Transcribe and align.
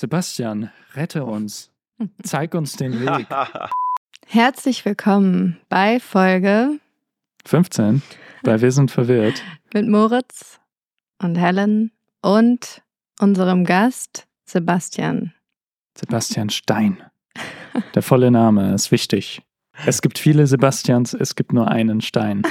Sebastian, 0.00 0.70
rette 0.94 1.24
uns. 1.24 1.72
Zeig 2.22 2.54
uns 2.54 2.76
den 2.76 3.00
Weg. 3.00 3.26
Herzlich 4.28 4.84
willkommen 4.84 5.58
bei 5.68 5.98
Folge 5.98 6.78
15, 7.44 8.02
bei 8.44 8.60
Wir 8.60 8.70
sind 8.70 8.92
verwirrt. 8.92 9.42
mit 9.74 9.88
Moritz 9.88 10.60
und 11.20 11.34
Helen 11.34 11.90
und 12.22 12.80
unserem 13.18 13.64
Gast 13.64 14.28
Sebastian. 14.44 15.34
Sebastian 15.96 16.50
Stein. 16.50 17.02
Der 17.96 18.02
volle 18.02 18.30
Name 18.30 18.74
ist 18.74 18.92
wichtig. 18.92 19.42
Es 19.84 20.00
gibt 20.00 20.18
viele 20.18 20.46
Sebastians, 20.46 21.12
es 21.12 21.34
gibt 21.34 21.52
nur 21.52 21.72
einen 21.72 22.02
Stein. 22.02 22.42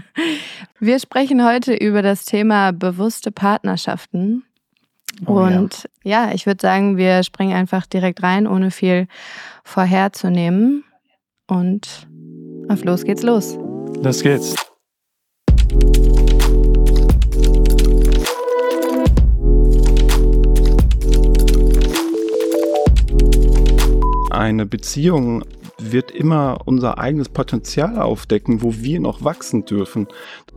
Wir 0.80 0.98
sprechen 0.98 1.44
heute 1.44 1.74
über 1.74 2.00
das 2.00 2.24
Thema 2.24 2.72
bewusste 2.72 3.30
Partnerschaften. 3.30 4.46
Oh 5.26 5.40
ja. 5.48 5.58
und 5.58 5.88
ja, 6.02 6.32
ich 6.32 6.46
würde 6.46 6.60
sagen, 6.60 6.96
wir 6.96 7.22
springen 7.22 7.54
einfach 7.54 7.86
direkt 7.86 8.22
rein, 8.22 8.46
ohne 8.46 8.70
viel 8.70 9.06
vorherzunehmen. 9.64 10.84
Und 11.46 12.08
auf 12.68 12.84
los 12.84 13.04
geht's 13.04 13.22
los. 13.22 13.58
Los 14.02 14.22
geht's. 14.22 14.54
Eine 24.30 24.66
Beziehung 24.66 25.44
wird 25.90 26.10
immer 26.10 26.60
unser 26.66 26.98
eigenes 26.98 27.28
Potenzial 27.28 27.98
aufdecken, 27.98 28.62
wo 28.62 28.74
wir 28.76 29.00
noch 29.00 29.24
wachsen 29.24 29.64
dürfen. 29.64 30.06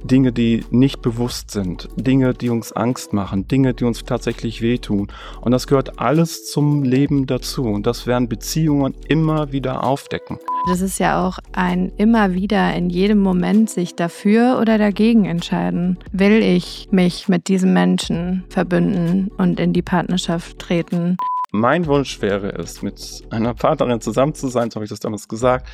Dinge, 0.03 0.31
die 0.31 0.63
nicht 0.69 1.01
bewusst 1.01 1.49
sind, 1.49 1.89
Dinge, 1.95 2.33
die 2.33 2.49
uns 2.49 2.71
Angst 2.73 3.13
machen, 3.13 3.47
Dinge, 3.47 3.73
die 3.73 3.85
uns 3.85 4.03
tatsächlich 4.03 4.61
wehtun. 4.61 5.07
Und 5.41 5.51
das 5.51 5.65
gehört 5.65 5.99
alles 5.99 6.45
zum 6.51 6.83
Leben 6.83 7.25
dazu. 7.25 7.63
Und 7.63 7.87
das 7.87 8.05
werden 8.05 8.29
Beziehungen 8.29 8.93
immer 9.07 9.51
wieder 9.51 9.83
aufdecken. 9.83 10.37
Das 10.67 10.81
ist 10.81 10.99
ja 10.99 11.25
auch 11.25 11.39
ein 11.53 11.91
immer 11.97 12.33
wieder 12.33 12.73
in 12.75 12.89
jedem 12.89 13.19
Moment 13.19 13.69
sich 13.69 13.95
dafür 13.95 14.59
oder 14.59 14.77
dagegen 14.77 15.25
entscheiden. 15.25 15.97
Will 16.11 16.41
ich 16.41 16.87
mich 16.91 17.27
mit 17.27 17.47
diesem 17.47 17.73
Menschen 17.73 18.43
verbünden 18.49 19.31
und 19.37 19.59
in 19.59 19.73
die 19.73 19.81
Partnerschaft 19.81 20.59
treten? 20.59 21.17
Mein 21.55 21.85
Wunsch 21.85 22.21
wäre 22.21 22.49
es, 22.49 22.81
mit 22.81 23.23
einer 23.29 23.53
Partnerin 23.53 24.01
zusammen 24.01 24.33
zu 24.33 24.49
sein, 24.49 24.69
so 24.69 24.75
habe 24.75 24.83
ich 24.83 24.89
das 24.89 24.99
damals 24.99 25.29
gesagt, 25.29 25.67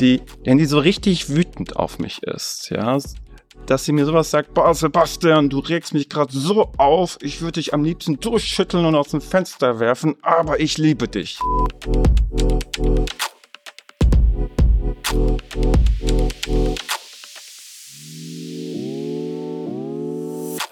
die, 0.00 0.20
wenn 0.44 0.58
die 0.58 0.64
so 0.64 0.80
richtig 0.80 1.28
wütend 1.28 1.76
auf 1.76 2.00
mich 2.00 2.24
ist, 2.24 2.70
ja, 2.70 2.98
dass 3.66 3.84
sie 3.84 3.92
mir 3.92 4.04
sowas 4.04 4.32
sagt, 4.32 4.52
boah, 4.52 4.74
Sebastian, 4.74 5.48
du 5.48 5.60
regst 5.60 5.94
mich 5.94 6.08
gerade 6.08 6.32
so 6.32 6.72
auf, 6.76 7.18
ich 7.22 7.40
würde 7.40 7.60
dich 7.60 7.72
am 7.72 7.84
liebsten 7.84 8.18
durchschütteln 8.18 8.84
und 8.84 8.96
aus 8.96 9.10
dem 9.10 9.20
Fenster 9.20 9.78
werfen, 9.78 10.16
aber 10.22 10.58
ich 10.58 10.76
liebe 10.76 11.06
dich. 11.06 11.38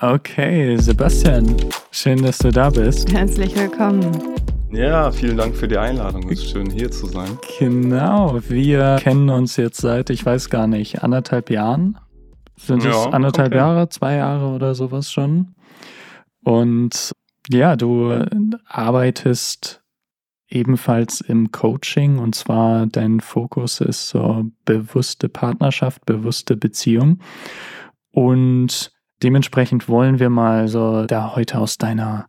Okay, 0.00 0.76
Sebastian, 0.76 1.56
schön, 1.92 2.20
dass 2.22 2.38
du 2.38 2.50
da 2.50 2.68
bist. 2.68 3.12
Herzlich 3.12 3.54
willkommen. 3.54 4.36
Ja, 4.72 5.10
vielen 5.10 5.36
Dank 5.36 5.56
für 5.56 5.68
die 5.68 5.78
Einladung. 5.78 6.24
Es 6.30 6.40
ist 6.40 6.50
schön, 6.50 6.68
hier 6.70 6.90
zu 6.90 7.06
sein. 7.06 7.38
Genau, 7.58 8.38
wir 8.48 8.96
kennen 9.00 9.30
uns 9.30 9.56
jetzt 9.56 9.80
seit, 9.80 10.10
ich 10.10 10.26
weiß 10.26 10.50
gar 10.50 10.66
nicht, 10.66 11.02
anderthalb 11.02 11.50
Jahren. 11.50 11.98
Sind 12.56 12.84
es 12.84 12.94
Ja, 12.94 13.10
anderthalb 13.10 13.48
okay. 13.48 13.56
Jahre, 13.58 13.88
zwei 13.88 14.16
Jahre 14.16 14.48
oder 14.48 14.74
sowas 14.74 15.12
schon? 15.12 15.54
Und 16.42 17.12
ja, 17.48 17.76
du 17.76 18.24
arbeitest 18.66 19.82
ebenfalls 20.48 21.20
im 21.20 21.50
Coaching 21.52 22.18
und 22.18 22.34
zwar 22.34 22.86
dein 22.86 23.20
Fokus 23.20 23.80
ist 23.80 24.08
so 24.08 24.44
bewusste 24.64 25.28
Partnerschaft, 25.28 26.06
bewusste 26.06 26.56
Beziehung. 26.56 27.20
Und 28.10 28.92
dementsprechend 29.22 29.88
wollen 29.88 30.18
wir 30.18 30.30
mal 30.30 30.68
so 30.68 31.04
da 31.06 31.34
heute 31.34 31.58
aus 31.58 31.78
deiner, 31.78 32.28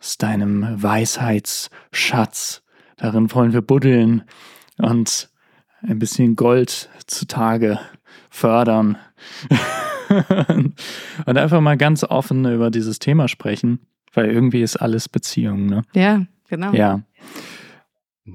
aus 0.00 0.18
deinem 0.18 0.82
Weisheitsschatz, 0.82 2.62
darin 2.96 3.32
wollen 3.32 3.52
wir 3.52 3.62
buddeln 3.62 4.24
und 4.78 5.28
ein 5.82 5.98
bisschen 5.98 6.36
Gold 6.36 6.88
zutage 7.06 7.78
fördern. 8.30 8.98
und 11.26 11.38
einfach 11.38 11.60
mal 11.60 11.76
ganz 11.76 12.04
offen 12.04 12.44
über 12.46 12.70
dieses 12.70 12.98
Thema 12.98 13.28
sprechen, 13.28 13.86
weil 14.12 14.30
irgendwie 14.30 14.62
ist 14.62 14.76
alles 14.76 15.08
Beziehung, 15.08 15.66
ne? 15.66 15.82
Ja, 15.94 16.24
genau. 16.48 16.72
Ja. 16.72 17.02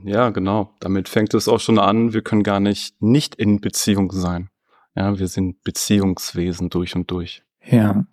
Ja, 0.03 0.29
genau. 0.29 0.73
Damit 0.79 1.09
fängt 1.09 1.33
es 1.33 1.47
auch 1.47 1.59
schon 1.59 1.79
an. 1.79 2.13
Wir 2.13 2.21
können 2.21 2.43
gar 2.43 2.59
nicht 2.59 3.01
nicht 3.01 3.35
in 3.35 3.61
Beziehung 3.61 4.11
sein. 4.11 4.49
Ja, 4.95 5.17
wir 5.19 5.27
sind 5.27 5.63
Beziehungswesen 5.63 6.69
durch 6.69 6.95
und 6.95 7.11
durch. 7.11 7.43
Ja. 7.63 8.05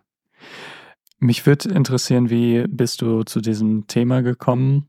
Mich 1.22 1.46
würde 1.46 1.68
interessieren, 1.68 2.30
wie 2.30 2.64
bist 2.66 3.00
du 3.00 3.22
zu 3.22 3.40
diesem 3.40 3.86
Thema 3.86 4.22
gekommen? 4.22 4.88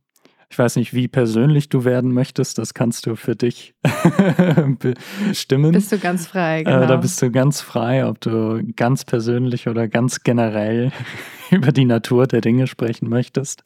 Ich 0.49 0.57
weiß 0.57 0.77
nicht, 0.77 0.91
wie 0.91 1.07
persönlich 1.07 1.69
du 1.69 1.85
werden 1.85 2.11
möchtest, 2.11 2.57
das 2.57 2.73
kannst 2.73 3.05
du 3.05 3.15
für 3.15 3.35
dich 3.35 3.75
bestimmen. 4.79 5.73
Bist 5.73 5.91
du 5.91 5.99
ganz 5.99 6.25
frei, 6.25 6.63
genau. 6.63 6.81
Äh, 6.81 6.87
da 6.87 6.97
bist 6.97 7.21
du 7.21 7.29
ganz 7.29 7.61
frei, 7.61 8.07
ob 8.07 8.19
du 8.19 8.63
ganz 8.75 9.05
persönlich 9.05 9.67
oder 9.67 9.87
ganz 9.87 10.23
generell 10.23 10.91
über 11.51 11.71
die 11.71 11.85
Natur 11.85 12.25
der 12.25 12.41
Dinge 12.41 12.65
sprechen 12.65 13.09
möchtest. 13.09 13.61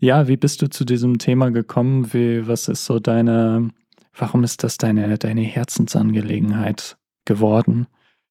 ja, 0.00 0.26
wie 0.26 0.36
bist 0.36 0.60
du 0.60 0.68
zu 0.68 0.84
diesem 0.84 1.18
Thema 1.18 1.52
gekommen? 1.52 2.12
Wie, 2.12 2.48
was 2.48 2.66
ist 2.66 2.84
so 2.84 2.98
deine, 2.98 3.70
warum 4.12 4.42
ist 4.42 4.64
das 4.64 4.76
deine, 4.76 5.18
deine 5.18 5.42
Herzensangelegenheit 5.42 6.96
geworden? 7.26 7.86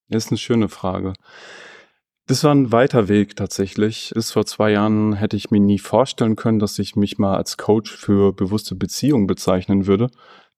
Das 0.09 0.25
ist 0.25 0.31
eine 0.31 0.39
schöne 0.39 0.67
Frage. 0.67 1.13
Das 2.27 2.43
war 2.43 2.53
ein 2.53 2.71
weiter 2.71 3.07
Weg 3.07 3.35
tatsächlich. 3.35 4.11
Bis 4.13 4.31
vor 4.31 4.45
zwei 4.45 4.71
Jahren 4.71 5.13
hätte 5.13 5.35
ich 5.35 5.51
mir 5.51 5.59
nie 5.59 5.79
vorstellen 5.79 6.35
können, 6.35 6.59
dass 6.59 6.79
ich 6.79 6.95
mich 6.95 7.17
mal 7.17 7.35
als 7.35 7.57
Coach 7.57 7.91
für 7.91 8.33
bewusste 8.33 8.75
Beziehungen 8.75 9.27
bezeichnen 9.27 9.87
würde. 9.87 10.09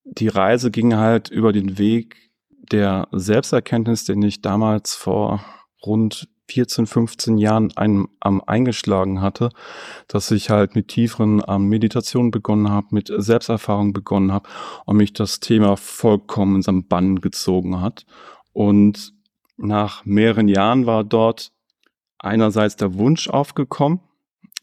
Die 0.04 0.28
Reise 0.28 0.70
ging 0.70 0.96
halt 0.96 1.30
über 1.30 1.54
den 1.54 1.78
Weg 1.78 2.32
der 2.50 3.08
Selbsterkenntnis, 3.12 4.06
den 4.06 4.22
ich 4.22 4.42
damals 4.42 4.94
vor 4.94 5.44
rund 5.86 6.28
14, 6.50 6.86
15 6.86 7.38
Jahren 7.38 7.76
einem, 7.78 8.10
am 8.20 8.42
eingeschlagen 8.46 9.22
hatte, 9.22 9.50
dass 10.08 10.30
ich 10.32 10.50
halt 10.50 10.76
mit 10.76 10.90
tieferen 10.90 11.42
ähm, 11.48 11.68
Meditationen 11.68 12.32
begonnen 12.32 12.70
habe, 12.70 12.88
mit 12.92 13.12
Selbsterfahrung 13.16 13.94
begonnen 13.94 14.32
habe 14.32 14.50
und 14.86 14.98
mich 14.98 15.14
das 15.14 15.40
Thema 15.40 15.78
vollkommen 15.78 16.58
in 16.58 16.62
seinen 16.62 16.88
Bann 16.88 17.22
gezogen 17.22 17.82
hat. 17.82 18.06
Und 18.52 19.14
nach 19.64 20.06
mehreren 20.06 20.48
Jahren 20.48 20.86
war 20.86 21.04
dort 21.04 21.52
einerseits 22.20 22.76
der 22.76 22.96
Wunsch 22.96 23.30
aufgekommen, 23.30 24.00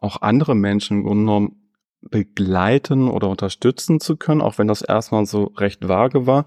auch 0.00 0.22
andere 0.22 0.54
Menschen 0.54 0.98
im 0.98 1.04
Grunde 1.04 1.22
genommen 1.22 1.56
begleiten 2.02 3.08
oder 3.08 3.28
unterstützen 3.28 4.00
zu 4.00 4.16
können, 4.16 4.40
auch 4.40 4.58
wenn 4.58 4.68
das 4.68 4.82
erstmal 4.82 5.26
so 5.26 5.52
recht 5.56 5.86
vage 5.88 6.26
war. 6.26 6.46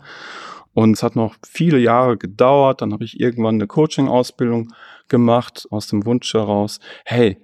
Und 0.73 0.93
es 0.93 1.03
hat 1.03 1.15
noch 1.15 1.35
viele 1.45 1.77
Jahre 1.77 2.17
gedauert. 2.17 2.81
Dann 2.81 2.93
habe 2.93 3.03
ich 3.03 3.19
irgendwann 3.19 3.55
eine 3.55 3.67
Coaching-Ausbildung 3.67 4.73
gemacht 5.07 5.67
aus 5.69 5.87
dem 5.87 6.05
Wunsch 6.05 6.33
heraus, 6.33 6.79
hey, 7.05 7.37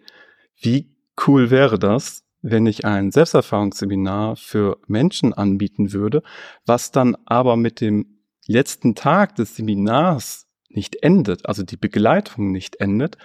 wie 0.60 0.92
cool 1.28 1.52
wäre 1.52 1.78
das, 1.78 2.24
wenn 2.42 2.66
ich 2.66 2.86
ein 2.86 3.12
Selbsterfahrungsseminar 3.12 4.36
für 4.36 4.80
Menschen 4.88 5.34
anbieten 5.34 5.94
würde, 5.94 6.24
was 6.66 6.92
dann 6.92 7.16
aber 7.26 7.58
mit 7.58 7.82
dem 7.82 8.24
letzten 8.48 8.96
Tag 8.96 9.36
des 9.36 9.56
Seminars 9.56 10.49
nicht 10.70 11.04
endet, 11.04 11.46
also 11.46 11.64
die 11.64 11.78
Begleitung 11.78 12.52
nicht 12.52 12.80
endet 12.80 13.18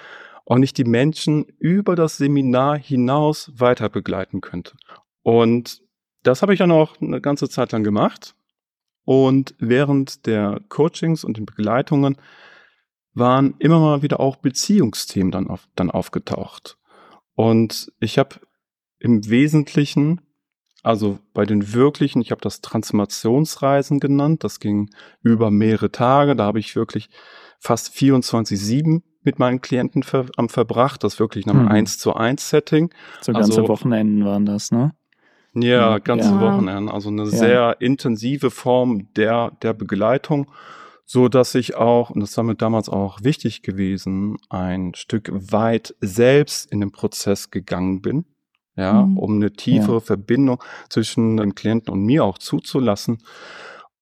und 0.45 0.63
ich 0.63 0.73
die 0.73 0.85
Menschen 0.85 1.45
über 1.59 1.95
das 1.97 2.17
Seminar 2.17 2.79
hinaus 2.79 3.53
weiter 3.55 3.89
begleiten 3.89 4.41
könnte. 4.41 4.77
Und 5.23 5.83
das 6.23 6.43
habe 6.43 6.53
ich 6.53 6.59
dann 6.59 6.71
auch 6.71 7.01
eine 7.01 7.21
ganze 7.21 7.49
Zeit 7.49 7.73
lang 7.73 7.85
gemacht. 7.85 8.35
Und 9.05 9.55
während 9.59 10.27
der 10.27 10.61
Coachings 10.69 11.25
und 11.25 11.37
den 11.37 11.47
Begleitungen 11.47 12.17
waren 13.13 13.55
immer 13.59 13.79
mal 13.79 14.03
wieder 14.03 14.21
auch 14.21 14.37
Beziehungsthemen 14.37 15.31
dann, 15.31 15.49
auf, 15.49 15.69
dann 15.77 15.91
aufgetaucht. 15.91 16.79
Und 17.35 17.93
ich 18.01 18.19
habe 18.19 18.37
im 18.99 19.29
Wesentlichen, 19.29 20.21
also 20.85 21.19
bei 21.33 21.45
den 21.47 21.73
wirklichen, 21.73 22.21
ich 22.23 22.31
habe 22.31 22.41
das 22.41 22.61
Transformationsreisen 22.61 24.01
genannt, 24.01 24.45
das 24.45 24.61
ging 24.61 24.91
über 25.23 25.51
mehrere 25.51 25.91
Tage, 25.91 26.37
da 26.37 26.45
habe 26.45 26.59
ich 26.61 26.77
wirklich 26.77 27.09
fast 27.59 27.93
24-7 27.95 29.03
mit 29.23 29.39
meinen 29.39 29.61
Klienten 29.63 30.03
ver 30.03 30.27
am 30.37 30.49
verbracht, 30.49 31.03
das 31.03 31.19
wirklich 31.19 31.47
nach 31.47 31.55
einem 31.55 31.69
Hm. 31.69 31.73
1 31.73 31.99
zu 31.99 32.15
1 32.15 32.51
Setting. 32.51 32.91
So 33.23 33.33
ganze 33.33 33.61
Also- 33.61 33.69
Wochenenden 33.69 34.25
waren 34.25 34.45
das, 34.47 34.71
ne? 34.71 34.93
Ja, 35.55 35.93
Ja. 35.93 35.99
ganze 35.99 36.31
Ja. 36.31 36.41
Wochenende. 36.41 36.93
Also 36.93 37.09
eine 37.09 37.27
sehr 37.27 37.77
intensive 37.81 38.51
Form 38.51 39.13
der, 39.15 39.53
der 39.63 39.73
Begleitung, 39.73 40.51
so 41.07 41.29
dass 41.29 41.55
ich 41.55 41.77
auch, 41.77 42.11
und 42.11 42.21
das 42.21 42.37
war 42.37 42.45
mir 42.45 42.57
damals 42.57 42.89
auch 42.89 43.21
wichtig 43.23 43.63
gewesen, 43.63 44.37
ein 44.51 44.95
Stück 44.95 45.31
weit 45.33 45.95
selbst 46.01 46.71
in 46.71 46.81
den 46.81 46.93
Prozess 46.93 47.51
gegangen 47.51 48.03
bin. 48.03 48.25
Ja, 48.77 49.05
mhm. 49.05 49.19
um 49.19 49.37
eine 49.37 49.53
tiefere 49.53 49.97
ja. 49.97 50.01
Verbindung 50.01 50.63
zwischen 50.89 51.37
dem 51.37 51.55
Klienten 51.55 51.93
und 51.93 52.05
mir 52.05 52.25
auch 52.25 52.39
zuzulassen, 52.39 53.19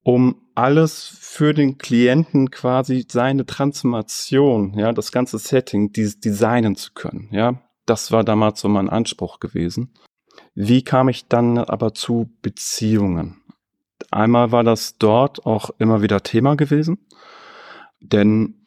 um 0.03 0.37
alles 0.55 1.17
für 1.21 1.55
den 1.55 1.79
Klienten 1.79 2.51
quasi 2.51 3.07
seine 3.09 3.47
Transformation, 3.47 4.75
ja, 4.79 4.93
das 4.93 5.13
ganze 5.13 5.39
Setting, 5.39 5.93
dieses 5.93 6.21
designen 6.21 6.77
zu 6.77 6.93
können, 6.93 7.29
ja. 7.31 7.63
Das 7.85 8.13
war 8.13 8.23
damals 8.23 8.61
so 8.61 8.69
mein 8.69 8.89
Anspruch 8.89 9.41
gewesen. 9.41 9.93
Wie 10.55 10.83
kam 10.83 11.09
ich 11.09 11.27
dann 11.27 11.59
aber 11.59 11.95
zu 11.95 12.31
Beziehungen? 12.41 13.43
Einmal 14.11 14.53
war 14.53 14.63
das 14.63 14.99
dort 14.99 15.47
auch 15.47 15.71
immer 15.79 16.03
wieder 16.03 16.23
Thema 16.23 16.55
gewesen, 16.55 17.07
denn 18.01 18.62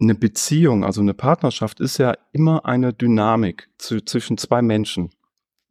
eine 0.00 0.14
Beziehung, 0.14 0.84
also 0.84 1.00
eine 1.00 1.14
Partnerschaft 1.14 1.80
ist 1.80 1.98
ja 1.98 2.14
immer 2.32 2.64
eine 2.64 2.92
Dynamik 2.92 3.68
zu, 3.78 4.00
zwischen 4.00 4.38
zwei 4.38 4.62
Menschen. 4.62 5.10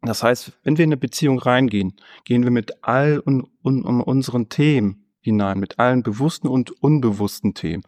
Das 0.01 0.23
heißt, 0.23 0.51
wenn 0.63 0.77
wir 0.77 0.85
in 0.85 0.89
eine 0.89 0.97
Beziehung 0.97 1.39
reingehen, 1.39 1.95
gehen 2.23 2.43
wir 2.43 2.51
mit 2.51 2.83
all 2.83 3.21
un, 3.25 3.47
un, 3.63 3.85
un 3.85 4.01
unseren 4.01 4.49
Themen 4.49 5.07
hinein, 5.21 5.59
mit 5.59 5.79
allen 5.79 6.03
bewussten 6.03 6.47
und 6.47 6.71
unbewussten 6.81 7.53
Themen. 7.53 7.83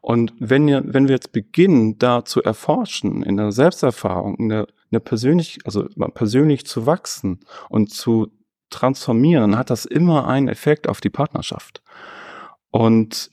Und 0.00 0.32
wenn, 0.38 0.66
wir, 0.66 0.82
wenn 0.86 1.08
wir 1.08 1.14
jetzt 1.14 1.32
beginnen, 1.32 1.98
da 1.98 2.24
zu 2.24 2.42
erforschen, 2.42 3.22
in 3.22 3.36
der 3.36 3.52
Selbsterfahrung, 3.52 4.36
in 4.36 4.48
der, 4.48 4.60
in 4.68 4.92
der 4.92 5.00
persönlich, 5.00 5.58
also 5.64 5.88
persönlich 6.14 6.64
zu 6.66 6.86
wachsen 6.86 7.40
und 7.68 7.92
zu 7.92 8.28
transformieren, 8.70 9.56
hat 9.56 9.70
das 9.70 9.84
immer 9.84 10.28
einen 10.28 10.48
Effekt 10.48 10.88
auf 10.88 11.00
die 11.00 11.10
Partnerschaft. 11.10 11.82
Und 12.70 13.30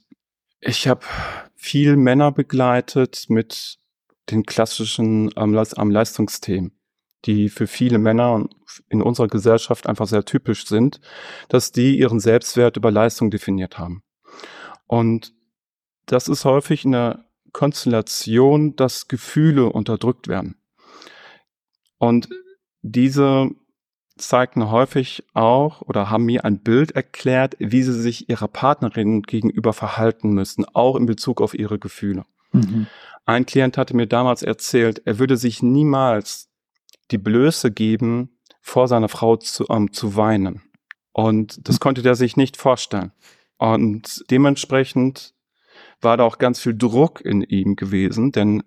ich 0.60 0.88
habe 0.88 1.02
viel 1.64 1.96
Männer 1.96 2.34
begleitet 2.34 3.28
mit 3.30 3.78
den 4.30 4.44
klassischen 4.44 5.32
ähm, 5.38 5.58
am 5.58 5.92
Leistungsthemen, 5.92 6.78
die 7.24 7.48
für 7.48 7.68
viele 7.68 8.00
Männer 8.00 8.50
in 8.90 9.02
unserer 9.02 9.28
Gesellschaft 9.30 9.88
einfach 9.88 10.08
sehr 10.08 10.26
typisch 10.26 10.68
sind, 10.68 11.00
dass 11.48 11.72
die 11.72 11.98
ihren 11.98 12.20
Selbstwert 12.20 12.76
über 12.76 12.92
Leistung 12.92 13.32
definiert 13.32 13.78
haben. 13.78 14.04
Und 14.88 15.34
das 16.06 16.28
ist 16.28 16.44
häufig 16.44 16.86
eine 16.86 17.24
Konstellation, 17.54 18.76
dass 18.76 19.08
Gefühle 19.08 19.68
unterdrückt 19.68 20.28
werden. 20.28 20.58
Und 21.98 22.28
diese 22.82 23.50
zeigten 24.18 24.70
häufig 24.70 25.24
auch 25.34 25.82
oder 25.82 26.10
haben 26.10 26.26
mir 26.26 26.46
ein 26.46 26.60
Bild 26.60 26.92
erklärt, 26.92 27.56
wie 27.60 27.84
sie 27.84 28.00
sich 28.00 28.30
ihrer 28.30 28.48
Partnerin 28.48 29.24
gegenüber 29.24 29.74
verhalten 29.74 30.30
müssen, 30.32 30.66
auch 30.74 30.96
in 30.96 31.06
Bezug 31.06 31.42
auf 31.42 31.54
ihre 31.54 31.80
Gefühle. 31.80 32.26
Mhm. 32.52 32.88
Ein 33.26 33.46
Klient 33.46 33.78
hatte 33.78 33.96
mir 33.96 34.08
damals 34.08 34.44
erzählt, 34.44 35.02
er 35.06 35.18
würde 35.20 35.38
sich 35.38 35.64
niemals 35.64 36.50
die 37.12 37.18
Blöße 37.18 37.72
geben, 37.72 38.38
vor 38.62 38.88
seiner 38.88 39.10
Frau 39.10 39.36
zu, 39.36 39.66
ähm, 39.70 39.92
zu 39.92 40.16
weinen. 40.16 40.62
Und 41.12 41.68
das 41.68 41.76
mhm. 41.76 41.80
konnte 41.80 42.02
der 42.02 42.16
sich 42.16 42.38
nicht 42.38 42.58
vorstellen. 42.58 43.12
Und 43.58 44.24
dementsprechend 44.30 45.34
war 46.02 46.18
da 46.18 46.24
auch 46.24 46.38
ganz 46.38 46.60
viel 46.60 46.76
Druck 46.76 47.22
in 47.22 47.42
ihm 47.42 47.76
gewesen, 47.76 48.32
denn 48.32 48.64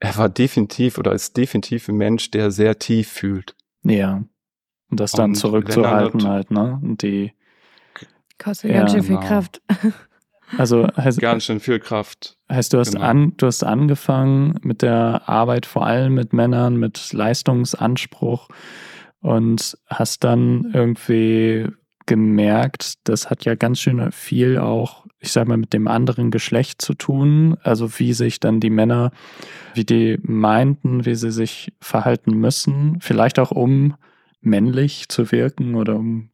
er 0.00 0.16
war 0.16 0.28
definitiv 0.28 0.98
oder 0.98 1.12
ist 1.12 1.36
definitiv 1.36 1.88
ein 1.88 1.96
Mensch, 1.96 2.30
der 2.30 2.50
sehr 2.50 2.78
tief 2.78 3.08
fühlt. 3.08 3.54
Ja. 3.84 4.24
Und 4.92 5.00
das 5.00 5.12
dann 5.12 5.30
und 5.30 5.34
zurückzuhalten 5.36 6.28
halt, 6.28 6.50
ne? 6.50 6.78
Und 6.82 7.00
die 7.00 7.32
kostet 8.38 8.70
ja, 8.70 8.80
ganz 8.80 8.92
schön 8.92 9.02
viel 9.02 9.16
genau. 9.16 9.26
Kraft. 9.26 9.62
Also 10.58 10.86
heißt, 10.94 11.18
ganz 11.18 11.44
schön 11.44 11.60
viel 11.60 11.78
Kraft. 11.78 12.36
Heißt, 12.50 12.74
du 12.74 12.78
hast 12.78 12.92
genau. 12.92 13.06
an, 13.06 13.32
du 13.38 13.46
hast 13.46 13.64
angefangen 13.64 14.58
mit 14.60 14.82
der 14.82 15.22
Arbeit 15.26 15.64
vor 15.64 15.86
allem 15.86 16.12
mit 16.12 16.34
Männern, 16.34 16.76
mit 16.76 17.14
Leistungsanspruch 17.14 18.48
und 19.22 19.78
hast 19.88 20.24
dann 20.24 20.70
irgendwie 20.74 21.68
gemerkt, 22.04 22.96
das 23.04 23.30
hat 23.30 23.46
ja 23.46 23.54
ganz 23.54 23.80
schön 23.80 24.12
viel 24.12 24.58
auch, 24.58 25.06
ich 25.20 25.32
sag 25.32 25.48
mal, 25.48 25.56
mit 25.56 25.72
dem 25.72 25.88
anderen 25.88 26.30
Geschlecht 26.30 26.82
zu 26.82 26.92
tun. 26.92 27.56
Also 27.62 27.98
wie 27.98 28.12
sich 28.12 28.38
dann 28.38 28.60
die 28.60 28.68
Männer, 28.68 29.10
wie 29.72 29.86
die 29.86 30.18
meinten, 30.20 31.06
wie 31.06 31.14
sie 31.14 31.32
sich 31.32 31.72
verhalten 31.80 32.32
müssen, 32.32 32.98
vielleicht 33.00 33.38
auch 33.38 33.52
um 33.52 33.94
männlich 34.42 35.08
zu 35.08 35.32
wirken 35.32 35.74
oder 35.74 35.96
um, 35.96 36.28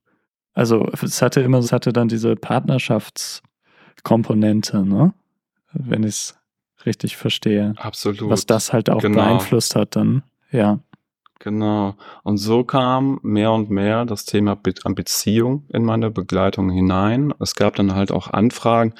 also 0.54 0.90
es 1.02 1.22
hatte 1.22 1.40
immer, 1.40 1.58
es 1.58 1.70
hatte 1.72 1.92
dann 1.92 2.08
diese 2.08 2.34
Partnerschaftskomponente, 2.34 4.84
ne? 4.84 5.14
Wenn 5.72 6.02
ich 6.02 6.08
es 6.08 6.36
richtig 6.86 7.16
verstehe. 7.16 7.74
Absolut. 7.76 8.30
Was 8.30 8.46
das 8.46 8.72
halt 8.72 8.90
auch 8.90 9.02
genau. 9.02 9.22
beeinflusst 9.22 9.76
hat 9.76 9.94
dann, 9.96 10.22
ja. 10.50 10.80
Genau. 11.40 11.94
Und 12.24 12.38
so 12.38 12.64
kam 12.64 13.20
mehr 13.22 13.52
und 13.52 13.70
mehr 13.70 14.04
das 14.04 14.24
Thema 14.24 14.56
Be 14.56 14.74
Beziehung 14.94 15.66
in 15.68 15.84
meine 15.84 16.10
Begleitung 16.10 16.68
hinein. 16.70 17.32
Es 17.38 17.54
gab 17.54 17.76
dann 17.76 17.94
halt 17.94 18.10
auch 18.10 18.32
Anfragen, 18.32 18.94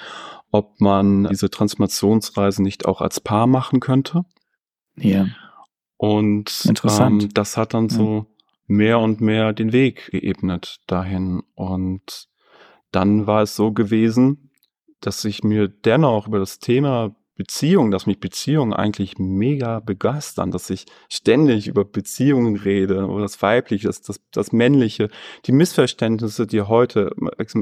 ob 0.52 0.80
man 0.80 1.24
diese 1.24 1.50
Transformationsreise 1.50 2.62
nicht 2.62 2.86
auch 2.86 3.00
als 3.00 3.18
Paar 3.20 3.48
machen 3.48 3.80
könnte. 3.80 4.24
Ja. 4.96 5.26
Und 5.96 6.72
ähm, 7.00 7.28
das 7.34 7.56
hat 7.56 7.74
dann 7.74 7.88
so 7.88 8.26
mehr 8.68 9.00
und 9.00 9.20
mehr 9.20 9.52
den 9.52 9.72
Weg 9.72 10.10
geebnet 10.10 10.78
dahin. 10.86 11.42
Und 11.54 12.28
dann 12.92 13.26
war 13.26 13.42
es 13.42 13.56
so 13.56 13.72
gewesen, 13.72 14.50
dass 15.00 15.24
ich 15.24 15.42
mir 15.42 15.68
dennoch 15.68 16.28
über 16.28 16.38
das 16.38 16.58
Thema 16.58 17.14
Beziehung, 17.38 17.92
dass 17.92 18.06
mich 18.06 18.18
Beziehungen 18.18 18.72
eigentlich 18.72 19.16
mega 19.18 19.78
begeistern, 19.78 20.50
dass 20.50 20.70
ich 20.70 20.86
ständig 21.08 21.68
über 21.68 21.84
Beziehungen 21.84 22.56
rede, 22.56 23.04
über 23.04 23.20
das 23.20 23.40
Weibliche, 23.40 23.86
das, 23.86 24.02
das, 24.02 24.20
das 24.32 24.52
Männliche, 24.52 25.08
die 25.46 25.52
Missverständnisse, 25.52 26.48
die 26.48 26.62
heute 26.62 27.12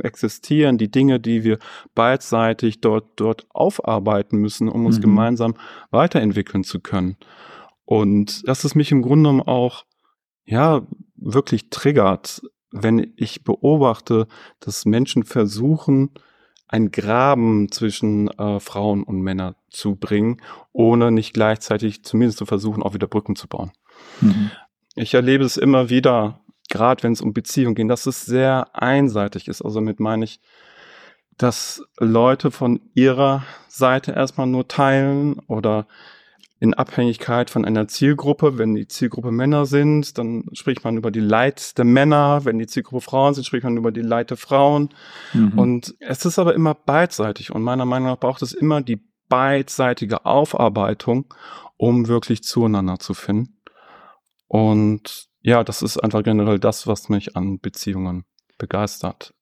existieren, 0.03 0.79
die 0.79 0.91
Dinge, 0.91 1.21
die 1.21 1.45
wir 1.45 1.59
beidseitig 1.95 2.81
dort, 2.81 3.05
dort 3.17 3.47
aufarbeiten 3.51 4.39
müssen, 4.39 4.71
um 4.71 4.87
uns 4.87 4.97
mhm. 4.97 5.03
gemeinsam 5.03 5.55
weiterentwickeln 5.91 6.65
zu 6.65 6.81
können. 6.81 7.19
Und 7.85 8.49
dass 8.49 8.65
es 8.65 8.75
mich 8.75 8.91
im 8.93 9.03
Grunde 9.03 9.29
genommen 9.29 9.43
auch 9.43 9.85
ja, 10.47 10.87
wirklich 11.17 11.71
triggert, 11.71 12.43
wenn 12.71 13.13
ich 13.17 13.45
beobachte, 13.45 14.27
dass 14.61 14.87
Menschen 14.87 15.25
versuchen, 15.25 16.11
ein 16.69 16.91
Graben 16.91 17.71
zwischen 17.71 18.29
äh, 18.39 18.59
Frauen 18.61 19.03
und 19.03 19.21
Männern 19.21 19.55
zu 19.71 19.95
bringen, 19.95 20.43
ohne 20.73 21.13
nicht 21.13 21.33
gleichzeitig 21.33 22.05
zumindest 22.05 22.39
zu 22.39 22.47
versuchen, 22.47 22.83
auch 22.83 22.95
wieder 22.95 23.07
Brücken 23.07 23.37
zu 23.37 23.47
bauen. 23.47 23.73
Mhm. 24.21 24.51
Ich 24.95 25.15
erlebe 25.15 25.45
es 25.45 25.57
immer 25.57 25.91
wieder, 25.91 26.41
gerade 26.69 27.03
wenn 27.03 27.13
es 27.13 27.21
um 27.21 27.33
Beziehungen 27.33 27.75
geht, 27.75 27.91
dass 27.91 28.07
es 28.07 28.25
sehr 28.25 28.75
einseitig 28.75 29.47
ist. 29.47 29.63
Also 29.63 29.79
damit 29.79 30.01
meine 30.01 30.25
ich, 30.25 30.41
dass 31.37 31.85
Leute 31.99 32.51
von 32.51 32.81
ihrer 32.95 33.45
Seite 33.69 34.13
erstmal 34.13 34.47
nur 34.47 34.67
teilen 34.67 35.39
oder 35.47 35.87
in 36.59 36.75
Abhängigkeit 36.75 37.51
von 37.51 37.65
einer 37.65 37.87
Zielgruppe. 37.89 38.59
Wenn 38.59 38.75
die 38.75 38.89
Zielgruppe 38.89 39.31
Männer 39.31 39.67
sind, 39.67 40.17
dann 40.17 40.45
spricht 40.53 40.85
man 40.85 40.97
über 40.97 41.11
die 41.11 41.21
Leid 41.21 41.77
der 41.77 41.85
Männer. 41.85 42.45
Wenn 42.45 42.59
die 42.59 42.67
Zielgruppe 42.67 43.03
Frauen 43.03 43.35
sind, 43.35 43.45
spricht 43.45 43.65
man 43.65 43.77
über 43.77 43.93
die 43.93 44.03
Leid 44.03 44.31
der 44.31 44.37
Frauen. 44.37 44.91
Mhm. 45.35 45.59
Und 45.59 45.95
es 46.01 46.25
ist 46.25 46.39
aber 46.39 46.55
immer 46.55 46.75
beidseitig. 46.75 47.55
Und 47.55 47.63
meiner 47.63 47.85
Meinung 47.85 48.09
nach 48.09 48.19
braucht 48.19 48.43
es 48.43 48.55
immer 48.55 48.81
die 48.81 49.01
beidseitige 49.29 50.25
Aufarbeitung, 50.25 51.27
um 51.77 52.09
wirklich 52.09 52.43
zueinander 52.43 52.99
zu 52.99 53.13
finden. 53.13 53.55
Und 54.49 55.27
ja, 55.43 55.63
das 55.63 55.83
ist 55.83 55.99
einfach 55.99 56.23
generell 56.23 56.59
das, 56.59 56.87
was 56.87 57.09
mich 57.09 57.37
an 57.37 57.61
Beziehungen 57.61 58.25
begeistert. 58.57 59.35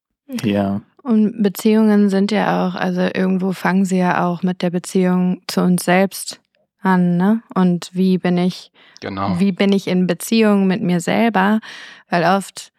Ja. 0.42 0.82
Und 1.02 1.42
Beziehungen 1.42 2.08
sind 2.08 2.32
ja 2.32 2.66
auch, 2.66 2.74
also 2.74 3.02
irgendwo 3.02 3.52
fangen 3.52 3.84
sie 3.84 3.98
ja 3.98 4.26
auch 4.26 4.42
mit 4.42 4.62
der 4.62 4.70
Beziehung 4.70 5.42
zu 5.46 5.60
uns 5.60 5.84
selbst 5.84 6.40
an, 6.84 7.16
ne? 7.16 7.42
Und 7.54 7.90
wie 7.92 8.18
bin 8.18 8.38
ich, 8.38 8.70
genau. 9.00 9.38
wie 9.38 9.52
bin 9.52 9.72
ich 9.72 9.88
in 9.88 10.06
Beziehung 10.06 10.66
mit 10.66 10.82
mir 10.82 11.00
selber? 11.00 11.60
Weil 12.08 12.24
oft, 12.24 12.72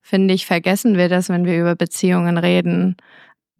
finde 0.00 0.34
ich, 0.34 0.46
vergessen 0.46 0.96
wir 0.96 1.08
das, 1.08 1.28
wenn 1.28 1.44
wir 1.44 1.60
über 1.60 1.74
Beziehungen 1.74 2.38
reden. 2.38 2.96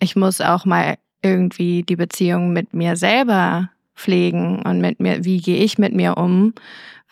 Ich 0.00 0.16
muss 0.16 0.40
auch 0.40 0.64
mal 0.64 0.96
irgendwie 1.22 1.82
die 1.82 1.96
Beziehung 1.96 2.52
mit 2.52 2.72
mir 2.72 2.96
selber 2.96 3.70
pflegen 3.94 4.62
und 4.62 4.80
mit 4.80 5.00
mir, 5.00 5.24
wie 5.24 5.40
gehe 5.40 5.62
ich 5.62 5.78
mit 5.78 5.94
mir 5.94 6.16
um? 6.16 6.54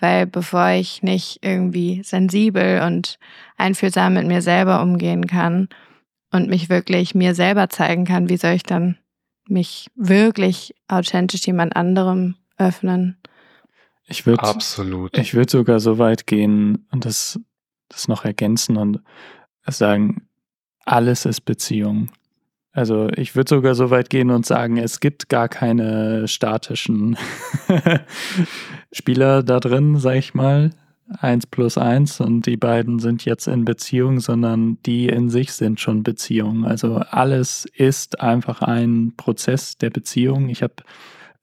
Weil 0.00 0.26
bevor 0.26 0.70
ich 0.70 1.02
nicht 1.02 1.40
irgendwie 1.42 2.02
sensibel 2.02 2.82
und 2.82 3.18
einfühlsam 3.56 4.14
mit 4.14 4.26
mir 4.26 4.42
selber 4.42 4.80
umgehen 4.80 5.26
kann 5.26 5.68
und 6.30 6.48
mich 6.48 6.68
wirklich 6.68 7.14
mir 7.14 7.34
selber 7.34 7.68
zeigen 7.68 8.04
kann, 8.04 8.28
wie 8.28 8.36
soll 8.36 8.52
ich 8.52 8.62
dann 8.62 8.96
mich 9.48 9.90
wirklich 9.96 10.74
authentisch 10.88 11.46
jemand 11.46 11.74
anderem 11.74 12.36
öffnen. 12.58 13.16
Ich 14.06 14.26
würde 14.26 14.42
absolut. 14.42 15.16
Ich 15.18 15.34
würde 15.34 15.50
sogar 15.50 15.80
so 15.80 15.98
weit 15.98 16.26
gehen 16.26 16.86
und 16.90 17.04
das, 17.04 17.38
das 17.88 18.08
noch 18.08 18.24
ergänzen 18.24 18.76
und 18.76 19.02
sagen, 19.66 20.28
alles 20.84 21.26
ist 21.26 21.42
Beziehung. 21.42 22.10
Also 22.72 23.08
ich 23.16 23.34
würde 23.34 23.48
sogar 23.48 23.74
so 23.74 23.90
weit 23.90 24.08
gehen 24.08 24.30
und 24.30 24.46
sagen, 24.46 24.76
es 24.76 25.00
gibt 25.00 25.28
gar 25.28 25.48
keine 25.48 26.28
statischen 26.28 27.16
Spieler 28.92 29.42
da 29.42 29.60
drin, 29.60 29.96
sag 29.98 30.16
ich 30.16 30.34
mal. 30.34 30.70
eins 31.18 31.46
plus 31.46 31.76
eins 31.76 32.20
und 32.20 32.46
die 32.46 32.56
beiden 32.56 32.98
sind 32.98 33.24
jetzt 33.24 33.48
in 33.48 33.64
Beziehung, 33.64 34.20
sondern 34.20 34.78
die 34.84 35.08
in 35.08 35.28
sich 35.28 35.52
sind 35.52 35.80
schon 35.80 36.02
Beziehungen. 36.02 36.64
Also 36.64 36.96
alles 36.96 37.66
ist 37.74 38.20
einfach 38.20 38.62
ein 38.62 39.14
Prozess 39.16 39.76
der 39.76 39.90
Beziehung. 39.90 40.48
Ich 40.48 40.62
habe 40.62 40.74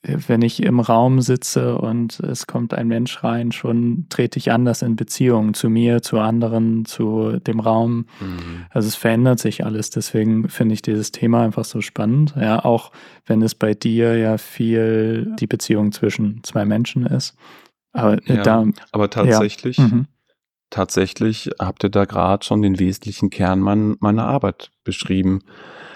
wenn 0.07 0.41
ich 0.41 0.61
im 0.61 0.79
Raum 0.79 1.21
sitze 1.21 1.77
und 1.77 2.19
es 2.19 2.47
kommt 2.47 2.73
ein 2.73 2.87
Mensch 2.87 3.23
rein, 3.23 3.51
schon 3.51 4.05
trete 4.09 4.37
ich 4.37 4.51
anders 4.51 4.81
in 4.81 4.95
Beziehung 4.95 5.53
zu 5.53 5.69
mir, 5.69 6.01
zu 6.01 6.19
anderen, 6.19 6.85
zu 6.85 7.39
dem 7.39 7.59
Raum. 7.59 8.05
Mhm. 8.19 8.65
Also 8.69 8.87
es 8.87 8.95
verändert 8.95 9.39
sich 9.39 9.65
alles. 9.65 9.89
Deswegen 9.89 10.47
finde 10.49 10.73
ich 10.73 10.81
dieses 10.81 11.11
Thema 11.11 11.41
einfach 11.41 11.65
so 11.65 11.81
spannend. 11.81 12.35
Ja, 12.39 12.63
auch 12.63 12.91
wenn 13.25 13.41
es 13.41 13.55
bei 13.55 13.73
dir 13.73 14.17
ja 14.17 14.37
viel 14.37 15.33
die 15.39 15.47
Beziehung 15.47 15.91
zwischen 15.91 16.43
zwei 16.43 16.65
Menschen 16.65 17.05
ist. 17.05 17.35
Aber 17.91 18.19
ja, 18.25 18.43
da, 18.43 18.65
aber 18.91 19.09
tatsächlich, 19.09 19.77
ja. 19.77 19.87
mhm. 19.87 20.07
tatsächlich 20.69 21.49
habt 21.59 21.83
ihr 21.83 21.89
da 21.89 22.05
gerade 22.05 22.45
schon 22.45 22.61
den 22.61 22.77
wesentlichen 22.77 23.29
Kern 23.29 23.59
mein, 23.59 23.95
meiner 23.99 24.27
Arbeit 24.27 24.71
beschrieben. 24.83 25.39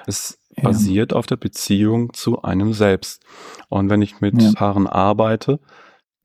Es 0.07 0.38
basiert 0.61 1.13
auf 1.13 1.25
der 1.25 1.37
Beziehung 1.37 2.13
zu 2.13 2.41
einem 2.41 2.73
selbst. 2.73 3.23
Und 3.69 3.89
wenn 3.89 4.01
ich 4.01 4.21
mit 4.21 4.41
ja. 4.41 4.51
Paaren 4.53 4.87
arbeite, 4.87 5.59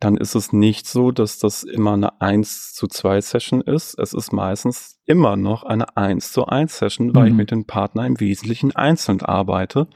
dann 0.01 0.17
ist 0.17 0.35
es 0.35 0.53
nicht 0.53 0.87
so, 0.87 1.13
dass 1.13 1.39
das 1.39 1.63
immer 1.63 1.95
eine 1.95 2.21
1 2.21 2.75
zu 2.75 2.87
2 2.87 3.21
Session 3.21 3.61
ist. 3.63 3.99
Es 3.99 4.13
ist 4.13 4.33
meistens 4.33 5.01
immer 5.07 5.37
noch 5.37 5.63
eine 5.63 5.97
1 5.97 6.33
zu 6.33 6.47
1 6.47 6.77
Session, 6.77 7.15
weil 7.15 7.25
mhm. 7.25 7.29
ich 7.29 7.35
mit 7.35 7.51
dem 7.51 7.65
Partner 7.65 8.07
im 8.07 8.21
Wesentlichen 8.21 8.77
einzeln 8.77 9.23
arbeite. 9.23 9.89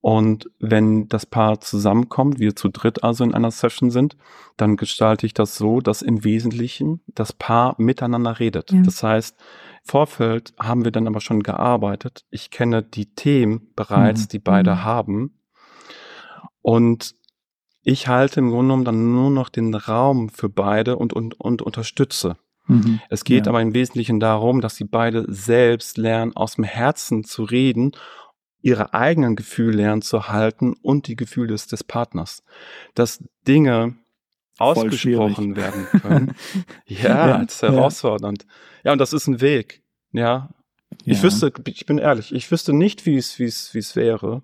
Und 0.00 0.50
wenn 0.58 1.08
das 1.08 1.24
Paar 1.24 1.60
zusammenkommt, 1.60 2.38
wir 2.38 2.54
zu 2.54 2.68
dritt 2.68 3.02
also 3.02 3.24
in 3.24 3.34
einer 3.34 3.50
Session 3.50 3.90
sind, 3.90 4.18
dann 4.58 4.76
gestalte 4.76 5.24
ich 5.24 5.32
das 5.32 5.56
so, 5.56 5.80
dass 5.80 6.02
im 6.02 6.24
Wesentlichen 6.24 7.00
das 7.06 7.32
Paar 7.32 7.74
miteinander 7.78 8.38
redet. 8.38 8.70
Ja. 8.70 8.82
Das 8.82 9.02
heißt, 9.02 9.34
Vorfeld 9.84 10.54
haben 10.58 10.84
wir 10.84 10.90
dann 10.90 11.06
aber 11.06 11.20
schon 11.20 11.42
gearbeitet. 11.42 12.24
Ich 12.30 12.50
kenne 12.50 12.82
die 12.82 13.14
Themen 13.14 13.70
bereits, 13.76 14.22
mhm. 14.22 14.28
die 14.28 14.38
beide 14.38 14.72
mhm. 14.72 14.84
haben. 14.84 15.40
Und 16.62 17.14
ich 17.82 18.08
halte 18.08 18.40
im 18.40 18.48
Grunde 18.48 18.64
genommen 18.64 18.84
dann 18.86 19.12
nur 19.12 19.30
noch 19.30 19.50
den 19.50 19.74
Raum 19.74 20.30
für 20.30 20.48
beide 20.48 20.96
und, 20.96 21.12
und, 21.12 21.38
und 21.38 21.60
unterstütze. 21.60 22.38
Mhm. 22.66 23.00
Es 23.10 23.24
geht 23.24 23.44
ja. 23.44 23.52
aber 23.52 23.60
im 23.60 23.74
Wesentlichen 23.74 24.20
darum, 24.20 24.62
dass 24.62 24.76
sie 24.76 24.84
beide 24.84 25.26
selbst 25.28 25.98
lernen, 25.98 26.34
aus 26.34 26.54
dem 26.54 26.64
Herzen 26.64 27.24
zu 27.24 27.44
reden, 27.44 27.92
ihre 28.62 28.94
eigenen 28.94 29.36
Gefühle 29.36 29.76
lernen 29.76 30.00
zu 30.00 30.28
halten 30.28 30.74
und 30.80 31.06
die 31.08 31.16
Gefühle 31.16 31.48
des, 31.48 31.66
des 31.66 31.84
Partners. 31.84 32.42
Dass 32.94 33.22
Dinge 33.46 33.96
ausgesprochen 34.58 35.56
werden 35.56 35.86
können. 36.00 36.34
ja, 36.86 37.28
ja, 37.28 37.38
das 37.38 37.54
ist 37.54 37.62
herausfordernd. 37.62 38.42
Ja. 38.42 38.48
ja, 38.84 38.92
und 38.92 38.98
das 38.98 39.12
ist 39.12 39.26
ein 39.26 39.40
Weg. 39.40 39.82
Ja. 40.12 40.50
Ich 41.04 41.18
ja. 41.18 41.22
wüsste, 41.24 41.52
ich 41.66 41.86
bin 41.86 41.98
ehrlich, 41.98 42.32
ich 42.32 42.50
wüsste 42.50 42.72
nicht, 42.72 43.04
wie 43.06 43.16
es, 43.16 43.38
wie 43.38 43.44
es, 43.44 43.74
wie 43.74 43.78
es 43.78 43.96
wäre. 43.96 44.42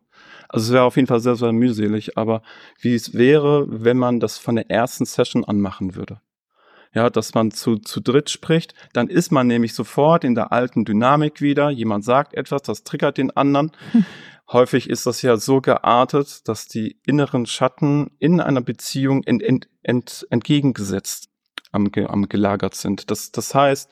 Also 0.48 0.66
es 0.66 0.72
wäre 0.72 0.84
auf 0.84 0.96
jeden 0.96 1.06
Fall 1.06 1.20
sehr, 1.20 1.36
sehr 1.36 1.52
mühselig, 1.52 2.18
aber 2.18 2.42
wie 2.80 2.94
es 2.94 3.14
wäre, 3.14 3.66
wenn 3.68 3.96
man 3.96 4.18
das 4.18 4.36
von 4.36 4.56
der 4.56 4.68
ersten 4.68 5.04
Session 5.04 5.44
anmachen 5.44 5.94
würde. 5.94 6.20
Ja, 6.92 7.08
dass 7.08 7.34
man 7.34 7.52
zu, 7.52 7.76
zu 7.76 8.00
dritt 8.00 8.30
spricht, 8.30 8.74
dann 8.92 9.06
ist 9.06 9.30
man 9.30 9.46
nämlich 9.46 9.74
sofort 9.74 10.24
in 10.24 10.34
der 10.34 10.50
alten 10.50 10.84
Dynamik 10.84 11.40
wieder. 11.40 11.70
Jemand 11.70 12.04
sagt 12.04 12.34
etwas, 12.34 12.62
das 12.62 12.82
triggert 12.82 13.16
den 13.16 13.30
anderen. 13.30 13.70
Häufig 14.52 14.90
ist 14.90 15.06
das 15.06 15.22
ja 15.22 15.36
so 15.36 15.60
geartet, 15.60 16.48
dass 16.48 16.66
die 16.66 16.98
inneren 17.06 17.46
Schatten 17.46 18.10
in 18.18 18.40
einer 18.40 18.60
Beziehung 18.60 19.22
ent, 19.22 19.42
ent, 19.42 19.68
ent, 19.82 20.26
entgegengesetzt 20.30 21.28
am, 21.70 21.90
am 21.94 22.28
gelagert 22.28 22.74
sind. 22.74 23.10
Das, 23.10 23.30
das 23.30 23.54
heißt, 23.54 23.90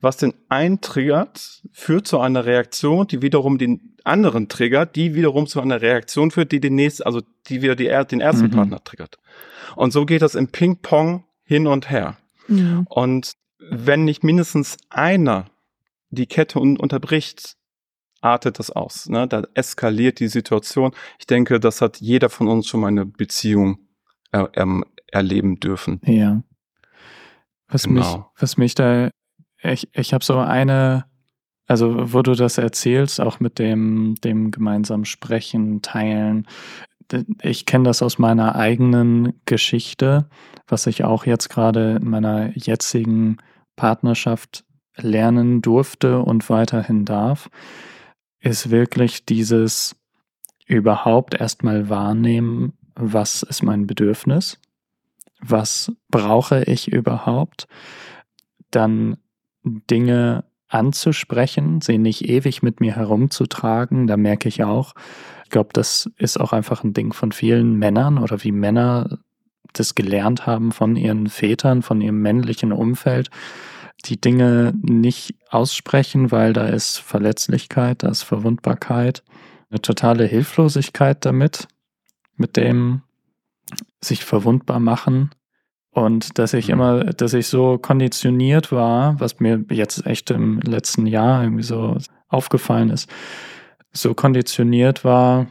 was 0.00 0.18
den 0.18 0.34
einen 0.50 0.82
triggert, 0.82 1.62
führt 1.72 2.06
zu 2.06 2.20
einer 2.20 2.44
Reaktion, 2.44 3.06
die 3.06 3.22
wiederum 3.22 3.56
den 3.56 3.96
anderen 4.04 4.50
triggert, 4.50 4.96
die 4.96 5.14
wiederum 5.14 5.46
zu 5.46 5.62
einer 5.62 5.80
Reaktion 5.80 6.30
führt, 6.30 6.52
die 6.52 6.60
den 6.60 6.74
nächsten, 6.74 7.04
also 7.04 7.22
die 7.46 7.62
wieder 7.62 7.74
die, 7.74 7.88
den 8.10 8.20
ersten 8.20 8.48
mhm. 8.48 8.50
Partner 8.50 8.84
triggert. 8.84 9.18
Und 9.74 9.92
so 9.92 10.04
geht 10.04 10.20
das 10.20 10.34
im 10.34 10.48
Ping-Pong 10.48 11.24
hin 11.42 11.66
und 11.66 11.90
her. 11.90 12.18
Ja. 12.48 12.84
Und 12.90 13.32
wenn 13.58 14.04
nicht 14.04 14.22
mindestens 14.22 14.76
einer 14.90 15.46
die 16.10 16.26
Kette 16.26 16.60
un 16.60 16.76
unterbricht, 16.76 17.56
artet 18.24 18.58
das 18.58 18.70
aus. 18.70 19.08
Ne? 19.08 19.28
Da 19.28 19.42
eskaliert 19.54 20.18
die 20.18 20.28
Situation. 20.28 20.92
Ich 21.18 21.26
denke, 21.26 21.60
das 21.60 21.80
hat 21.80 22.00
jeder 22.00 22.30
von 22.30 22.48
uns 22.48 22.66
schon 22.66 22.80
mal 22.80 22.88
eine 22.88 23.04
Beziehung 23.04 23.78
er, 24.32 24.50
er, 24.54 24.82
erleben 25.08 25.60
dürfen. 25.60 26.00
Ja. 26.04 26.42
Was 27.68 27.84
genau. 27.84 28.00
mich, 28.00 28.24
was 28.38 28.56
mich 28.56 28.74
da, 28.74 29.10
ich, 29.62 29.88
ich 29.92 30.14
habe 30.14 30.24
so 30.24 30.38
eine, 30.38 31.04
also 31.66 32.12
wo 32.12 32.22
du 32.22 32.34
das 32.34 32.58
erzählst, 32.58 33.20
auch 33.20 33.40
mit 33.40 33.58
dem, 33.58 34.16
dem 34.24 34.50
gemeinsamen 34.50 35.04
Sprechen, 35.04 35.82
Teilen. 35.82 36.46
Ich 37.42 37.66
kenne 37.66 37.84
das 37.84 38.02
aus 38.02 38.18
meiner 38.18 38.56
eigenen 38.56 39.40
Geschichte, 39.44 40.28
was 40.66 40.86
ich 40.86 41.04
auch 41.04 41.26
jetzt 41.26 41.50
gerade 41.50 41.96
in 42.02 42.08
meiner 42.08 42.56
jetzigen 42.56 43.36
Partnerschaft 43.76 44.64
lernen 44.96 45.60
durfte 45.60 46.20
und 46.20 46.48
weiterhin 46.48 47.04
darf 47.04 47.50
ist 48.44 48.70
wirklich 48.70 49.24
dieses 49.24 49.96
überhaupt 50.66 51.34
erstmal 51.34 51.88
wahrnehmen, 51.88 52.74
was 52.94 53.42
ist 53.42 53.62
mein 53.62 53.86
Bedürfnis, 53.86 54.60
was 55.40 55.92
brauche 56.10 56.62
ich 56.64 56.88
überhaupt, 56.92 57.66
dann 58.70 59.16
Dinge 59.64 60.44
anzusprechen, 60.68 61.80
sie 61.80 61.98
nicht 61.98 62.28
ewig 62.28 62.62
mit 62.62 62.80
mir 62.80 62.94
herumzutragen, 62.96 64.06
da 64.06 64.16
merke 64.16 64.48
ich 64.48 64.62
auch, 64.62 64.94
ich 65.44 65.50
glaube, 65.50 65.70
das 65.72 66.10
ist 66.18 66.38
auch 66.38 66.52
einfach 66.52 66.84
ein 66.84 66.92
Ding 66.92 67.12
von 67.12 67.32
vielen 67.32 67.78
Männern 67.78 68.18
oder 68.18 68.42
wie 68.44 68.52
Männer 68.52 69.18
das 69.72 69.94
gelernt 69.94 70.46
haben 70.46 70.72
von 70.72 70.96
ihren 70.96 71.28
Vätern, 71.28 71.82
von 71.82 72.00
ihrem 72.00 72.20
männlichen 72.20 72.72
Umfeld, 72.72 73.30
die 74.04 74.20
Dinge 74.20 74.72
nicht 74.82 75.34
aussprechen, 75.50 76.30
weil 76.30 76.52
da 76.52 76.66
ist 76.66 76.98
Verletzlichkeit, 76.98 78.02
da 78.02 78.08
ist 78.08 78.22
Verwundbarkeit, 78.22 79.22
eine 79.70 79.80
totale 79.80 80.24
Hilflosigkeit 80.26 81.24
damit, 81.24 81.68
mit 82.36 82.56
dem 82.56 83.02
sich 84.00 84.24
verwundbar 84.24 84.80
machen. 84.80 85.30
Und 85.90 86.38
dass 86.38 86.54
ich 86.54 86.68
mhm. 86.68 86.72
immer, 86.74 87.04
dass 87.04 87.34
ich 87.34 87.46
so 87.46 87.78
konditioniert 87.78 88.72
war, 88.72 89.18
was 89.20 89.40
mir 89.40 89.64
jetzt 89.70 90.06
echt 90.06 90.30
im 90.30 90.60
letzten 90.60 91.06
Jahr 91.06 91.42
irgendwie 91.42 91.62
so 91.62 91.96
aufgefallen 92.28 92.90
ist, 92.90 93.08
so 93.92 94.12
konditioniert 94.12 95.04
war, 95.04 95.46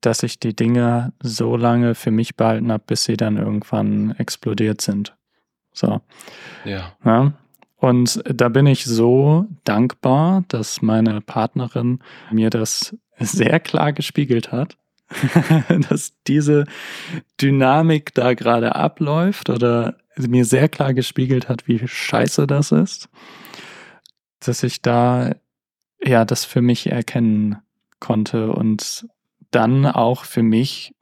dass 0.00 0.22
ich 0.22 0.40
die 0.40 0.56
Dinge 0.56 1.12
so 1.22 1.56
lange 1.56 1.94
für 1.94 2.10
mich 2.10 2.36
behalten 2.36 2.72
habe, 2.72 2.82
bis 2.86 3.04
sie 3.04 3.16
dann 3.16 3.36
irgendwann 3.36 4.12
explodiert 4.12 4.80
sind. 4.80 5.14
So. 5.72 6.00
Ja. 6.64 6.92
ja. 7.04 7.32
Und 7.76 8.22
da 8.24 8.48
bin 8.48 8.66
ich 8.66 8.84
so 8.84 9.46
dankbar, 9.64 10.44
dass 10.48 10.82
meine 10.82 11.20
Partnerin 11.22 12.00
mir 12.30 12.50
das 12.50 12.96
sehr 13.18 13.58
klar 13.60 13.92
gespiegelt 13.92 14.52
hat, 14.52 14.76
dass 15.88 16.12
diese 16.26 16.66
Dynamik 17.40 18.14
da 18.14 18.34
gerade 18.34 18.74
abläuft 18.74 19.48
oder 19.48 19.96
mir 20.16 20.44
sehr 20.44 20.68
klar 20.68 20.92
gespiegelt 20.92 21.48
hat, 21.48 21.68
wie 21.68 21.80
scheiße 21.86 22.46
das 22.46 22.72
ist, 22.72 23.08
dass 24.40 24.62
ich 24.62 24.82
da 24.82 25.34
ja 26.02 26.24
das 26.24 26.44
für 26.44 26.62
mich 26.62 26.90
erkennen 26.90 27.56
konnte 27.98 28.52
und 28.52 29.06
dann 29.50 29.86
auch 29.86 30.24
für 30.24 30.42
mich 30.42 30.94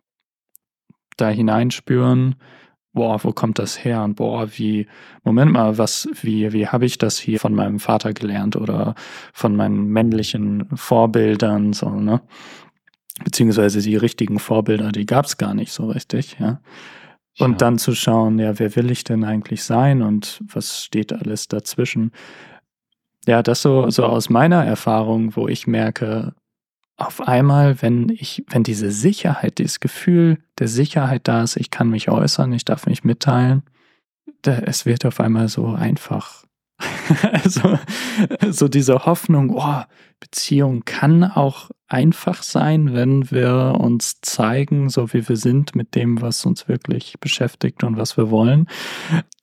da 1.17 1.29
hineinspüren, 1.29 2.37
boah, 2.93 3.23
wo 3.23 3.33
kommt 3.33 3.59
das 3.59 3.85
her? 3.85 4.03
Und 4.03 4.15
boah, 4.17 4.49
wie, 4.57 4.87
Moment 5.25 5.53
mal, 5.53 5.79
was, 5.79 6.09
wie, 6.23 6.53
wie 6.53 6.67
habe 6.67 6.87
ich 6.87 6.99
das 6.99 7.19
hier 7.19 7.39
von 7.39 7.55
meinem 7.55 7.79
Vater 7.79 8.13
gelernt 8.13 8.57
oder 8.57 8.95
von 9.33 9.57
meinen 9.57 9.89
männlichen 9.89 10.67
Vorbildern, 10.75 11.73
so, 11.73 11.91
ne? 11.91 12.21
Beziehungsweise 13.25 13.83
die 13.83 13.97
richtigen 13.97 14.39
Vorbilder, 14.39 14.93
die 14.93 15.07
gab 15.07 15.25
es 15.25 15.39
gar 15.39 15.55
nicht 15.55 15.73
so 15.73 15.91
richtig, 15.91 16.37
ja. 16.39 16.61
Und 17.41 17.53
ja. 17.53 17.59
dann 17.59 17.79
zu 17.79 17.95
schauen, 17.95 18.39
ja, 18.39 18.59
wer 18.59 18.75
will 18.75 18.91
ich 18.91 19.05
denn 19.05 19.25
eigentlich 19.25 19.63
sein 19.63 20.03
und 20.03 20.43
was 20.53 20.83
steht 20.85 21.13
alles 21.13 21.47
dazwischen? 21.47 22.13
Ja, 23.27 23.43
das 23.43 23.63
so, 23.63 23.91
so 23.91 24.05
aus 24.05 24.29
meiner 24.31 24.65
Erfahrung, 24.65 25.37
wo 25.37 25.47
ich 25.49 25.67
merke, 25.67 26.35
auf 26.99 27.27
einmal, 27.27 27.81
wenn 27.81 28.09
ich, 28.09 28.45
wenn 28.49 28.65
diese 28.65 28.91
Sicherheit, 28.91 29.59
dieses 29.59 29.79
Gefühl 29.79 30.39
der 30.59 30.67
Sicherheit 30.67 31.29
da 31.29 31.45
ist, 31.45 31.57
ich 31.57 31.71
kann 31.71 31.89
mich 31.89 32.11
äußern, 32.11 32.53
ich 32.53 32.65
darf 32.65 32.87
mich 32.87 33.05
mitteilen, 33.05 33.63
da, 34.43 34.59
es 34.59 34.85
wird 34.85 35.07
auf 35.07 35.21
einmal 35.21 35.49
so 35.49 35.69
einfach. 35.69 36.45
also 37.33 37.79
so 38.51 38.69
diese 38.69 39.07
Hoffnung, 39.07 39.51
oh, 39.51 39.83
Beziehung 40.21 40.85
kann 40.85 41.25
auch 41.25 41.71
einfach 41.87 42.43
sein, 42.43 42.93
wenn 42.93 43.31
wir 43.31 43.77
uns 43.79 44.21
zeigen, 44.21 44.89
so 44.89 45.13
wie 45.13 45.29
wir 45.29 45.37
sind, 45.37 45.77
mit 45.77 45.95
dem, 45.95 46.21
was 46.21 46.45
uns 46.45 46.69
wirklich 46.69 47.15
beschäftigt 47.21 47.85
und 47.85 47.97
was 47.97 48.17
wir 48.17 48.31
wollen. 48.31 48.69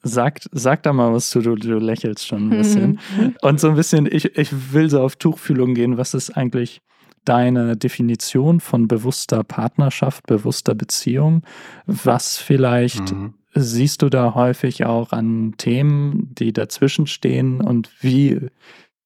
Sag, 0.04 0.42
sag 0.52 0.84
da 0.84 0.94
mal 0.94 1.14
was 1.14 1.30
zu, 1.30 1.40
du, 1.40 1.56
du 1.56 1.78
lächelst 1.78 2.28
schon 2.28 2.48
ein 2.48 2.58
bisschen. 2.58 3.00
und 3.42 3.60
so 3.62 3.70
ein 3.70 3.76
bisschen, 3.76 4.06
ich, 4.06 4.38
ich 4.38 4.74
will 4.74 4.90
so 4.90 5.02
auf 5.02 5.16
Tuchfühlung 5.16 5.74
gehen, 5.74 5.98
was 5.98 6.14
ist 6.14 6.36
eigentlich 6.36 6.82
deine 7.26 7.76
Definition 7.76 8.60
von 8.60 8.88
bewusster 8.88 9.44
Partnerschaft, 9.44 10.26
bewusster 10.28 10.76
Beziehung? 10.76 11.44
Was 11.86 12.38
vielleicht 12.38 13.12
mhm. 13.12 13.34
siehst 13.54 14.02
du 14.02 14.10
da 14.10 14.34
häufig 14.36 14.86
auch 14.86 15.12
an 15.12 15.56
Themen, 15.58 16.34
die 16.36 16.54
dazwischen 16.54 17.08
stehen 17.08 17.62
und 17.62 17.90
wie, 18.02 18.50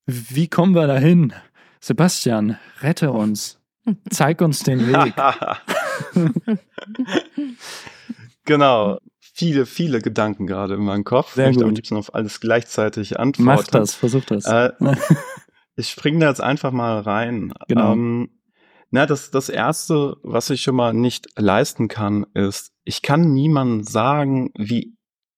wie 0.05 0.47
kommen 0.47 0.75
wir 0.75 0.87
dahin? 0.87 1.33
Sebastian, 1.81 2.57
rette 2.81 3.11
uns. 3.11 3.59
Zeig 4.09 4.41
uns 4.41 4.63
den 4.63 4.87
Weg. 4.87 5.13
genau. 8.45 8.99
Viele, 9.19 9.65
viele 9.65 10.01
Gedanken 10.01 10.47
gerade 10.47 10.73
in 10.73 10.81
meinem 10.81 11.05
Kopf. 11.05 11.35
Sehr 11.35 11.49
ich 11.49 11.55
möchte 11.55 11.65
am 11.65 11.73
liebsten 11.73 11.95
auf 11.95 12.13
alles 12.13 12.41
gleichzeitig 12.41 13.19
antworten. 13.19 13.45
Mach 13.45 13.67
das, 13.67 13.95
versuch 13.95 14.25
das. 14.25 14.45
Äh, 14.45 14.71
ich 15.79 15.89
springe 15.89 16.19
da 16.19 16.29
jetzt 16.29 16.41
einfach 16.41 16.71
mal 16.71 16.99
rein. 16.99 17.53
Genau. 17.67 17.93
Ähm, 17.93 18.29
na, 18.91 19.05
das, 19.05 19.31
das 19.31 19.49
erste, 19.49 20.17
was 20.23 20.49
ich 20.49 20.61
schon 20.61 20.75
mal 20.75 20.93
nicht 20.93 21.27
leisten 21.37 21.87
kann, 21.87 22.25
ist, 22.33 22.71
ich 22.83 23.01
kann 23.01 23.33
niemandem 23.33 23.83
sagen, 23.83 24.51
wie 24.57 24.95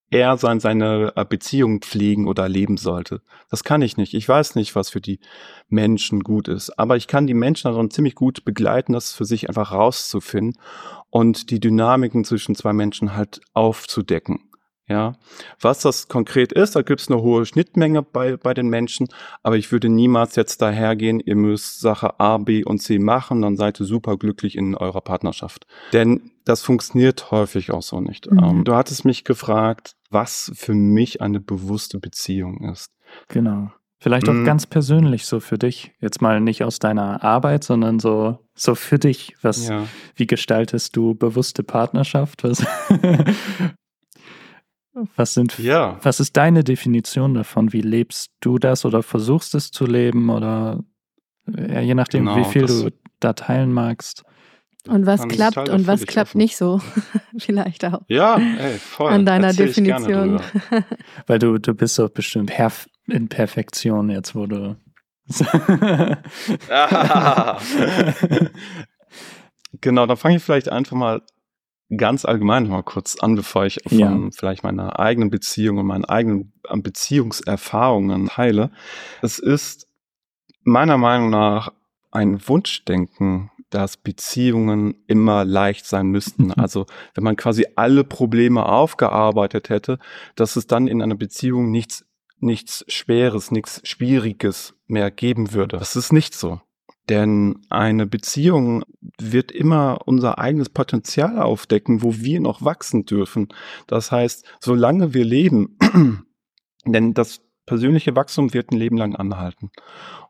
er 0.09 0.37
sein, 0.37 0.59
seine 0.59 1.13
äh, 1.15 1.25
Beziehung 1.25 1.81
pflegen 1.81 2.27
oder 2.27 2.49
leben 2.49 2.77
sollte. 2.77 3.21
Das 3.49 3.63
kann 3.63 3.81
ich 3.81 3.97
nicht. 3.97 4.13
Ich 4.13 4.27
weiß 4.27 4.55
nicht, 4.55 4.75
was 4.75 4.89
für 4.89 4.99
die 4.99 5.19
Menschen 5.69 6.21
gut 6.21 6.47
ist. 6.47 6.77
Aber 6.77 6.97
ich 6.97 7.07
kann 7.07 7.27
die 7.27 7.33
Menschen 7.33 7.71
daran 7.71 7.91
ziemlich 7.91 8.15
gut 8.15 8.43
begleiten, 8.43 8.93
das 8.93 9.13
für 9.13 9.25
sich 9.25 9.47
einfach 9.47 9.71
rauszufinden 9.71 10.61
und 11.09 11.49
die 11.49 11.61
Dynamiken 11.61 12.25
zwischen 12.25 12.55
zwei 12.55 12.73
Menschen 12.73 13.15
halt 13.15 13.41
aufzudecken. 13.53 14.50
Ja, 14.91 15.13
was 15.61 15.79
das 15.79 16.09
konkret 16.09 16.51
ist, 16.51 16.75
da 16.75 16.81
gibt 16.81 16.99
es 16.99 17.09
eine 17.09 17.21
hohe 17.21 17.45
Schnittmenge 17.45 18.01
bei, 18.01 18.35
bei 18.35 18.53
den 18.53 18.67
Menschen, 18.67 19.07
aber 19.41 19.55
ich 19.55 19.71
würde 19.71 19.87
niemals 19.87 20.35
jetzt 20.35 20.61
dahergehen, 20.61 21.21
ihr 21.21 21.37
müsst 21.37 21.79
Sache 21.79 22.19
A, 22.19 22.37
B 22.37 22.65
und 22.65 22.79
C 22.79 22.99
machen, 22.99 23.41
dann 23.41 23.55
seid 23.55 23.79
ihr 23.79 23.85
super 23.85 24.17
glücklich 24.17 24.57
in 24.57 24.75
eurer 24.75 24.99
Partnerschaft. 24.99 25.65
Denn 25.93 26.31
das 26.43 26.61
funktioniert 26.61 27.31
häufig 27.31 27.71
auch 27.71 27.83
so 27.83 28.01
nicht. 28.01 28.29
Mhm. 28.29 28.39
Ähm, 28.43 28.63
du 28.65 28.75
hattest 28.75 29.05
mich 29.05 29.23
gefragt, 29.23 29.95
was 30.09 30.51
für 30.55 30.73
mich 30.73 31.21
eine 31.21 31.39
bewusste 31.39 31.97
Beziehung 31.97 32.69
ist. 32.69 32.91
Genau. 33.29 33.71
Vielleicht 33.97 34.27
auch 34.27 34.33
mhm. 34.33 34.45
ganz 34.45 34.65
persönlich 34.65 35.25
so 35.25 35.39
für 35.39 35.57
dich. 35.57 35.93
Jetzt 36.01 36.21
mal 36.21 36.41
nicht 36.41 36.65
aus 36.65 36.79
deiner 36.79 37.23
Arbeit, 37.23 37.63
sondern 37.63 37.99
so, 37.99 38.39
so 38.55 38.75
für 38.75 38.99
dich. 38.99 39.37
Was, 39.41 39.69
ja. 39.69 39.87
wie 40.15 40.27
gestaltest 40.27 40.97
du 40.97 41.13
bewusste 41.13 41.63
Partnerschaft? 41.63 42.43
Was, 42.43 42.65
was 44.93 45.33
sind, 45.33 45.57
ja. 45.57 45.97
was 46.03 46.19
ist 46.19 46.35
deine 46.35 46.63
Definition 46.63 47.33
davon? 47.33 47.71
Wie 47.73 47.81
lebst 47.81 48.31
du 48.41 48.57
das 48.57 48.83
oder 48.85 49.03
versuchst 49.03 49.55
es 49.55 49.71
zu 49.71 49.85
leben 49.85 50.29
oder 50.29 50.83
ja, 51.47 51.79
je 51.81 51.95
nachdem, 51.95 52.25
genau, 52.25 52.37
wie 52.37 52.45
viel 52.45 52.65
du 52.65 52.91
da 53.19 53.33
teilen 53.33 53.71
magst? 53.71 54.23
Und 54.87 55.05
was 55.05 55.27
klappt 55.27 55.69
und 55.69 55.85
was 55.85 56.05
klappt 56.07 56.29
offen. 56.31 56.39
nicht 56.39 56.57
so? 56.57 56.81
Vielleicht 57.37 57.85
auch. 57.85 58.01
Ja, 58.07 58.37
ey, 58.37 58.79
voll. 58.79 59.11
An 59.11 59.25
deiner 59.25 59.47
Erzähl 59.47 59.67
Definition. 59.67 60.41
Weil 61.27 61.37
du, 61.39 61.59
du 61.59 61.75
bist 61.75 61.99
doch 61.99 62.09
bestimmt 62.09 62.49
perf 62.49 62.87
in 63.07 63.27
Perfektion 63.29 64.09
jetzt, 64.09 64.33
wo 64.33 64.47
du. 64.47 64.75
genau, 69.79 70.05
dann 70.07 70.17
fange 70.17 70.37
ich 70.37 70.43
vielleicht 70.43 70.67
einfach 70.67 70.97
mal 70.97 71.21
ganz 71.95 72.25
allgemein 72.25 72.67
mal 72.67 72.83
kurz 72.83 73.17
an, 73.17 73.35
bevor 73.35 73.65
ich 73.65 73.79
von 73.87 73.97
ja. 73.97 74.29
vielleicht 74.31 74.63
meiner 74.63 74.99
eigenen 74.99 75.29
Beziehung 75.29 75.77
und 75.77 75.87
meinen 75.87 76.05
eigenen 76.05 76.53
Beziehungserfahrungen 76.73 78.27
teile. 78.27 78.71
Es 79.21 79.39
ist 79.39 79.87
meiner 80.63 80.97
Meinung 80.97 81.29
nach 81.29 81.73
ein 82.11 82.47
Wunschdenken 82.47 83.51
dass 83.71 83.97
Beziehungen 83.97 84.95
immer 85.07 85.43
leicht 85.43 85.87
sein 85.87 86.07
müssten. 86.07 86.51
Also 86.61 86.85
wenn 87.15 87.23
man 87.23 87.37
quasi 87.37 87.65
alle 87.75 88.03
Probleme 88.03 88.65
aufgearbeitet 88.65 89.69
hätte, 89.69 89.97
dass 90.35 90.57
es 90.57 90.67
dann 90.67 90.87
in 90.87 91.01
einer 91.01 91.15
Beziehung 91.15 91.71
nichts, 91.71 92.05
nichts 92.37 92.85
Schweres, 92.87 93.49
nichts 93.49 93.81
Schwieriges 93.83 94.75
mehr 94.85 95.09
geben 95.09 95.53
würde. 95.53 95.77
Das 95.77 95.95
ist 95.95 96.13
nicht 96.13 96.35
so. 96.35 96.61
Denn 97.09 97.61
eine 97.69 98.05
Beziehung 98.05 98.83
wird 99.19 99.51
immer 99.51 99.99
unser 100.05 100.39
eigenes 100.39 100.69
Potenzial 100.69 101.39
aufdecken, 101.39 102.03
wo 102.03 102.15
wir 102.17 102.39
noch 102.39 102.63
wachsen 102.63 103.05
dürfen. 103.05 103.49
Das 103.87 104.11
heißt, 104.11 104.45
solange 104.59 105.13
wir 105.13 105.25
leben, 105.25 105.77
denn 106.85 107.13
das 107.13 107.41
persönliche 107.65 108.15
Wachstum 108.15 108.53
wird 108.53 108.71
ein 108.71 108.77
Leben 108.77 108.97
lang 108.97 109.15
anhalten. 109.15 109.71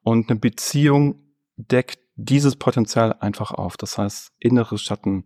Und 0.04 0.30
eine 0.30 0.40
Beziehung 0.40 1.24
deckt 1.58 2.00
dieses 2.16 2.56
Potenzial 2.56 3.14
einfach 3.20 3.52
auf. 3.52 3.78
Das 3.78 3.98
heißt, 3.98 4.32
innere 4.40 4.78
Schatten, 4.78 5.26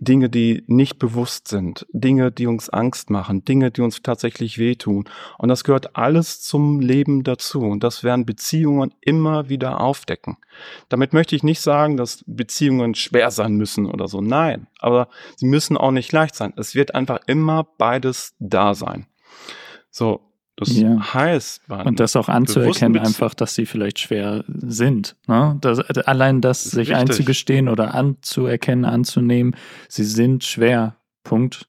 Dinge, 0.00 0.30
die 0.30 0.64
nicht 0.66 0.98
bewusst 0.98 1.48
sind, 1.48 1.86
Dinge, 1.92 2.32
die 2.32 2.46
uns 2.46 2.70
Angst 2.70 3.10
machen, 3.10 3.44
Dinge, 3.44 3.70
die 3.70 3.82
uns 3.82 4.02
tatsächlich 4.02 4.58
wehtun. 4.58 5.04
Und 5.36 5.50
das 5.50 5.62
gehört 5.62 5.94
alles 5.94 6.40
zum 6.40 6.80
Leben 6.80 7.22
dazu. 7.22 7.60
Und 7.60 7.84
das 7.84 8.02
werden 8.02 8.24
Beziehungen 8.24 8.94
immer 9.02 9.50
wieder 9.50 9.80
aufdecken. 9.80 10.38
Damit 10.88 11.12
möchte 11.12 11.36
ich 11.36 11.42
nicht 11.42 11.60
sagen, 11.60 11.98
dass 11.98 12.24
Beziehungen 12.26 12.94
schwer 12.94 13.30
sein 13.30 13.56
müssen 13.56 13.86
oder 13.86 14.08
so. 14.08 14.22
Nein, 14.22 14.66
aber 14.78 15.08
sie 15.36 15.46
müssen 15.46 15.76
auch 15.76 15.90
nicht 15.90 16.10
leicht 16.12 16.34
sein. 16.34 16.54
Es 16.56 16.74
wird 16.74 16.94
einfach 16.94 17.20
immer 17.26 17.68
beides 17.76 18.34
da 18.38 18.74
sein. 18.74 19.06
So, 19.90 20.29
das 20.60 20.76
ja. 20.76 21.14
heißt, 21.14 21.62
und 21.68 22.00
das 22.00 22.16
auch 22.16 22.28
anzuerkennen, 22.28 22.98
einfach, 22.98 23.34
dass 23.34 23.54
sie 23.54 23.66
vielleicht 23.66 23.98
schwer 23.98 24.44
sind. 24.46 25.16
Ne? 25.26 25.56
Das, 25.60 25.80
allein 25.80 26.40
das, 26.40 26.64
sich 26.64 26.88
wichtig. 26.88 26.96
einzugestehen 26.96 27.68
oder 27.68 27.94
anzuerkennen, 27.94 28.84
anzunehmen, 28.84 29.56
sie 29.88 30.04
sind 30.04 30.44
schwer. 30.44 30.96
Punkt. 31.24 31.66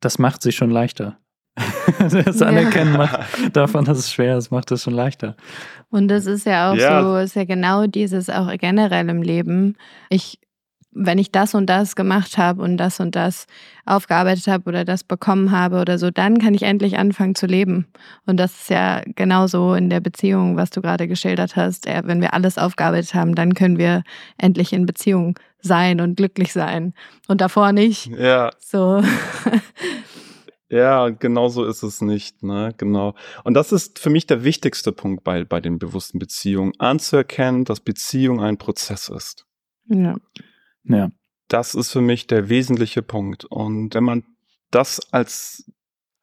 Das 0.00 0.18
macht 0.18 0.42
sie 0.42 0.52
schon 0.52 0.70
leichter. 0.70 1.18
das 1.98 2.42
Anerkennen 2.42 2.94
ja. 2.94 3.20
davon, 3.52 3.84
dass 3.84 3.98
es 3.98 4.12
schwer 4.12 4.38
ist, 4.38 4.50
macht 4.50 4.70
es 4.72 4.82
schon 4.82 4.94
leichter. 4.94 5.36
Und 5.90 6.08
das 6.08 6.26
ist 6.26 6.46
ja 6.46 6.72
auch 6.72 6.76
ja. 6.76 7.02
so, 7.02 7.16
ist 7.18 7.36
ja 7.36 7.44
genau 7.44 7.86
dieses 7.86 8.28
auch 8.28 8.50
generell 8.58 9.08
im 9.08 9.22
Leben. 9.22 9.76
Ich 10.08 10.40
wenn 10.94 11.18
ich 11.18 11.32
das 11.32 11.54
und 11.54 11.66
das 11.66 11.96
gemacht 11.96 12.38
habe 12.38 12.62
und 12.62 12.76
das 12.76 13.00
und 13.00 13.14
das 13.14 13.46
aufgearbeitet 13.84 14.46
habe 14.46 14.68
oder 14.68 14.84
das 14.84 15.04
bekommen 15.04 15.50
habe 15.50 15.80
oder 15.80 15.98
so, 15.98 16.10
dann 16.10 16.38
kann 16.38 16.54
ich 16.54 16.62
endlich 16.62 16.96
anfangen 16.98 17.34
zu 17.34 17.46
leben. 17.46 17.86
Und 18.26 18.38
das 18.38 18.54
ist 18.54 18.70
ja 18.70 19.02
genauso 19.14 19.74
in 19.74 19.90
der 19.90 20.00
Beziehung, 20.00 20.56
was 20.56 20.70
du 20.70 20.80
gerade 20.80 21.08
geschildert 21.08 21.56
hast. 21.56 21.86
Wenn 21.86 22.20
wir 22.20 22.34
alles 22.34 22.58
aufgearbeitet 22.58 23.14
haben, 23.14 23.34
dann 23.34 23.54
können 23.54 23.78
wir 23.78 24.02
endlich 24.38 24.72
in 24.72 24.86
Beziehung 24.86 25.38
sein 25.60 26.00
und 26.00 26.16
glücklich 26.16 26.52
sein. 26.52 26.94
Und 27.28 27.40
davor 27.40 27.72
nicht. 27.72 28.06
Ja. 28.06 28.50
So. 28.58 29.02
Ja, 30.70 31.10
genau 31.10 31.48
so 31.48 31.64
ist 31.66 31.82
es 31.84 32.00
nicht, 32.00 32.42
ne? 32.42 32.74
Genau. 32.78 33.14
Und 33.44 33.54
das 33.54 33.70
ist 33.70 34.00
für 34.00 34.10
mich 34.10 34.26
der 34.26 34.42
wichtigste 34.42 34.90
Punkt 34.90 35.22
bei, 35.22 35.44
bei 35.44 35.60
den 35.60 35.78
bewussten 35.78 36.18
Beziehungen, 36.18 36.72
anzuerkennen, 36.78 37.64
dass 37.64 37.78
Beziehung 37.80 38.40
ein 38.40 38.56
Prozess 38.56 39.08
ist. 39.08 39.46
Ja. 39.86 40.16
Ja. 40.84 41.10
Das 41.48 41.74
ist 41.74 41.92
für 41.92 42.00
mich 42.00 42.26
der 42.26 42.48
wesentliche 42.48 43.02
Punkt. 43.02 43.44
Und 43.44 43.94
wenn 43.94 44.04
man 44.04 44.24
das 44.70 45.12
als 45.12 45.70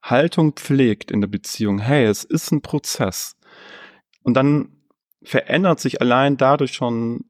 Haltung 0.02 0.54
pflegt 0.54 1.12
in 1.12 1.21
der 1.21 1.28
Beziehung, 1.28 1.80
hey, 1.80 2.06
es 2.06 2.24
ist 2.24 2.52
ein 2.52 2.62
Prozess. 2.62 3.36
Und 4.24 4.36
dann 4.36 4.69
verändert 5.24 5.80
sich 5.80 6.02
allein 6.02 6.38
dadurch 6.38 6.74
schon 6.74 7.26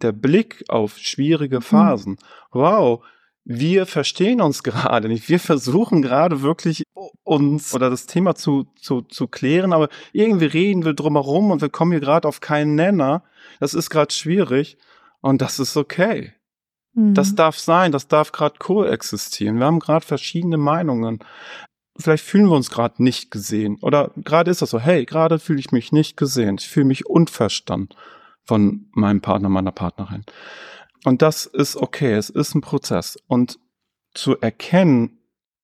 der 0.00 0.12
Blick 0.12 0.64
auf 0.68 0.98
schwierige 0.98 1.56
mhm. 1.56 1.62
Phasen. 1.62 2.18
Wow, 2.52 3.04
wir 3.44 3.86
verstehen 3.86 4.40
uns 4.40 4.62
gerade 4.62 5.08
nicht. 5.08 5.28
Wir 5.28 5.40
versuchen 5.40 6.02
gerade 6.02 6.42
wirklich 6.42 6.84
uns 7.24 7.74
oder 7.74 7.90
das 7.90 8.06
Thema 8.06 8.34
zu, 8.34 8.64
zu, 8.76 9.02
zu 9.02 9.26
klären, 9.26 9.72
aber 9.72 9.88
irgendwie 10.12 10.46
reden 10.46 10.84
wir 10.84 10.94
drumherum 10.94 11.50
und 11.50 11.60
wir 11.60 11.70
kommen 11.70 11.92
hier 11.92 12.00
gerade 12.00 12.28
auf 12.28 12.40
keinen 12.40 12.74
Nenner. 12.74 13.24
Das 13.60 13.74
ist 13.74 13.90
gerade 13.90 14.12
schwierig 14.12 14.78
und 15.20 15.42
das 15.42 15.58
ist 15.58 15.76
okay. 15.76 16.32
Das 16.94 17.32
mhm. 17.32 17.36
darf 17.36 17.58
sein, 17.58 17.92
das 17.92 18.06
darf 18.08 18.32
gerade 18.32 18.58
koexistieren. 18.58 19.58
Wir 19.58 19.66
haben 19.66 19.78
gerade 19.80 20.04
verschiedene 20.04 20.58
Meinungen. 20.58 21.20
Vielleicht 21.98 22.24
fühlen 22.24 22.46
wir 22.46 22.56
uns 22.56 22.70
gerade 22.70 23.02
nicht 23.02 23.30
gesehen. 23.30 23.78
Oder 23.80 24.10
gerade 24.16 24.50
ist 24.50 24.62
das 24.62 24.70
so, 24.70 24.78
hey, 24.78 25.04
gerade 25.06 25.38
fühle 25.38 25.60
ich 25.60 25.72
mich 25.72 25.92
nicht 25.92 26.16
gesehen. 26.16 26.56
Ich 26.58 26.68
fühle 26.68 26.86
mich 26.86 27.06
unverstanden 27.06 27.96
von 28.44 28.88
meinem 28.92 29.20
Partner, 29.20 29.48
meiner 29.48 29.72
Partnerin. 29.72 30.24
Und 31.04 31.22
das 31.22 31.46
ist 31.46 31.76
okay, 31.76 32.12
es 32.12 32.28
ist 32.30 32.54
ein 32.54 32.60
Prozess. 32.60 33.18
Und 33.26 33.58
zu 34.14 34.38
erkennen, 34.38 35.18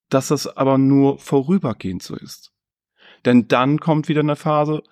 dass 0.08 0.30
es 0.30 0.46
aber 0.46 0.78
nur 0.78 1.18
vorübergehend 1.18 2.02
so 2.02 2.16
ist. 2.16 2.52
Denn 3.24 3.48
dann 3.48 3.80
kommt 3.80 4.08
wieder 4.08 4.20
eine 4.20 4.36
Phase, 4.36 4.82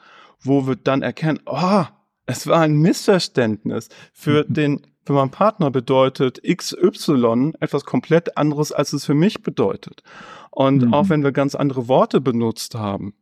wo 0.41 0.67
wir 0.67 0.77
dann 0.77 1.03
erkennen, 1.03 1.41
oh, 1.47 1.85
es 2.27 2.47
war 2.47 2.61
ein 2.61 2.77
Missverständnis. 2.77 3.89
Für 4.13 4.45
mhm. 4.47 4.53
den, 4.53 4.87
für 5.07 5.13
meinen 5.13 5.31
Partner 5.31 5.71
bedeutet 5.71 6.43
XY 6.43 7.53
etwas 7.61 7.85
komplett 7.85 8.37
anderes, 8.37 8.73
als 8.73 8.93
es 8.93 9.07
für 9.07 9.15
mich 9.15 9.43
bedeutet. 9.43 10.03
Und 10.51 10.87
mhm. 10.87 10.95
auch 10.95 11.09
wenn 11.09 11.23
wir 11.23 11.31
ganz 11.31 11.55
andere 11.55 11.87
Worte 11.87 12.21
benutzt 12.21 12.75
haben, 12.75 13.15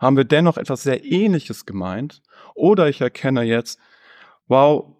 haben 0.00 0.16
wir 0.16 0.24
dennoch 0.24 0.56
etwas 0.56 0.82
sehr 0.82 1.04
Ähnliches 1.04 1.66
gemeint. 1.66 2.20
Oder 2.54 2.88
ich 2.88 3.00
erkenne 3.00 3.42
jetzt, 3.42 3.78
wow, 4.48 4.96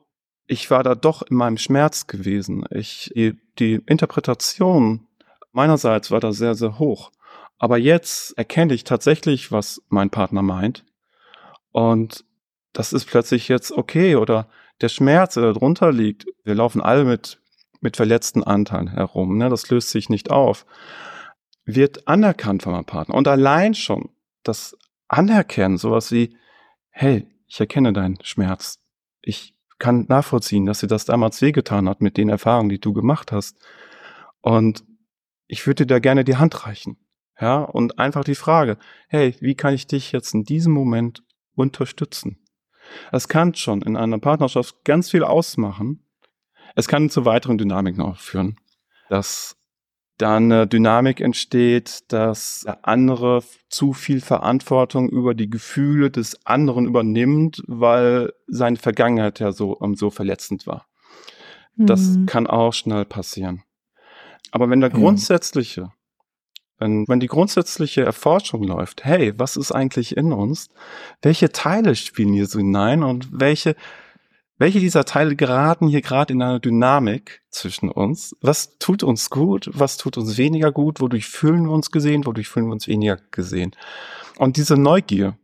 ich 0.47 0.71
war 0.71 0.85
da 0.85 0.95
doch 0.95 1.23
in 1.23 1.37
meinem 1.37 1.59
Schmerz 1.59 2.07
gewesen. 2.07 2.65
Ich, 2.71 3.11
die, 3.17 3.37
die 3.59 3.81
Interpretation 3.87 5.09
meinerseits 5.53 6.13
war 6.13 6.21
da 6.21 6.33
sehr, 6.33 6.55
sehr 6.55 6.79
hoch. 6.79 7.11
Aber 7.59 7.77
jetzt 7.77 8.39
erkenne 8.39 8.73
ich 8.73 8.85
tatsächlich, 8.85 9.51
was 9.51 9.83
mein 9.89 10.11
Partner 10.11 10.43
meint. 10.43 10.85
Und 11.73 12.25
das 12.73 12.93
ist 12.93 13.07
plötzlich 13.07 13.49
jetzt 13.49 13.73
okay 13.73 14.15
oder 14.15 14.49
der 14.81 14.89
Schmerz, 14.89 15.35
der 15.35 15.53
darunter 15.53 15.93
liegt. 15.93 16.27
Wir 16.45 16.55
laufen 16.55 16.81
alle 16.81 17.05
mit, 17.05 17.41
mit 17.81 17.97
verletzten 17.97 18.43
Anteilen 18.45 18.89
herum. 18.89 19.37
Ne? 19.37 19.49
Das 19.49 19.69
löst 19.71 19.91
sich 19.91 20.09
nicht 20.09 20.31
auf. 20.31 20.67
Wird 21.65 22.09
anerkannt 22.09 22.63
von 22.63 22.73
meinem 22.73 22.87
Partner. 22.87 23.15
Und 23.15 23.29
allein 23.29 23.75
schon 23.75 24.11
das 24.43 24.77
Anerkennen, 25.09 25.77
sowas 25.77 26.13
wie, 26.13 26.37
hey, 26.91 27.27
ich 27.47 27.61
erkenne 27.61 27.93
deinen 27.93 28.19
Schmerz. 28.23 28.79
Ich 29.23 29.55
kann 29.79 30.07
nachvollziehen, 30.09 30.67
dass 30.67 30.81
dir 30.81 30.87
das 30.87 31.05
damals 31.05 31.43
wehgetan 31.43 31.89
hat 31.89 32.01
mit 32.01 32.17
den 32.17 32.29
Erfahrungen, 32.29 32.69
die 32.69 32.81
du 32.81 32.93
gemacht 32.93 33.33
hast. 33.33 33.57
Und 34.41 34.85
ich 35.47 35.67
würde 35.67 35.85
dir 35.85 35.95
da 35.95 35.99
gerne 35.99 36.25
die 36.25 36.37
Hand 36.37 36.67
reichen. 36.67 36.97
Ja, 37.41 37.63
und 37.63 37.99
einfach 37.99 38.23
die 38.23 38.35
Frage, 38.35 38.77
hey, 39.09 39.35
wie 39.41 39.55
kann 39.55 39.75
ich 39.75 39.87
dich 39.87 40.13
jetzt 40.13 40.35
in 40.35 40.45
diesem 40.45 40.73
Moment 40.73 41.25
unterstützen? 41.55 42.39
Es 43.13 43.29
kann 43.29 43.55
schon 43.55 43.83
in 43.83 43.97
einer 43.97 44.19
Partnerschaft 44.19 44.85
ganz 44.85 45.11
viel 45.11 45.25
ausmachen. 45.25 46.05
Es 46.75 46.89
kann 46.89 47.11
zu 47.11 47.25
weiteren 47.25 47.59
Dynamiken 47.59 48.03
auch 48.03 48.17
führen, 48.17 48.57
dass 49.09 49.57
dann 50.19 50.53
eine 50.53 50.67
Dynamik 50.67 51.21
entsteht, 51.21 52.13
dass 52.13 52.61
der 52.65 52.87
andere 52.87 53.43
zu 53.69 53.93
viel 53.93 54.21
Verantwortung 54.21 55.09
über 55.09 55.35
die 55.35 55.49
Gefühle 55.49 56.11
des 56.11 56.45
anderen 56.47 56.87
übernimmt, 56.87 57.63
weil 57.67 58.33
seine 58.47 58.77
Vergangenheit 58.77 59.41
ja 59.41 59.53
so, 59.53 59.79
so 59.95 60.11
verletzend 60.11 60.67
war. 60.67 60.87
Mhm. 61.77 61.87
Das 61.87 62.19
kann 62.27 62.47
auch 62.47 62.75
schnell 62.75 63.05
passieren. 63.05 63.63
Aber 64.53 64.69
wenn 64.69 64.81
der 64.81 64.91
grundsätzliche, 64.91 65.93
wenn, 66.81 67.07
wenn 67.07 67.21
die 67.21 67.29
grundsätzliche 67.29 68.03
Erforschung 68.03 68.65
läuft, 68.65 69.05
hey, 69.05 69.33
was 69.37 69.57
ist 69.57 69.71
eigentlich 69.71 70.17
in 70.17 70.33
uns? 70.33 70.69
Welche 71.23 71.53
Teile 71.53 71.95
spielen 71.95 72.33
hier 72.33 72.47
so 72.47 72.59
hinein 72.59 73.03
und 73.03 73.29
welche 73.31 73.77
welche 74.61 74.79
dieser 74.79 75.07
Teile 75.07 75.37
geraten 75.37 75.89
hier 75.89 76.03
gerade 76.03 76.35
in 76.35 76.43
einer 76.43 76.61
Dynamik 76.61 77.41
zwischen 77.49 77.91
uns? 77.91 78.37
Was 78.43 78.77
tut 78.77 79.03
uns 79.03 79.31
gut? 79.31 79.71
Was 79.73 79.97
tut 79.97 80.19
uns 80.19 80.37
weniger 80.37 80.71
gut? 80.71 81.01
Wodurch 81.01 81.25
fühlen 81.25 81.65
wir 81.65 81.71
uns 81.71 81.91
gesehen? 81.91 82.27
Wodurch 82.27 82.49
fühlen 82.49 82.67
wir 82.67 82.75
uns 82.75 82.87
weniger 82.87 83.17
gesehen? 83.31 83.75
Und 84.37 84.59
diese 84.59 84.77
Neugier, 84.77 85.39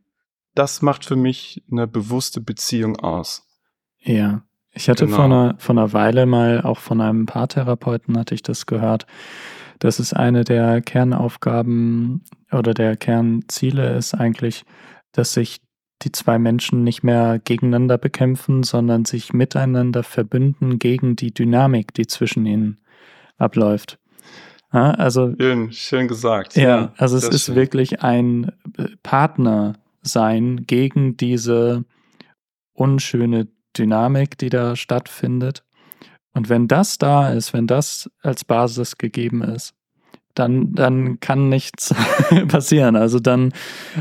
das 0.55 0.83
macht 0.83 1.07
für 1.07 1.17
mich 1.17 1.65
eine 1.73 1.87
bewusste 1.87 2.43
Beziehung 2.43 2.97
aus. 2.97 3.47
Ja. 4.01 4.43
Ich 4.73 4.91
hatte 4.91 5.07
genau. 5.07 5.17
vor, 5.17 5.25
einer, 5.25 5.55
vor 5.57 5.75
einer 5.75 5.95
Weile 5.95 6.27
mal 6.27 6.61
auch 6.61 6.79
von 6.79 7.01
einem 7.01 7.25
Paartherapeuten 7.25 8.19
hatte 8.19 8.35
ich 8.35 8.43
das 8.43 8.67
gehört, 8.67 9.07
dass 9.79 9.99
es 9.99 10.13
eine 10.13 10.45
der 10.45 10.81
Kernaufgaben 10.81 12.25
oder 12.53 12.75
der 12.75 12.97
Kernziele 12.97 13.97
ist 13.97 14.15
eigentlich, 14.15 14.65
dass 15.13 15.33
sich 15.33 15.61
die 16.03 16.13
zwei 16.13 16.39
Menschen 16.39 16.85
nicht 16.85 17.03
mehr 17.03 17.41
gegeneinander 17.43 17.99
bekämpfen, 17.99 18.63
sondern 18.63 19.05
sich 19.05 19.33
miteinander 19.33 20.03
verbünden 20.03 20.79
gegen 20.79 21.17
die 21.17 21.33
Dynamik, 21.33 21.95
die 21.95 22.07
zwischen 22.07 22.45
ihnen 22.45 22.79
abläuft. 23.39 23.99
Ja, 24.73 24.91
also 24.91 25.35
schön, 25.39 25.73
schön 25.73 26.09
gesagt. 26.09 26.57
Ja, 26.57 26.63
ja 26.63 26.93
also 26.97 27.17
es 27.17 27.29
ist 27.29 27.47
schön. 27.47 27.55
wirklich 27.55 28.03
ein 28.03 28.53
äh, 28.77 28.89
Partner 29.03 29.75
sein 30.03 30.67
gegen 30.67 31.17
diese 31.17 31.85
unschöne 32.75 33.49
Dynamik, 33.77 34.39
die 34.39 34.51
da 34.51 34.77
stattfindet. 34.77 35.65
Und 36.37 36.51
wenn 36.51 36.69
das 36.69 36.99
da 36.99 37.33
ist, 37.33 37.55
wenn 37.55 37.67
das 37.67 38.11
als 38.21 38.45
Basis 38.45 38.99
gegeben 38.99 39.41
ist, 39.41 39.73
dann, 40.35 40.75
dann 40.75 41.19
kann 41.19 41.49
nichts 41.49 41.95
passieren. 42.49 42.95
Also 42.95 43.21
dann, 43.21 43.55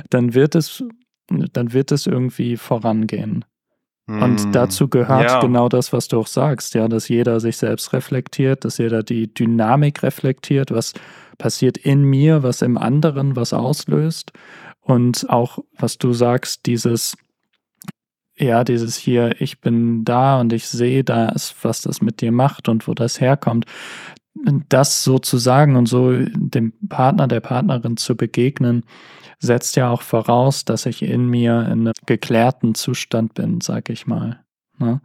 dann 0.09 0.33
wird 0.33 0.53
es 0.53 0.83
dann 1.29 1.71
wird 1.71 1.93
es 1.93 2.07
irgendwie 2.07 2.57
vorangehen. 2.57 3.45
Und 4.07 4.41
hm. 4.41 4.51
dazu 4.51 4.89
gehört 4.89 5.31
ja. 5.31 5.39
genau 5.39 5.69
das, 5.69 5.93
was 5.93 6.09
du 6.09 6.19
auch 6.19 6.27
sagst, 6.27 6.75
ja, 6.75 6.89
dass 6.89 7.07
jeder 7.07 7.39
sich 7.39 7.55
selbst 7.55 7.93
reflektiert, 7.93 8.65
dass 8.65 8.79
jeder 8.79 9.01
die 9.01 9.33
Dynamik 9.33 10.03
reflektiert, 10.03 10.71
was 10.71 10.93
passiert 11.37 11.77
in 11.77 12.03
mir, 12.03 12.43
was 12.43 12.61
im 12.61 12.77
anderen 12.77 13.37
was 13.37 13.53
auslöst. 13.53 14.33
Und 14.81 15.29
auch, 15.29 15.59
was 15.79 15.97
du 15.97 16.11
sagst, 16.11 16.65
dieses, 16.65 17.15
ja, 18.37 18.63
dieses 18.63 18.97
hier, 18.97 19.39
ich 19.39 19.61
bin 19.61 20.03
da 20.03 20.39
und 20.39 20.51
ich 20.53 20.67
sehe 20.67 21.03
das, 21.03 21.55
was 21.61 21.81
das 21.81 22.01
mit 22.01 22.21
dir 22.21 22.31
macht 22.31 22.67
und 22.67 22.87
wo 22.87 22.93
das 22.93 23.21
herkommt. 23.21 23.65
Das 24.69 25.03
sozusagen 25.03 25.77
und 25.77 25.85
so 25.87 26.11
dem 26.13 26.73
Partner, 26.89 27.27
der 27.27 27.39
Partnerin 27.39 27.95
zu 27.95 28.17
begegnen, 28.17 28.83
setzt 29.39 29.77
ja 29.77 29.89
auch 29.89 30.01
voraus, 30.01 30.65
dass 30.65 30.85
ich 30.85 31.01
in 31.01 31.27
mir 31.27 31.61
in 31.61 31.81
einem 31.81 31.93
geklärten 32.05 32.75
Zustand 32.75 33.33
bin, 33.33 33.61
sag 33.61 33.89
ich 33.89 34.07
mal. 34.07 34.43
Ne? 34.77 35.01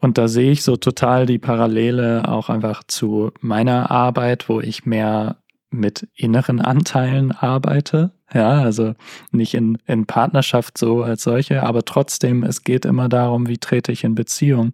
Und 0.00 0.18
da 0.18 0.26
sehe 0.26 0.50
ich 0.50 0.62
so 0.62 0.76
total 0.76 1.26
die 1.26 1.38
Parallele 1.38 2.26
auch 2.26 2.48
einfach 2.48 2.82
zu 2.86 3.30
meiner 3.40 3.90
Arbeit, 3.90 4.48
wo 4.48 4.60
ich 4.60 4.86
mehr 4.86 5.41
mit 5.72 6.08
inneren 6.14 6.60
Anteilen 6.60 7.32
arbeite. 7.32 8.12
Ja, 8.32 8.62
also 8.62 8.94
nicht 9.30 9.54
in, 9.54 9.78
in 9.86 10.06
Partnerschaft 10.06 10.78
so 10.78 11.02
als 11.02 11.22
solche, 11.22 11.62
aber 11.62 11.84
trotzdem, 11.84 12.42
es 12.42 12.64
geht 12.64 12.84
immer 12.84 13.08
darum, 13.08 13.48
wie 13.48 13.58
trete 13.58 13.92
ich 13.92 14.04
in 14.04 14.14
Beziehung. 14.14 14.72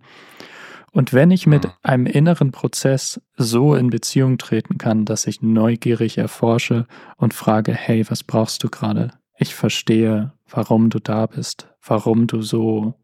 Und 0.93 1.13
wenn 1.13 1.31
ich 1.31 1.47
mit 1.47 1.69
einem 1.83 2.07
inneren 2.07 2.51
Prozess 2.51 3.21
so 3.37 3.75
in 3.75 3.91
Beziehung 3.91 4.39
treten 4.39 4.79
kann, 4.79 5.05
dass 5.05 5.27
ich 5.27 5.43
neugierig 5.43 6.19
erforsche 6.19 6.87
und 7.17 7.35
frage, 7.35 7.73
hey, 7.73 8.05
was 8.09 8.25
brauchst 8.25 8.65
du 8.65 8.69
gerade? 8.69 9.11
Ich 9.39 9.55
verstehe, 9.55 10.33
warum 10.49 10.91
du 10.91 10.99
da 10.99 11.27
bist, 11.27 11.69
warum 11.87 12.27
du 12.27 12.43
so, 12.43 12.95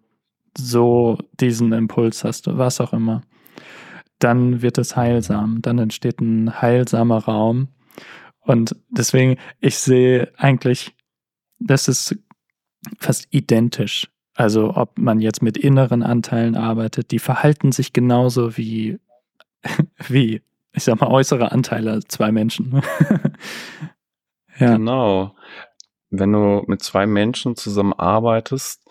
so 0.56 1.18
diesen 1.38 1.72
Impuls 1.72 2.24
hast, 2.24 2.46
was 2.56 2.80
auch 2.80 2.92
immer. 2.92 3.22
Dann 4.18 4.62
wird 4.62 4.78
es 4.78 4.96
heilsam, 4.96 5.60
dann 5.60 5.78
entsteht 5.78 6.20
ein 6.20 6.60
heilsamer 6.60 7.18
Raum. 7.24 7.68
Und 8.44 8.76
deswegen, 8.88 9.38
ich 9.60 9.78
sehe 9.78 10.32
eigentlich, 10.36 10.94
das 11.58 11.88
ist 11.88 12.16
fast 12.98 13.26
identisch 13.30 14.08
also 14.34 14.74
ob 14.74 14.98
man 14.98 15.20
jetzt 15.20 15.42
mit 15.42 15.56
inneren 15.56 16.02
Anteilen 16.02 16.56
arbeitet, 16.56 17.12
die 17.12 17.20
verhalten 17.20 17.72
sich 17.72 17.92
genauso 17.92 18.56
wie, 18.56 18.98
wie 20.08 20.42
ich 20.72 20.82
sag 20.82 21.00
mal, 21.00 21.08
äußere 21.08 21.52
Anteile 21.52 22.00
zwei 22.08 22.32
Menschen. 22.32 22.82
ja. 24.58 24.76
Genau. 24.76 25.36
Wenn 26.10 26.32
du 26.32 26.64
mit 26.66 26.82
zwei 26.82 27.06
Menschen 27.06 27.54
zusammenarbeitest 27.54 28.82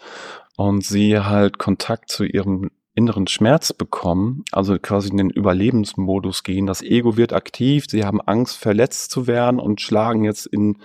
und 0.55 0.83
sie 0.85 1.19
halt 1.19 1.57
Kontakt 1.57 2.09
zu 2.09 2.23
ihrem 2.23 2.71
inneren 2.95 3.27
Schmerz 3.27 3.73
bekommen, 3.73 4.43
also 4.51 4.77
quasi 4.79 5.09
in 5.09 5.17
den 5.17 5.29
Überlebensmodus 5.29 6.43
gehen, 6.43 6.67
das 6.67 6.81
Ego 6.81 7.17
wird 7.17 7.33
aktiv, 7.33 7.85
sie 7.89 8.05
haben 8.05 8.21
Angst, 8.21 8.57
verletzt 8.57 9.11
zu 9.11 9.25
werden 9.27 9.59
und 9.59 9.81
schlagen 9.81 10.23
jetzt 10.23 10.45
in 10.45 10.77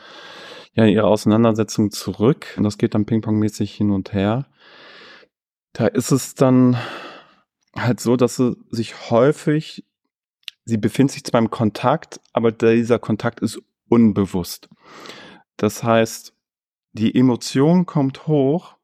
ja, 0.75 0.87
ihre 0.87 1.07
Auseinandersetzung 1.07 1.91
zurück. 1.91 2.55
Und 2.57 2.65
das 2.65 2.79
geht 2.79 2.95
dann 2.95 3.05
ping-pong-mäßig 3.05 3.75
hin 3.75 3.91
und 3.91 4.13
her. 4.13 4.47
Da 5.73 5.87
ist 5.87 6.13
es 6.13 6.35
dann 6.35 6.77
halt 7.77 8.01
so, 8.01 8.17
dass 8.17 8.37
sie 8.37 8.57
sich 8.71 9.11
häufig, 9.11 9.85
sie 10.65 10.79
befindet 10.79 11.15
sich 11.15 11.25
zwar 11.25 11.41
im 11.41 11.51
Kontakt, 11.51 12.21
aber 12.33 12.53
dieser 12.53 12.99
Kontakt 12.99 13.41
ist 13.41 13.61
unbewusst. 13.89 14.69
Das 15.57 15.83
heißt, 15.83 16.33
die 16.93 17.15
Emotion 17.15 17.85
kommt 17.85 18.27
hoch 18.27 18.78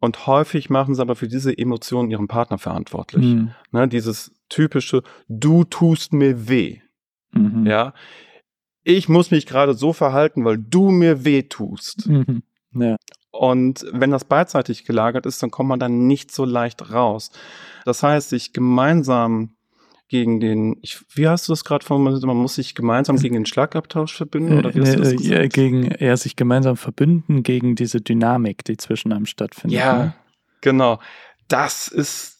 und 0.00 0.26
häufig 0.26 0.70
machen 0.70 0.94
sie 0.94 1.02
aber 1.02 1.16
für 1.16 1.28
diese 1.28 1.56
Emotion 1.56 2.10
ihren 2.10 2.28
Partner 2.28 2.58
verantwortlich. 2.58 3.24
Mhm. 3.24 3.50
Ne, 3.72 3.88
dieses 3.88 4.32
typische, 4.48 5.02
du 5.28 5.64
tust 5.64 6.12
mir 6.12 6.48
weh. 6.48 6.80
Mhm. 7.32 7.66
Ja, 7.66 7.94
ich 8.84 9.08
muss 9.08 9.30
mich 9.30 9.46
gerade 9.46 9.74
so 9.74 9.92
verhalten, 9.92 10.44
weil 10.44 10.56
du 10.58 10.90
mir 10.90 11.24
weh 11.24 11.42
tust. 11.42 12.08
Mhm. 12.08 12.42
Ja. 12.72 12.96
Und 13.30 13.86
wenn 13.92 14.10
das 14.10 14.24
beidseitig 14.24 14.84
gelagert 14.84 15.26
ist, 15.26 15.42
dann 15.42 15.50
kommt 15.50 15.68
man 15.68 15.78
dann 15.78 16.06
nicht 16.06 16.32
so 16.32 16.44
leicht 16.44 16.90
raus. 16.92 17.30
Das 17.84 18.02
heißt, 18.02 18.30
sich 18.30 18.52
gemeinsam 18.52 19.56
gegen 20.08 20.40
den, 20.40 20.76
ich, 20.80 21.00
wie 21.14 21.28
hast 21.28 21.48
du 21.48 21.52
das 21.52 21.64
gerade 21.64 21.84
formuliert, 21.84 22.22
man 22.22 22.36
muss 22.36 22.54
sich 22.54 22.74
gemeinsam 22.74 23.16
gegen 23.16 23.34
den 23.34 23.46
Schlagabtausch 23.46 24.16
verbünden? 24.16 24.58
Oder 24.58 24.74
wie 24.74 24.80
hast 24.80 24.94
du 24.94 25.00
das 25.00 25.12
äh, 25.12 25.44
äh, 25.44 25.48
gegen, 25.48 25.84
eher 25.90 26.16
sich 26.16 26.34
gemeinsam 26.34 26.76
verbünden 26.76 27.42
gegen 27.42 27.74
diese 27.74 28.00
Dynamik, 28.00 28.64
die 28.64 28.78
zwischen 28.78 29.12
einem 29.12 29.26
stattfindet. 29.26 29.78
Ja, 29.78 29.98
ne? 29.98 30.14
genau. 30.62 30.98
Das 31.48 31.88
ist, 31.88 32.38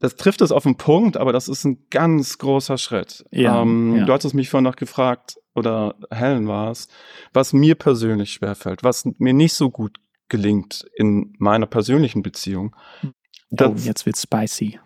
das 0.00 0.16
trifft 0.16 0.40
es 0.40 0.50
auf 0.50 0.64
den 0.64 0.76
Punkt, 0.76 1.16
aber 1.16 1.32
das 1.32 1.48
ist 1.48 1.64
ein 1.64 1.86
ganz 1.90 2.38
großer 2.38 2.78
Schritt. 2.78 3.24
Ja, 3.30 3.62
ähm, 3.62 3.96
ja. 3.96 4.04
Du 4.04 4.12
hattest 4.12 4.34
mich 4.34 4.50
vorhin 4.50 4.64
noch 4.64 4.76
gefragt, 4.76 5.36
oder 5.54 5.94
Helen 6.10 6.48
war 6.48 6.72
es, 6.72 6.88
was 7.32 7.52
mir 7.52 7.76
persönlich 7.76 8.32
schwerfällt, 8.32 8.82
was 8.82 9.04
mir 9.18 9.32
nicht 9.32 9.54
so 9.54 9.70
gut 9.70 9.98
gelingt 10.28 10.84
in 10.96 11.34
meiner 11.38 11.66
persönlichen 11.66 12.22
Beziehung. 12.22 12.74
Oh, 13.04 13.08
das, 13.50 13.84
jetzt 13.84 14.04
wird 14.04 14.16
spicy. 14.16 14.80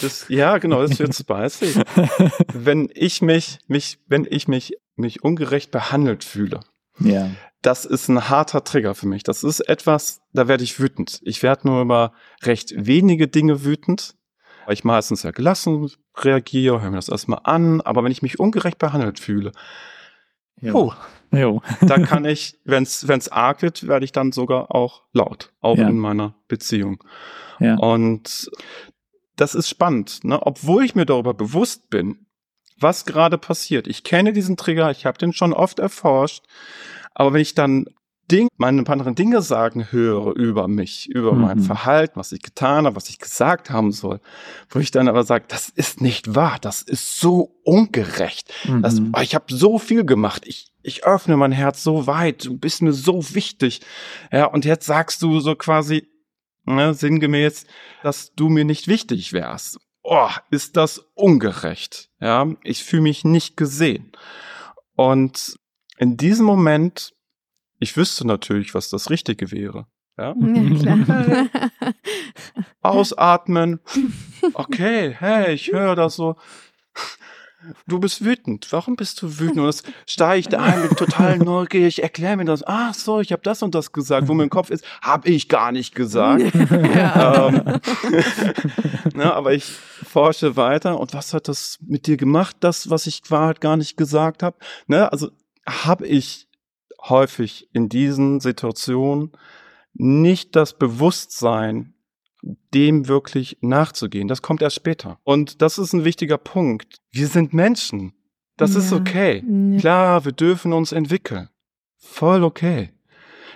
Das, 0.00 0.26
ja, 0.28 0.58
genau, 0.58 0.82
das 0.82 0.98
wird 0.98 1.14
spicy. 1.14 1.80
wenn 2.52 2.90
ich 2.94 3.22
mich, 3.22 3.58
mich, 3.66 3.98
wenn 4.06 4.26
ich 4.28 4.48
mich, 4.48 4.74
mich 4.96 5.22
ungerecht 5.22 5.70
behandelt 5.70 6.24
fühle. 6.24 6.60
Ja. 6.98 7.30
Das 7.62 7.84
ist 7.84 8.08
ein 8.08 8.28
harter 8.28 8.64
Trigger 8.64 8.94
für 8.94 9.06
mich. 9.06 9.22
Das 9.22 9.44
ist 9.44 9.60
etwas, 9.60 10.22
da 10.32 10.48
werde 10.48 10.64
ich 10.64 10.80
wütend. 10.80 11.20
Ich 11.24 11.42
werde 11.42 11.68
nur 11.68 11.82
über 11.82 12.12
recht 12.42 12.72
wenige 12.76 13.28
Dinge 13.28 13.64
wütend, 13.64 14.14
weil 14.64 14.74
ich 14.74 14.84
meistens 14.84 15.22
ja 15.22 15.30
gelassen 15.30 15.90
reagiere, 16.16 16.80
höre 16.80 16.90
mir 16.90 16.96
das 16.96 17.08
erstmal 17.08 17.40
an. 17.44 17.80
Aber 17.80 18.04
wenn 18.04 18.12
ich 18.12 18.22
mich 18.22 18.38
ungerecht 18.38 18.78
behandelt 18.78 19.18
fühle, 19.18 19.52
puh, 20.60 20.92
jo. 21.32 21.62
da 21.80 21.98
kann 21.98 22.24
ich, 22.24 22.58
wenn 22.64 22.84
es 22.84 23.28
arg 23.28 23.62
wird, 23.62 23.86
werde 23.86 24.04
ich 24.04 24.12
dann 24.12 24.32
sogar 24.32 24.74
auch 24.74 25.02
laut, 25.12 25.52
auch 25.60 25.78
ja. 25.78 25.88
in 25.88 25.98
meiner 25.98 26.34
Beziehung. 26.48 27.02
Ja. 27.58 27.76
Und 27.76 28.50
das 29.40 29.54
ist 29.54 29.68
spannend, 29.68 30.24
ne? 30.24 30.44
obwohl 30.44 30.84
ich 30.84 30.94
mir 30.94 31.06
darüber 31.06 31.34
bewusst 31.34 31.88
bin, 31.90 32.26
was 32.78 33.04
gerade 33.04 33.38
passiert. 33.38 33.86
Ich 33.86 34.04
kenne 34.04 34.32
diesen 34.32 34.56
Trigger, 34.56 34.90
ich 34.90 35.06
habe 35.06 35.18
den 35.18 35.32
schon 35.32 35.52
oft 35.52 35.78
erforscht, 35.78 36.44
aber 37.14 37.32
wenn 37.32 37.42
ich 37.42 37.54
dann 37.54 37.86
Ding, 38.30 38.48
meine 38.58 38.86
anderen 38.86 39.16
Dinge 39.16 39.42
sagen 39.42 39.90
höre 39.90 40.36
über 40.36 40.68
mich, 40.68 41.08
über 41.08 41.32
mhm. 41.32 41.40
mein 41.40 41.58
Verhalten, 41.60 42.16
was 42.16 42.30
ich 42.32 42.42
getan 42.42 42.86
habe, 42.86 42.94
was 42.94 43.08
ich 43.08 43.18
gesagt 43.18 43.70
haben 43.70 43.90
soll, 43.90 44.20
wo 44.68 44.78
ich 44.78 44.92
dann 44.92 45.08
aber 45.08 45.24
sage, 45.24 45.46
das 45.48 45.68
ist 45.68 46.00
nicht 46.00 46.34
wahr, 46.34 46.58
das 46.60 46.82
ist 46.82 47.18
so 47.18 47.56
ungerecht. 47.64 48.52
Mhm. 48.68 48.82
Das, 48.82 49.02
ich 49.22 49.34
habe 49.34 49.46
so 49.48 49.78
viel 49.78 50.04
gemacht, 50.04 50.44
ich, 50.46 50.72
ich 50.82 51.04
öffne 51.04 51.36
mein 51.36 51.50
Herz 51.50 51.82
so 51.82 52.06
weit, 52.06 52.44
du 52.44 52.56
bist 52.56 52.82
mir 52.82 52.92
so 52.92 53.34
wichtig. 53.34 53.80
Ja, 54.30 54.44
und 54.44 54.64
jetzt 54.64 54.86
sagst 54.86 55.22
du 55.22 55.40
so 55.40 55.56
quasi, 55.56 56.06
ne, 56.64 56.94
sinngemäß, 56.94 57.66
dass 58.02 58.32
du 58.34 58.48
mir 58.48 58.64
nicht 58.64 58.88
wichtig 58.88 59.32
wärst. 59.32 59.78
Oh, 60.02 60.30
ist 60.50 60.76
das 60.76 60.98
ungerecht. 61.14 62.10
Ja, 62.20 62.46
ich 62.62 62.84
fühle 62.84 63.02
mich 63.02 63.24
nicht 63.24 63.56
gesehen. 63.56 64.12
Und 64.96 65.56
in 65.98 66.16
diesem 66.16 66.46
Moment, 66.46 67.12
ich 67.78 67.96
wüsste 67.96 68.26
natürlich, 68.26 68.74
was 68.74 68.88
das 68.90 69.10
Richtige 69.10 69.50
wäre. 69.50 69.86
Ja? 70.18 70.34
ja 70.36 71.46
Ausatmen. 72.80 73.80
Okay, 74.54 75.14
hey, 75.18 75.54
ich 75.54 75.72
höre 75.72 75.96
das 75.96 76.16
so. 76.16 76.36
Du 77.86 77.98
bist 77.98 78.24
wütend. 78.24 78.68
Warum 78.70 78.96
bist 78.96 79.20
du 79.20 79.38
wütend? 79.38 79.58
Und 79.58 79.66
das 79.66 79.82
steigt 80.06 80.54
ein, 80.54 80.88
bin 80.88 80.96
total 80.96 81.38
neugierig, 81.38 82.02
erklär 82.02 82.36
mir 82.36 82.46
das. 82.46 82.62
Ach 82.66 82.94
so, 82.94 83.20
ich 83.20 83.32
habe 83.32 83.42
das 83.42 83.62
und 83.62 83.74
das 83.74 83.92
gesagt. 83.92 84.28
Wo 84.28 84.34
mein 84.34 84.48
Kopf 84.48 84.70
ist, 84.70 84.84
habe 85.02 85.28
ich 85.28 85.48
gar 85.48 85.72
nicht 85.72 85.94
gesagt. 85.94 86.42
Ja. 86.80 87.48
ähm, 87.48 87.80
ne, 89.14 89.32
aber 89.32 89.52
ich 89.52 89.64
forsche 89.64 90.56
weiter. 90.56 90.98
Und 90.98 91.14
was 91.14 91.34
hat 91.34 91.48
das 91.48 91.78
mit 91.86 92.06
dir 92.06 92.16
gemacht, 92.16 92.56
das, 92.60 92.90
was 92.90 93.06
ich 93.06 93.22
Wahrheit 93.28 93.60
gar 93.60 93.76
nicht 93.76 93.96
gesagt 93.96 94.42
habe? 94.42 94.56
Ne, 94.86 95.10
also 95.12 95.30
habe 95.66 96.06
ich 96.06 96.48
häufig 97.08 97.68
in 97.72 97.88
diesen 97.88 98.40
Situationen 98.40 99.32
nicht 99.94 100.56
das 100.56 100.78
Bewusstsein, 100.78 101.94
dem 102.42 103.08
wirklich 103.08 103.58
nachzugehen. 103.60 104.28
Das 104.28 104.42
kommt 104.42 104.62
erst 104.62 104.76
später. 104.76 105.18
Und 105.24 105.62
das 105.62 105.78
ist 105.78 105.92
ein 105.92 106.04
wichtiger 106.04 106.38
Punkt. 106.38 107.00
Wir 107.10 107.26
sind 107.26 107.52
Menschen. 107.52 108.12
Das 108.56 108.74
ja. 108.74 108.80
ist 108.80 108.92
okay. 108.92 109.44
Ja. 109.46 109.78
Klar, 109.78 110.24
wir 110.24 110.32
dürfen 110.32 110.72
uns 110.72 110.92
entwickeln. 110.92 111.48
Voll 111.96 112.44
okay. 112.44 112.92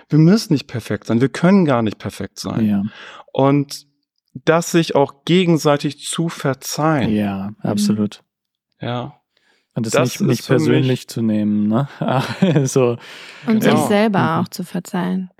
Wir 0.09 0.19
müssen 0.19 0.53
nicht 0.53 0.67
perfekt 0.67 1.07
sein. 1.07 1.21
Wir 1.21 1.29
können 1.29 1.65
gar 1.65 1.81
nicht 1.81 1.97
perfekt 1.97 2.39
sein. 2.39 2.65
Ja. 2.65 2.83
Und 3.31 3.87
das 4.33 4.71
sich 4.71 4.95
auch 4.95 5.25
gegenseitig 5.25 6.05
zu 6.05 6.29
verzeihen. 6.29 7.13
Ja, 7.13 7.53
absolut. 7.59 8.23
Ja. 8.81 9.21
Und 9.73 9.85
das, 9.85 9.93
das 9.93 10.19
nicht, 10.19 10.29
nicht 10.29 10.47
persönlich 10.47 11.07
zu 11.07 11.21
nehmen, 11.21 11.67
ne? 11.67 11.87
so. 12.65 12.97
Und 13.45 13.59
genau. 13.59 13.75
sich 13.75 13.87
selber 13.87 14.19
mhm. 14.19 14.43
auch 14.43 14.47
zu 14.47 14.63
verzeihen. 14.63 15.31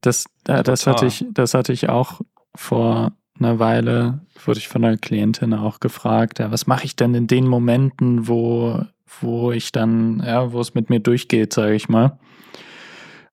Das, 0.00 0.26
äh, 0.46 0.62
das 0.62 0.86
hatte 0.86 1.06
ich, 1.06 1.24
das 1.30 1.54
hatte 1.54 1.72
ich 1.72 1.88
auch 1.88 2.20
vor 2.54 3.12
einer 3.38 3.58
Weile 3.58 4.20
wurde 4.44 4.58
ich 4.58 4.68
von 4.68 4.84
einer 4.84 4.96
Klientin 4.96 5.54
auch 5.54 5.80
gefragt, 5.80 6.38
ja, 6.38 6.50
was 6.50 6.66
mache 6.66 6.84
ich 6.84 6.96
denn 6.96 7.14
in 7.14 7.26
den 7.26 7.46
Momenten, 7.46 8.28
wo, 8.28 8.82
wo 9.20 9.52
ich 9.52 9.72
dann, 9.72 10.22
ja, 10.24 10.52
wo 10.52 10.60
es 10.60 10.74
mit 10.74 10.90
mir 10.90 11.00
durchgeht, 11.00 11.52
sage 11.52 11.74
ich 11.74 11.88
mal. 11.88 12.18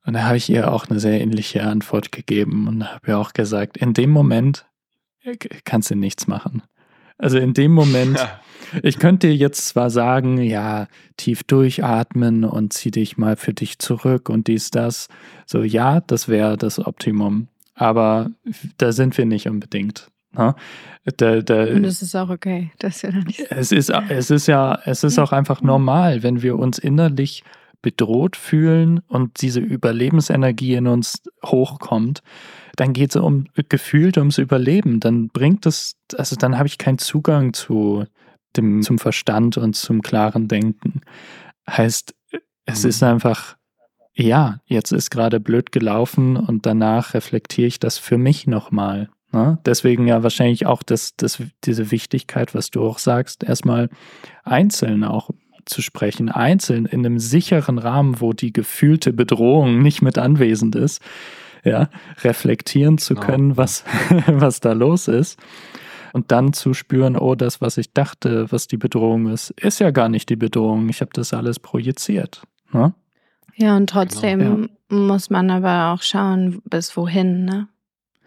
Und 0.05 0.13
da 0.13 0.23
habe 0.23 0.37
ich 0.37 0.49
ihr 0.49 0.71
auch 0.71 0.87
eine 0.87 0.99
sehr 0.99 1.21
ähnliche 1.21 1.63
Antwort 1.63 2.11
gegeben 2.11 2.67
und 2.67 2.91
habe 2.91 3.09
ihr 3.09 3.19
auch 3.19 3.33
gesagt, 3.33 3.77
in 3.77 3.93
dem 3.93 4.09
Moment 4.09 4.65
äh, 5.23 5.37
kannst 5.63 5.91
du 5.91 5.95
nichts 5.95 6.27
machen. 6.27 6.63
Also 7.19 7.37
in 7.37 7.53
dem 7.53 7.71
Moment, 7.71 8.17
ja. 8.17 8.39
ich 8.81 8.97
könnte 8.97 9.27
dir 9.27 9.35
jetzt 9.35 9.67
zwar 9.67 9.91
sagen, 9.91 10.41
ja, 10.41 10.87
tief 11.17 11.43
durchatmen 11.43 12.43
und 12.43 12.73
zieh 12.73 12.89
dich 12.89 13.17
mal 13.17 13.35
für 13.35 13.53
dich 13.53 13.77
zurück 13.77 14.29
und 14.29 14.47
dies, 14.47 14.71
das. 14.71 15.07
So, 15.45 15.61
ja, 15.61 15.99
das 16.01 16.27
wäre 16.27 16.57
das 16.57 16.79
Optimum 16.79 17.47
aber 17.81 18.29
da 18.77 18.91
sind 18.91 19.17
wir 19.17 19.25
nicht 19.25 19.47
unbedingt. 19.47 20.11
Ne? 20.33 20.53
Da, 21.17 21.41
da, 21.41 21.63
Und 21.63 21.83
es 21.83 22.03
ist 22.03 22.15
auch 22.15 22.29
okay, 22.29 22.71
dass 22.77 23.01
wir 23.01 23.11
da 23.11 23.17
nicht 23.17 23.43
es 23.49 23.71
ist, 23.71 23.91
es 24.09 24.29
ist 24.29 24.47
ja, 24.47 24.79
es 24.85 25.03
ist 25.03 25.17
auch 25.17 25.31
einfach 25.31 25.63
normal, 25.63 26.21
wenn 26.21 26.43
wir 26.43 26.59
uns 26.59 26.77
innerlich 26.77 27.43
bedroht 27.81 28.35
fühlen 28.35 28.99
und 29.07 29.41
diese 29.41 29.59
Überlebensenergie 29.59 30.75
in 30.75 30.85
uns 30.85 31.23
hochkommt, 31.43 32.21
dann 32.75 32.93
geht 32.93 33.09
es 33.09 33.15
um 33.15 33.45
gefühlt 33.67 34.19
ums 34.19 34.37
Überleben. 34.37 34.99
Dann 34.99 35.29
bringt 35.29 35.65
es, 35.65 35.95
also 36.15 36.35
dann 36.35 36.59
habe 36.59 36.67
ich 36.67 36.77
keinen 36.77 36.99
Zugang 36.99 37.53
zu 37.53 38.05
dem, 38.55 38.83
zum 38.83 38.99
Verstand 38.99 39.57
und 39.57 39.75
zum 39.75 40.03
klaren 40.03 40.47
Denken. 40.47 41.01
Heißt, 41.67 42.13
es 42.65 42.83
mhm. 42.83 42.89
ist 42.89 43.01
einfach 43.01 43.57
ja, 44.13 44.59
jetzt 44.65 44.91
ist 44.91 45.09
gerade 45.09 45.39
blöd 45.39 45.71
gelaufen 45.71 46.35
und 46.37 46.65
danach 46.65 47.13
reflektiere 47.13 47.67
ich 47.67 47.79
das 47.79 47.97
für 47.97 48.17
mich 48.17 48.47
nochmal. 48.47 49.09
Ne? 49.31 49.59
Deswegen 49.65 50.07
ja 50.07 50.23
wahrscheinlich 50.23 50.65
auch 50.65 50.83
das, 50.83 51.15
das, 51.15 51.41
diese 51.63 51.91
Wichtigkeit, 51.91 52.53
was 52.53 52.69
du 52.69 52.85
auch 52.85 52.99
sagst, 52.99 53.43
erstmal 53.43 53.89
einzeln 54.43 55.03
auch 55.03 55.29
zu 55.65 55.81
sprechen, 55.81 56.29
einzeln 56.29 56.85
in 56.85 57.05
einem 57.05 57.19
sicheren 57.19 57.77
Rahmen, 57.77 58.19
wo 58.19 58.33
die 58.33 58.51
gefühlte 58.51 59.13
Bedrohung 59.13 59.81
nicht 59.81 60.01
mit 60.01 60.17
anwesend 60.17 60.75
ist, 60.75 61.01
ja, 61.63 61.89
reflektieren 62.23 62.97
zu 62.97 63.13
genau. 63.13 63.25
können, 63.25 63.57
was, 63.57 63.85
was 64.27 64.59
da 64.59 64.73
los 64.73 65.07
ist. 65.07 65.39
Und 66.13 66.31
dann 66.31 66.51
zu 66.51 66.73
spüren, 66.73 67.15
oh, 67.15 67.35
das, 67.35 67.61
was 67.61 67.77
ich 67.77 67.93
dachte, 67.93 68.51
was 68.51 68.67
die 68.67 68.75
Bedrohung 68.75 69.29
ist, 69.29 69.51
ist 69.51 69.79
ja 69.79 69.91
gar 69.91 70.09
nicht 70.09 70.27
die 70.27 70.35
Bedrohung. 70.35 70.89
Ich 70.89 70.99
habe 70.99 71.11
das 71.13 71.33
alles 71.33 71.59
projiziert. 71.59 72.41
Ne? 72.73 72.93
Ja, 73.55 73.75
und 73.75 73.89
trotzdem 73.89 74.39
genau. 74.39 74.67
ja. 74.91 74.95
muss 74.97 75.29
man 75.29 75.49
aber 75.49 75.93
auch 75.93 76.01
schauen, 76.01 76.61
bis 76.65 76.95
wohin, 76.97 77.45
ne? 77.45 77.67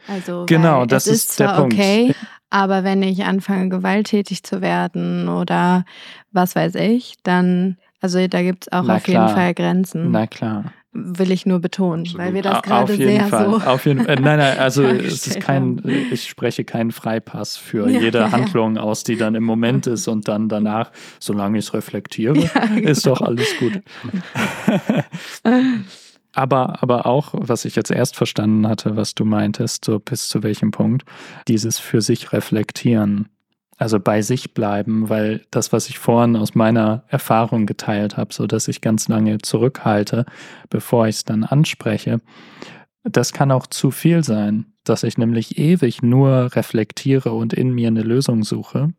Also 0.06 0.44
genau, 0.46 0.84
das 0.84 1.06
ist, 1.06 1.30
ist 1.30 1.40
der 1.40 1.48
Punkt. 1.48 1.74
okay, 1.74 2.14
aber 2.50 2.84
wenn 2.84 3.02
ich 3.02 3.24
anfange 3.24 3.70
gewalttätig 3.70 4.42
zu 4.42 4.60
werden 4.60 5.28
oder 5.28 5.84
was 6.30 6.54
weiß 6.54 6.74
ich, 6.74 7.14
dann 7.22 7.78
also 8.00 8.26
da 8.28 8.42
gibt 8.42 8.66
es 8.66 8.72
auch 8.72 8.82
Na 8.82 8.96
auf 8.96 9.04
klar. 9.04 9.28
jeden 9.28 9.34
Fall 9.34 9.54
Grenzen. 9.54 10.10
Na 10.10 10.26
klar 10.26 10.64
will 10.94 11.32
ich 11.32 11.44
nur 11.44 11.58
betonen, 11.58 12.02
Absolut. 12.02 12.26
weil 12.26 12.34
wir 12.34 12.42
das 12.42 12.62
gerade 12.62 12.96
sehr 12.96 13.26
Fall. 13.26 13.50
so. 13.50 13.56
Auf 13.66 13.84
jeden 13.84 14.04
Fall. 14.04 14.14
Nein, 14.16 14.38
nein, 14.38 14.58
also 14.58 14.82
es 14.84 15.26
ist 15.26 15.40
kein, 15.40 15.82
ich 15.84 16.28
spreche 16.28 16.64
keinen 16.64 16.92
Freipass 16.92 17.56
für 17.56 17.90
ja, 17.90 18.00
jede 18.00 18.18
ja, 18.18 18.32
Handlung 18.32 18.78
aus, 18.78 19.02
die 19.02 19.16
dann 19.16 19.34
im 19.34 19.44
Moment 19.44 19.86
ist 19.86 20.06
und 20.06 20.28
dann 20.28 20.48
danach, 20.48 20.92
solange 21.18 21.58
ich 21.58 21.66
es 21.66 21.74
reflektiere, 21.74 22.38
ja, 22.38 22.66
genau. 22.66 22.88
ist 22.88 23.06
doch 23.06 23.20
alles 23.20 23.56
gut. 23.58 23.82
aber, 26.32 26.82
aber 26.82 27.06
auch, 27.06 27.30
was 27.32 27.64
ich 27.64 27.74
jetzt 27.74 27.90
erst 27.90 28.16
verstanden 28.16 28.68
hatte, 28.68 28.96
was 28.96 29.14
du 29.14 29.24
meintest, 29.24 29.84
so 29.84 29.98
bis 29.98 30.28
zu 30.28 30.42
welchem 30.44 30.70
Punkt, 30.70 31.04
dieses 31.48 31.78
für 31.78 32.00
sich 32.00 32.32
reflektieren 32.32 33.28
also 33.76 33.98
bei 34.00 34.22
sich 34.22 34.54
bleiben, 34.54 35.08
weil 35.08 35.42
das, 35.50 35.72
was 35.72 35.88
ich 35.88 35.98
vorhin 35.98 36.36
aus 36.36 36.54
meiner 36.54 37.04
Erfahrung 37.08 37.66
geteilt 37.66 38.16
habe, 38.16 38.32
so 38.32 38.46
dass 38.46 38.68
ich 38.68 38.80
ganz 38.80 39.08
lange 39.08 39.38
zurückhalte, 39.38 40.26
bevor 40.70 41.08
ich 41.08 41.16
es 41.16 41.24
dann 41.24 41.44
anspreche, 41.44 42.20
das 43.04 43.32
kann 43.32 43.50
auch 43.50 43.66
zu 43.66 43.90
viel 43.90 44.24
sein, 44.24 44.66
dass 44.84 45.02
ich 45.02 45.18
nämlich 45.18 45.58
ewig 45.58 46.02
nur 46.02 46.54
reflektiere 46.54 47.32
und 47.32 47.52
in 47.52 47.72
mir 47.72 47.88
eine 47.88 48.02
Lösung 48.02 48.44
suche, 48.44 48.92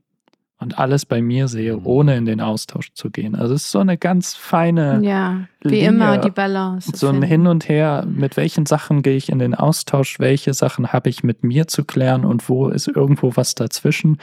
und 0.57 0.79
alles 0.79 1.05
bei 1.05 1.21
mir 1.21 1.47
sehe, 1.47 1.75
Mhm. 1.77 1.85
ohne 1.85 2.15
in 2.17 2.25
den 2.25 2.39
Austausch 2.41 2.93
zu 2.93 3.09
gehen. 3.11 3.35
Also 3.35 3.53
es 3.53 3.63
ist 3.63 3.71
so 3.71 3.79
eine 3.79 3.97
ganz 3.97 4.35
feine, 4.35 4.99
Ja, 5.03 5.47
wie 5.61 5.69
Linie. 5.69 5.87
immer 5.89 6.17
die 6.17 6.31
Balance. 6.31 6.91
so 6.95 7.07
ein 7.07 7.15
finden. 7.15 7.27
Hin 7.27 7.47
und 7.47 7.67
Her, 7.67 8.05
mit 8.07 8.37
welchen 8.37 8.65
Sachen 8.65 9.01
gehe 9.01 9.17
ich 9.17 9.29
in 9.29 9.39
den 9.39 9.53
Austausch, 9.53 10.19
welche 10.19 10.53
Sachen 10.53 10.93
habe 10.93 11.09
ich 11.09 11.23
mit 11.23 11.43
mir 11.43 11.67
zu 11.67 11.83
klären 11.83 12.23
und 12.25 12.47
wo 12.49 12.69
ist 12.69 12.87
irgendwo 12.87 13.35
was 13.35 13.55
dazwischen. 13.55 14.17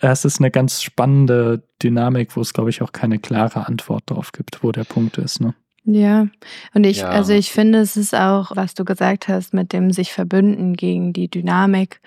Es 0.00 0.24
ist 0.24 0.40
eine 0.40 0.50
ganz 0.50 0.82
spannende 0.82 1.62
Dynamik, 1.82 2.36
wo 2.36 2.40
es, 2.40 2.52
glaube 2.52 2.70
ich, 2.70 2.82
auch 2.82 2.92
keine 2.92 3.18
klare 3.18 3.66
Antwort 3.66 4.02
drauf 4.06 4.32
gibt, 4.32 4.62
wo 4.64 4.72
der 4.72 4.84
Punkt 4.84 5.16
ist. 5.18 5.40
Ne? 5.40 5.54
Ja, 5.84 6.26
und 6.74 6.84
ich, 6.84 6.98
Ja. 6.98 7.08
also 7.10 7.32
ich 7.32 7.50
finde, 7.52 7.80
es 7.80 7.96
ist 7.96 8.14
auch, 8.14 8.52
was 8.54 8.74
du 8.74 8.84
gesagt 8.84 9.28
hast, 9.28 9.54
mit 9.54 9.72
dem 9.72 9.90
sich 9.92 10.12
verbünden 10.12 10.74
gegen 10.74 11.12
die 11.12 11.28
Dynamik, 11.28 12.00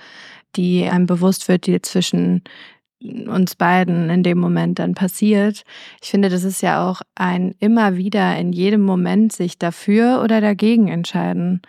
die 0.56 0.86
einem 0.90 1.06
bewusst 1.06 1.48
wird, 1.50 1.68
die 1.68 1.82
zwischen 1.82 2.44
uns 3.02 3.56
beiden 3.56 4.10
in 4.10 4.24
dem 4.24 4.38
Moment 4.38 4.80
dann 4.80 4.96
passiert. 4.96 5.64
Ich 6.02 6.10
finde, 6.10 6.30
das 6.30 6.44
ist 6.44 6.62
ja 6.62 6.88
auch 6.88 7.02
ein 7.16 7.54
immer 7.60 7.98
wieder 7.98 8.38
in 8.38 8.54
jedem 8.54 8.82
Moment 8.82 9.34
sich 9.34 9.58
dafür 9.58 10.22
oder 10.24 10.42
dagegen 10.42 10.88
entscheiden. 10.88 11.62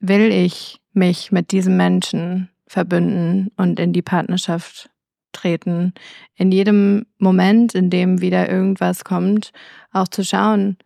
Will 0.00 0.30
ich 0.30 0.80
mich 0.92 1.32
mit 1.32 1.50
diesem 1.50 1.76
Menschen 1.76 2.50
verbünden 2.66 3.50
und 3.56 3.80
in 3.80 3.92
die 3.92 4.02
Partnerschaft 4.02 4.90
treten? 5.32 5.92
In 6.36 6.52
jedem 6.52 7.06
Moment, 7.18 7.74
in 7.74 7.90
dem 7.90 8.20
wieder 8.20 8.48
irgendwas 8.48 9.04
kommt, 9.04 9.50
auch 9.92 10.08
zu 10.08 10.24
schauen, 10.24 10.78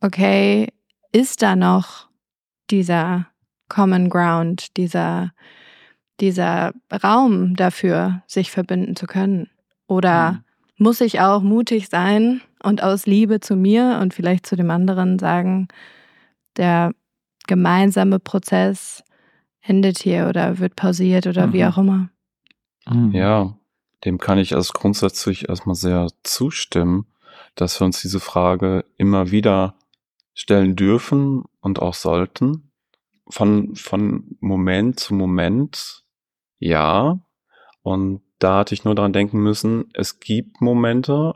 okay, 0.00 0.68
ist 1.12 1.42
da 1.42 1.56
noch 1.56 2.08
dieser 2.70 3.28
Common 3.68 4.10
Ground, 4.10 4.76
dieser, 4.76 5.32
dieser 6.20 6.72
Raum 7.02 7.56
dafür, 7.56 8.22
sich 8.26 8.50
verbinden 8.50 8.96
zu 8.96 9.06
können? 9.06 9.48
Oder 9.86 10.32
Mhm. 10.32 10.44
muss 10.78 11.00
ich 11.00 11.20
auch 11.20 11.42
mutig 11.42 11.88
sein 11.88 12.40
und 12.62 12.82
aus 12.82 13.06
Liebe 13.06 13.40
zu 13.40 13.56
mir 13.56 13.98
und 14.00 14.14
vielleicht 14.14 14.46
zu 14.46 14.56
dem 14.56 14.70
anderen 14.70 15.18
sagen, 15.18 15.68
der 16.56 16.92
gemeinsame 17.46 18.18
Prozess 18.18 19.02
endet 19.60 19.98
hier 19.98 20.28
oder 20.28 20.58
wird 20.58 20.76
pausiert 20.76 21.26
oder 21.26 21.52
wie 21.52 21.62
Mhm. 21.62 21.68
auch 21.68 21.78
immer? 21.78 22.08
Mhm. 22.86 23.12
Ja, 23.12 23.56
dem 24.04 24.18
kann 24.18 24.38
ich 24.38 24.54
also 24.54 24.72
grundsätzlich 24.74 25.48
erstmal 25.48 25.74
sehr 25.74 26.08
zustimmen, 26.22 27.06
dass 27.54 27.80
wir 27.80 27.86
uns 27.86 28.00
diese 28.02 28.20
Frage 28.20 28.84
immer 28.96 29.30
wieder 29.30 29.74
stellen 30.34 30.76
dürfen 30.76 31.44
und 31.60 31.80
auch 31.80 31.94
sollten. 31.94 32.70
Von, 33.28 33.74
von 33.74 34.36
Moment 34.40 35.00
zu 35.00 35.14
Moment, 35.14 36.03
ja. 36.64 37.18
Und 37.82 38.22
da 38.38 38.58
hatte 38.60 38.74
ich 38.74 38.84
nur 38.84 38.94
daran 38.94 39.12
denken 39.12 39.38
müssen, 39.38 39.90
es 39.94 40.18
gibt 40.18 40.60
Momente, 40.62 41.34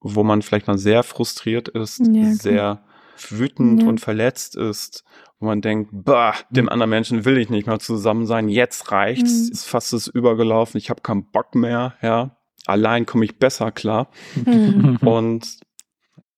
wo 0.00 0.22
man 0.22 0.40
vielleicht 0.42 0.68
mal 0.68 0.78
sehr 0.78 1.02
frustriert 1.02 1.68
ist, 1.68 2.00
Ja, 2.06 2.32
sehr 2.32 2.84
wütend 3.28 3.82
Ja. 3.82 3.88
und 3.88 4.00
verletzt 4.00 4.56
ist, 4.56 5.04
wo 5.40 5.46
man 5.46 5.60
denkt, 5.60 5.90
bah, 5.92 6.34
dem 6.50 6.68
anderen 6.68 6.90
Menschen 6.90 7.24
will 7.24 7.38
ich 7.38 7.50
nicht 7.50 7.66
mehr 7.66 7.78
zusammen 7.80 8.24
sein, 8.26 8.48
jetzt 8.48 8.92
reicht's, 8.92 9.46
Mhm. 9.46 9.52
ist 9.52 9.64
fast 9.66 9.92
ist 9.92 10.06
übergelaufen, 10.06 10.78
ich 10.78 10.88
habe 10.90 11.02
keinen 11.02 11.30
Bock 11.30 11.54
mehr, 11.54 11.94
ja. 12.02 12.36
Allein 12.66 13.04
komme 13.06 13.24
ich 13.24 13.38
besser 13.38 13.72
klar. 13.72 14.08
Mhm. 14.46 14.96
Und 15.02 15.58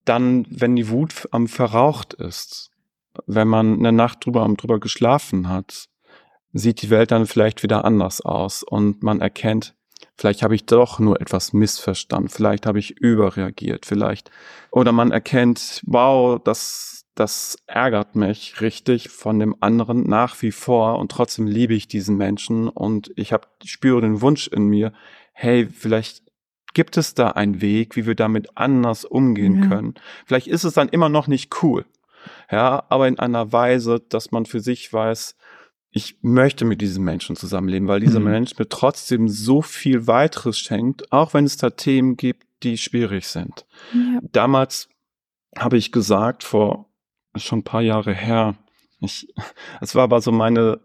dann, 0.04 0.46
wenn 0.48 0.74
die 0.76 0.88
Wut 0.88 1.28
am 1.30 1.46
verraucht 1.46 2.14
ist, 2.14 2.70
wenn 3.26 3.48
man 3.48 3.74
eine 3.78 3.92
Nacht 3.92 4.24
drüber 4.24 4.42
am 4.42 4.56
drüber 4.56 4.80
geschlafen 4.80 5.48
hat, 5.48 5.88
sieht 6.52 6.82
die 6.82 6.90
Welt 6.90 7.10
dann 7.10 7.26
vielleicht 7.26 7.62
wieder 7.62 7.84
anders 7.84 8.20
aus 8.20 8.62
und 8.62 9.02
man 9.02 9.20
erkennt, 9.20 9.74
vielleicht 10.16 10.42
habe 10.42 10.54
ich 10.54 10.66
doch 10.66 10.98
nur 10.98 11.20
etwas 11.20 11.52
missverstanden, 11.52 12.28
vielleicht 12.28 12.66
habe 12.66 12.78
ich 12.78 12.98
überreagiert, 12.98 13.86
vielleicht 13.86 14.30
oder 14.70 14.92
man 14.92 15.10
erkennt, 15.12 15.82
wow, 15.86 16.40
das 16.42 16.98
das 17.14 17.58
ärgert 17.66 18.16
mich 18.16 18.62
richtig 18.62 19.10
von 19.10 19.38
dem 19.38 19.54
anderen 19.60 20.04
nach 20.04 20.40
wie 20.40 20.50
vor 20.50 20.98
und 20.98 21.10
trotzdem 21.12 21.46
liebe 21.46 21.74
ich 21.74 21.86
diesen 21.86 22.16
Menschen 22.16 22.68
und 22.68 23.12
ich 23.16 23.34
habe 23.34 23.48
spüre 23.64 24.00
den 24.00 24.22
Wunsch 24.22 24.48
in 24.48 24.64
mir, 24.66 24.94
hey, 25.34 25.68
vielleicht 25.70 26.22
gibt 26.72 26.96
es 26.96 27.12
da 27.12 27.28
einen 27.28 27.60
Weg, 27.60 27.96
wie 27.96 28.06
wir 28.06 28.14
damit 28.14 28.56
anders 28.56 29.04
umgehen 29.04 29.62
Ja. 29.62 29.68
können. 29.68 29.94
Vielleicht 30.24 30.46
ist 30.46 30.64
es 30.64 30.72
dann 30.72 30.88
immer 30.88 31.10
noch 31.10 31.26
nicht 31.26 31.62
cool. 31.62 31.84
Ja, 32.50 32.84
aber 32.88 33.08
in 33.08 33.18
einer 33.18 33.52
Weise, 33.52 34.00
dass 34.08 34.30
man 34.30 34.46
für 34.46 34.60
sich 34.60 34.90
weiß, 34.90 35.36
ich 35.94 36.16
möchte 36.22 36.64
mit 36.64 36.80
diesem 36.80 37.04
Menschen 37.04 37.36
zusammenleben, 37.36 37.86
weil 37.86 38.00
dieser 38.00 38.18
Mhm. 38.20 38.30
Mensch 38.30 38.58
mir 38.58 38.68
trotzdem 38.68 39.28
so 39.28 39.60
viel 39.62 40.06
weiteres 40.06 40.58
schenkt, 40.58 41.12
auch 41.12 41.34
wenn 41.34 41.44
es 41.44 41.58
da 41.58 41.70
Themen 41.70 42.16
gibt, 42.16 42.46
die 42.62 42.78
schwierig 42.78 43.26
sind. 43.26 43.66
ja. 43.92 44.20
Damals 44.32 44.88
habe 45.58 45.76
ich 45.76 45.92
gesagt, 45.92 46.44
vor 46.44 46.88
schon 47.36 47.60
ein 47.60 47.64
paar 47.64 47.82
Jahre 47.82 48.14
her, 48.14 48.56
ich, 49.00 49.28
es 49.80 49.94
war 49.94 50.04
aber 50.04 50.20
so 50.20 50.32
meine 50.32 50.80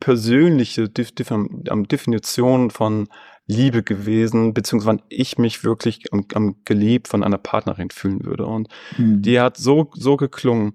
persönliche 0.00 0.88
Definition 0.88 2.70
von 2.70 3.08
Liebe 3.46 3.82
gewesen, 3.82 4.54
beziehungsweise 4.54 5.00
ich 5.08 5.38
mich 5.38 5.64
wirklich 5.64 6.12
am, 6.12 6.26
am 6.34 6.56
geliebt 6.64 7.08
von 7.08 7.22
einer 7.22 7.38
Partnerin 7.38 7.90
fühlen 7.90 8.24
würde. 8.24 8.46
Und 8.46 8.68
Mhm. 8.96 9.22
die 9.22 9.38
hat 9.40 9.56
so, 9.56 9.90
so 9.94 10.16
geklungen. 10.16 10.74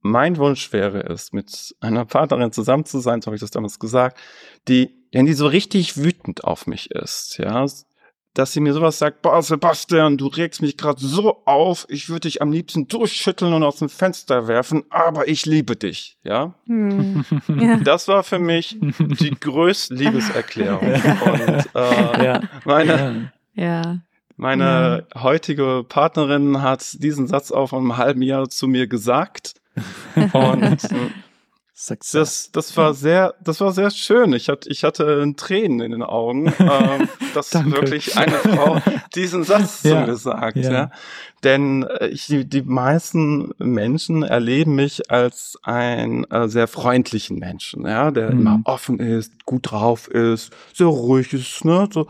Mein 0.00 0.36
Wunsch 0.36 0.72
wäre 0.72 1.00
es, 1.00 1.32
mit 1.32 1.74
einer 1.80 2.04
Partnerin 2.04 2.52
zusammen 2.52 2.84
zu 2.84 3.00
sein, 3.00 3.20
so 3.20 3.26
habe 3.26 3.36
ich 3.36 3.40
das 3.40 3.50
damals 3.50 3.78
gesagt, 3.78 4.18
die, 4.68 4.94
wenn 5.12 5.26
die 5.26 5.32
so 5.32 5.46
richtig 5.46 5.96
wütend 5.96 6.44
auf 6.44 6.66
mich 6.66 6.90
ist, 6.92 7.38
ja, 7.38 7.66
dass 8.38 8.52
sie 8.52 8.60
mir 8.60 8.72
sowas 8.72 8.98
sagt, 8.98 9.22
boah, 9.22 9.42
Sebastian, 9.42 10.16
du 10.16 10.28
regst 10.28 10.62
mich 10.62 10.76
gerade 10.76 11.00
so 11.00 11.42
auf, 11.44 11.86
ich 11.88 12.08
würde 12.08 12.28
dich 12.28 12.40
am 12.40 12.52
liebsten 12.52 12.86
durchschütteln 12.86 13.52
und 13.52 13.64
aus 13.64 13.78
dem 13.78 13.88
Fenster 13.88 14.46
werfen, 14.46 14.84
aber 14.90 15.26
ich 15.26 15.44
liebe 15.44 15.74
dich, 15.74 16.18
ja. 16.22 16.54
Hm. 16.66 17.24
Ja. 17.48 17.76
Das 17.78 18.06
war 18.06 18.22
für 18.22 18.38
mich 18.38 18.76
die 18.80 19.34
größte 19.38 19.94
Liebeserklärung. 19.94 20.86
Und 20.92 21.66
äh, 21.74 22.24
ja. 22.24 22.42
meine, 22.64 23.32
Ja. 23.54 23.64
ja. 23.64 23.98
meine 24.36 25.06
heutige 25.16 25.84
Partnerin 25.88 26.62
hat 26.62 27.02
diesen 27.02 27.26
Satz 27.26 27.50
auch 27.50 27.70
vor 27.70 27.80
einem 27.80 27.96
halben 27.96 28.22
Jahr 28.22 28.48
zu 28.48 28.68
mir 28.68 28.86
gesagt. 28.86 29.54
Und 30.32 30.78
Success. 31.80 32.10
das, 32.12 32.50
das 32.50 32.76
war 32.76 32.92
sehr, 32.92 33.34
das 33.40 33.60
war 33.60 33.70
sehr 33.70 33.90
schön. 33.92 34.32
Ich 34.32 34.48
hatte, 34.48 34.68
ich 34.68 34.82
hatte 34.82 35.32
Tränen 35.36 35.78
in 35.80 35.92
den 35.92 36.02
Augen, 36.02 36.52
ähm, 36.58 37.08
dass 37.34 37.54
wirklich 37.54 38.16
eine 38.18 38.32
Frau 38.32 38.78
diesen 39.14 39.44
Satz 39.44 39.84
Ja, 39.84 40.04
zu 40.04 40.10
mir 40.10 40.16
sagt. 40.16 40.56
ja. 40.56 40.72
Ja. 40.72 40.90
Denn 41.44 41.84
äh, 41.84 42.08
ich, 42.08 42.26
die, 42.26 42.44
die 42.48 42.62
meisten 42.62 43.52
Menschen 43.58 44.24
erleben 44.24 44.74
mich 44.74 45.08
als 45.12 45.56
einen 45.62 46.24
äh, 46.32 46.48
sehr 46.48 46.66
freundlichen 46.66 47.38
Menschen, 47.38 47.86
ja, 47.86 48.10
der 48.10 48.32
Mhm. 48.34 48.40
immer 48.40 48.60
offen 48.64 48.98
ist, 48.98 49.44
gut 49.46 49.70
drauf 49.70 50.08
ist, 50.08 50.52
sehr 50.74 50.88
ruhig 50.88 51.32
ist, 51.32 51.64
ne, 51.64 51.88
so 51.92 52.08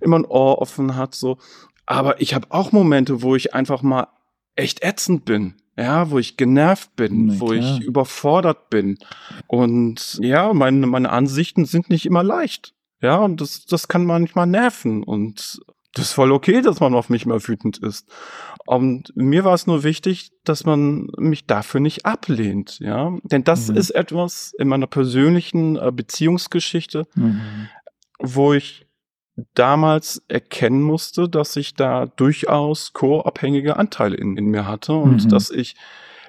immer 0.00 0.18
ein 0.18 0.24
Ohr 0.24 0.62
offen 0.62 0.96
hat, 0.96 1.14
so. 1.14 1.36
Aber 1.84 2.22
ich 2.22 2.32
habe 2.32 2.46
auch 2.48 2.72
Momente, 2.72 3.20
wo 3.20 3.36
ich 3.36 3.52
einfach 3.52 3.82
mal 3.82 4.06
echt 4.56 4.82
ätzend 4.82 5.26
bin. 5.26 5.56
Ja, 5.76 6.10
wo 6.10 6.18
ich 6.18 6.36
genervt 6.36 6.94
bin, 6.96 7.26
Na 7.26 7.40
wo 7.40 7.46
klar. 7.46 7.56
ich 7.78 7.80
überfordert 7.86 8.68
bin. 8.70 8.98
Und 9.46 10.18
ja, 10.20 10.52
meine, 10.52 10.86
meine 10.86 11.10
Ansichten 11.10 11.64
sind 11.64 11.88
nicht 11.90 12.06
immer 12.06 12.22
leicht. 12.22 12.74
Ja, 13.00 13.16
und 13.16 13.40
das, 13.40 13.64
das 13.64 13.88
kann 13.88 14.04
manchmal 14.04 14.46
nerven. 14.46 15.02
Und 15.02 15.60
das 15.94 16.06
ist 16.06 16.12
voll 16.12 16.32
okay, 16.32 16.60
dass 16.60 16.80
man 16.80 16.94
auf 16.94 17.08
mich 17.08 17.24
mal 17.24 17.40
wütend 17.48 17.78
ist. 17.78 18.06
Und 18.66 19.12
mir 19.16 19.42
war 19.44 19.54
es 19.54 19.66
nur 19.66 19.82
wichtig, 19.82 20.30
dass 20.44 20.64
man 20.64 21.08
mich 21.16 21.46
dafür 21.46 21.80
nicht 21.80 22.04
ablehnt. 22.04 22.78
Ja, 22.80 23.16
denn 23.22 23.42
das 23.44 23.68
Mhm. 23.68 23.76
ist 23.76 23.90
etwas 23.90 24.52
in 24.58 24.68
meiner 24.68 24.86
persönlichen 24.86 25.76
äh, 25.76 25.90
Beziehungsgeschichte, 25.92 27.06
Mhm. 27.14 27.40
wo 28.18 28.52
ich 28.52 28.86
damals 29.54 30.22
erkennen 30.28 30.82
musste, 30.82 31.28
dass 31.28 31.56
ich 31.56 31.74
da 31.74 32.06
durchaus 32.06 32.92
co-abhängige 32.92 33.76
Anteile 33.76 34.16
in, 34.16 34.36
in 34.36 34.46
mir 34.46 34.66
hatte 34.66 34.92
und 34.94 35.24
Mhm. 35.24 35.28
dass 35.28 35.50
ich 35.50 35.76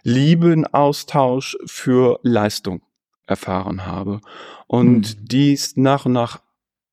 Liebe 0.04 0.52
in 0.52 0.66
Austausch 0.66 1.58
für 1.66 2.20
Leistung 2.24 2.82
erfahren 3.28 3.86
habe. 3.86 4.22
Und 4.68 5.18
Mhm. 5.18 5.26
dies 5.26 5.78
nach 5.78 6.06
und 6.06 6.14
nach 6.14 6.42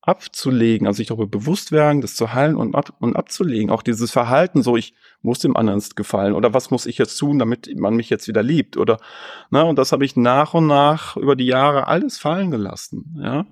abzulegen, 0.01 0.87
also 0.87 0.97
sich 0.97 1.07
darüber 1.07 1.27
bewusst 1.27 1.71
werden, 1.71 2.01
das 2.01 2.15
zu 2.15 2.33
heilen 2.33 2.55
und, 2.55 2.73
ab, 2.73 2.93
und 2.99 3.15
abzulegen. 3.15 3.69
Auch 3.69 3.83
dieses 3.83 4.11
Verhalten, 4.11 4.63
so 4.63 4.75
ich 4.75 4.93
muss 5.21 5.39
dem 5.39 5.55
anderen 5.55 5.83
gefallen 5.95 6.33
oder 6.33 6.53
was 6.53 6.71
muss 6.71 6.85
ich 6.85 6.97
jetzt 6.97 7.17
tun, 7.17 7.37
damit 7.37 7.69
man 7.75 7.95
mich 7.95 8.09
jetzt 8.09 8.27
wieder 8.27 8.41
liebt 8.41 8.77
oder, 8.77 8.97
ne, 9.51 9.63
und 9.65 9.77
das 9.77 9.91
habe 9.91 10.05
ich 10.05 10.15
nach 10.15 10.53
und 10.53 10.67
nach 10.67 11.15
über 11.17 11.35
die 11.35 11.45
Jahre 11.45 11.87
alles 11.87 12.17
fallen 12.17 12.49
gelassen, 12.49 13.19
ja. 13.21 13.45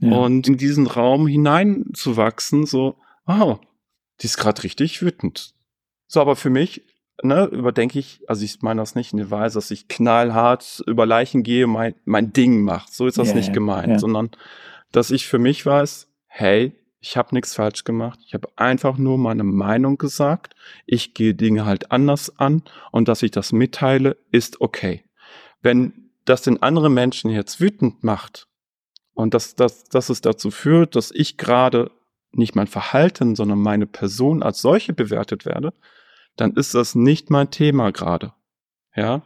Ja. 0.00 0.16
Und 0.16 0.48
in 0.48 0.56
diesen 0.56 0.86
Raum 0.86 1.26
hineinzuwachsen, 1.26 2.66
so, 2.66 2.96
wow, 3.26 3.60
die 4.20 4.26
ist 4.26 4.36
gerade 4.38 4.62
richtig 4.62 5.00
wütend. 5.02 5.54
So, 6.06 6.20
aber 6.20 6.36
für 6.36 6.50
mich, 6.50 6.82
ne, 7.22 7.44
überdenke 7.44 7.98
ich, 7.98 8.20
also 8.26 8.44
ich 8.44 8.62
meine 8.62 8.80
das 8.80 8.94
nicht 8.94 9.12
in 9.12 9.18
der 9.18 9.30
Weise, 9.30 9.58
dass 9.58 9.70
ich 9.70 9.88
knallhart 9.88 10.82
über 10.86 11.06
Leichen 11.06 11.42
gehe, 11.42 11.66
mein, 11.66 11.94
mein 12.04 12.32
Ding 12.32 12.62
macht. 12.62 12.92
So 12.92 13.06
ist 13.06 13.18
das 13.18 13.28
Ja, 13.28 13.34
nicht 13.34 13.52
gemeint, 13.52 13.88
ja. 13.92 13.98
sondern 13.98 14.30
dass 14.92 15.10
ich 15.10 15.26
für 15.26 15.38
mich 15.38 15.64
weiß, 15.64 16.08
hey, 16.26 16.72
Ich 17.02 17.16
habe 17.16 17.34
nichts 17.34 17.54
falsch 17.54 17.84
gemacht. 17.84 18.18
Ich 18.26 18.34
habe 18.34 18.48
einfach 18.56 18.98
nur 18.98 19.16
meine 19.16 19.42
Meinung 19.42 19.96
gesagt. 19.96 20.54
Ich 20.84 21.14
gehe 21.14 21.34
Dinge 21.34 21.64
halt 21.64 21.90
anders 21.92 22.38
an 22.38 22.62
und 22.92 23.08
dass 23.08 23.22
ich 23.22 23.30
das 23.30 23.52
mitteile, 23.52 24.18
ist 24.30 24.60
okay. 24.60 25.02
Wenn 25.62 26.10
das 26.26 26.42
den 26.42 26.62
anderen 26.62 26.92
Menschen 26.92 27.30
jetzt 27.30 27.58
wütend 27.58 28.04
macht 28.04 28.48
und 29.14 29.34
dass, 29.34 29.54
dass, 29.54 29.84
dass 29.84 30.08
es 30.08 30.20
dazu 30.20 30.50
führt, 30.50 30.96
dass 30.96 31.10
ich 31.10 31.36
gerade 31.36 31.90
nicht 32.32 32.54
mein 32.54 32.66
Verhalten, 32.66 33.34
sondern 33.34 33.58
meine 33.58 33.86
Person 33.86 34.42
als 34.42 34.60
solche 34.60 34.92
bewertet 34.92 35.44
werde, 35.44 35.72
dann 36.36 36.54
ist 36.54 36.74
das 36.74 36.94
nicht 36.94 37.30
mein 37.30 37.50
Thema 37.50 37.90
gerade. 37.92 38.32
Ja, 38.94 39.22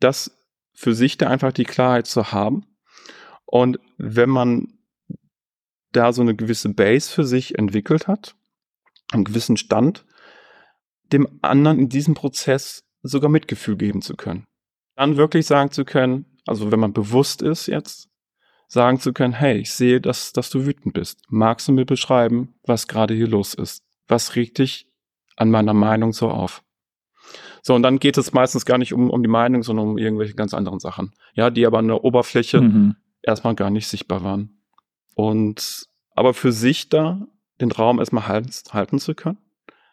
das 0.00 0.36
für 0.72 0.94
sich 0.94 1.16
da 1.16 1.28
einfach 1.28 1.52
die 1.52 1.64
Klarheit 1.64 2.06
zu 2.06 2.32
haben. 2.32 2.66
Und 3.44 3.78
wenn 3.96 4.30
man 4.30 4.74
da 5.92 6.12
so 6.12 6.22
eine 6.22 6.34
gewisse 6.34 6.68
Base 6.68 7.10
für 7.10 7.24
sich 7.24 7.58
entwickelt 7.58 8.06
hat, 8.06 8.34
einen 9.12 9.24
gewissen 9.24 9.56
Stand, 9.56 10.04
dem 11.12 11.38
anderen 11.42 11.78
in 11.78 11.88
diesem 11.88 12.14
Prozess 12.14 12.84
sogar 13.02 13.30
Mitgefühl 13.30 13.76
geben 13.76 14.02
zu 14.02 14.16
können. 14.16 14.44
Dann 14.96 15.16
wirklich 15.16 15.46
sagen 15.46 15.70
zu 15.70 15.84
können, 15.84 16.26
also 16.46 16.72
wenn 16.72 16.80
man 16.80 16.92
bewusst 16.92 17.42
ist 17.42 17.66
jetzt, 17.66 18.08
sagen 18.68 18.98
zu 19.00 19.12
können, 19.12 19.32
hey, 19.32 19.58
ich 19.58 19.72
sehe, 19.72 20.00
dass, 20.00 20.32
dass 20.32 20.50
du 20.50 20.66
wütend 20.66 20.94
bist. 20.94 21.20
Magst 21.28 21.68
du 21.68 21.72
mir 21.72 21.84
beschreiben, 21.84 22.54
was 22.64 22.88
gerade 22.88 23.14
hier 23.14 23.28
los 23.28 23.54
ist? 23.54 23.84
Was 24.08 24.36
regt 24.36 24.58
dich 24.58 24.88
an 25.36 25.50
meiner 25.50 25.74
Meinung 25.74 26.12
so 26.12 26.30
auf? 26.30 26.62
So, 27.62 27.74
und 27.74 27.82
dann 27.82 27.98
geht 27.98 28.16
es 28.16 28.32
meistens 28.32 28.64
gar 28.64 28.78
nicht 28.78 28.92
um, 28.92 29.10
um 29.10 29.22
die 29.22 29.28
Meinung, 29.28 29.62
sondern 29.62 29.88
um 29.88 29.98
irgendwelche 29.98 30.34
ganz 30.34 30.54
anderen 30.54 30.78
Sachen. 30.78 31.12
Ja, 31.34 31.50
die 31.50 31.66
aber 31.66 31.78
an 31.78 31.88
der 31.88 32.04
Oberfläche 32.04 32.60
mhm. 32.60 32.96
erstmal 33.22 33.54
gar 33.54 33.70
nicht 33.70 33.88
sichtbar 33.88 34.22
waren. 34.22 34.60
Und 35.14 35.88
aber 36.14 36.32
für 36.32 36.52
sich 36.52 36.88
da 36.88 37.26
den 37.60 37.72
Raum 37.72 37.98
erstmal 37.98 38.28
halten, 38.28 38.50
halten 38.70 38.98
zu 38.98 39.14
können. 39.14 39.38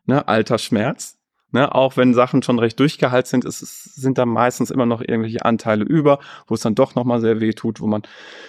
Ne, 0.05 0.27
alter 0.27 0.57
Schmerz. 0.57 1.17
Ne, 1.53 1.73
auch 1.73 1.97
wenn 1.97 2.15
Sachen 2.15 2.41
schon 2.41 2.57
recht 2.57 2.79
durchgeheilt 2.79 3.27
sind, 3.27 3.45
ist, 3.45 3.59
sind 3.59 4.17
da 4.17 4.25
meistens 4.25 4.71
immer 4.71 4.87
noch 4.87 5.01
irgendwelche 5.01 5.45
Anteile 5.45 5.83
über, 5.83 6.17
wo 6.47 6.55
es 6.55 6.61
dann 6.61 6.73
doch 6.73 6.95
nochmal 6.95 7.21
sehr 7.21 7.41
weh 7.41 7.53
tut, 7.53 7.79
wo 7.79 7.85
man 7.85 8.01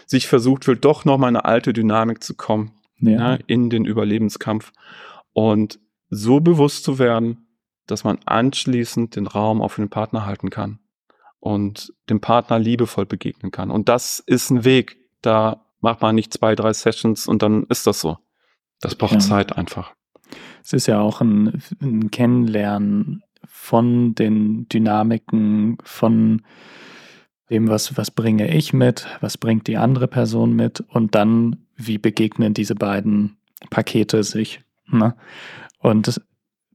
sich 0.06 0.26
versucht 0.26 0.66
will, 0.66 0.76
doch 0.76 1.04
nochmal 1.04 1.28
eine 1.28 1.44
alte 1.44 1.74
Dynamik 1.74 2.24
zu 2.24 2.34
kommen 2.34 2.72
ja. 2.98 3.32
ne, 3.32 3.38
in 3.46 3.68
den 3.68 3.84
Überlebenskampf. 3.84 4.72
Und 5.34 5.78
so 6.08 6.40
bewusst 6.40 6.84
zu 6.84 6.98
werden, 6.98 7.46
dass 7.86 8.04
man 8.04 8.18
anschließend 8.24 9.16
den 9.16 9.26
Raum 9.26 9.60
auch 9.60 9.72
für 9.72 9.82
den 9.82 9.90
Partner 9.90 10.24
halten 10.24 10.48
kann 10.48 10.78
und 11.40 11.92
dem 12.08 12.22
Partner 12.22 12.58
liebevoll 12.58 13.04
begegnen 13.04 13.52
kann. 13.52 13.70
Und 13.70 13.90
das 13.90 14.18
ist 14.18 14.48
ein 14.48 14.64
Weg, 14.64 14.96
da 15.20 15.66
macht 15.80 16.00
man 16.00 16.14
nicht 16.14 16.32
zwei, 16.32 16.54
drei 16.54 16.72
Sessions 16.72 17.26
und 17.26 17.42
dann 17.42 17.64
ist 17.64 17.86
das 17.86 18.00
so. 18.00 18.16
Das 18.80 18.94
braucht 18.94 19.12
ja. 19.12 19.18
Zeit 19.18 19.56
einfach. 19.58 19.94
Es 20.64 20.72
ist 20.72 20.86
ja 20.86 21.00
auch 21.00 21.20
ein, 21.20 21.62
ein 21.80 22.10
Kennenlernen 22.10 23.22
von 23.46 24.14
den 24.14 24.68
Dynamiken, 24.68 25.78
von 25.84 26.42
dem, 27.50 27.68
was, 27.68 27.96
was 27.96 28.10
bringe 28.10 28.48
ich 28.48 28.72
mit, 28.72 29.06
was 29.20 29.36
bringt 29.36 29.66
die 29.66 29.76
andere 29.76 30.08
Person 30.08 30.54
mit 30.54 30.80
und 30.88 31.14
dann, 31.14 31.66
wie 31.76 31.98
begegnen 31.98 32.54
diese 32.54 32.74
beiden 32.74 33.36
Pakete 33.70 34.24
sich. 34.24 34.62
Ne? 34.86 35.14
Und 35.78 36.20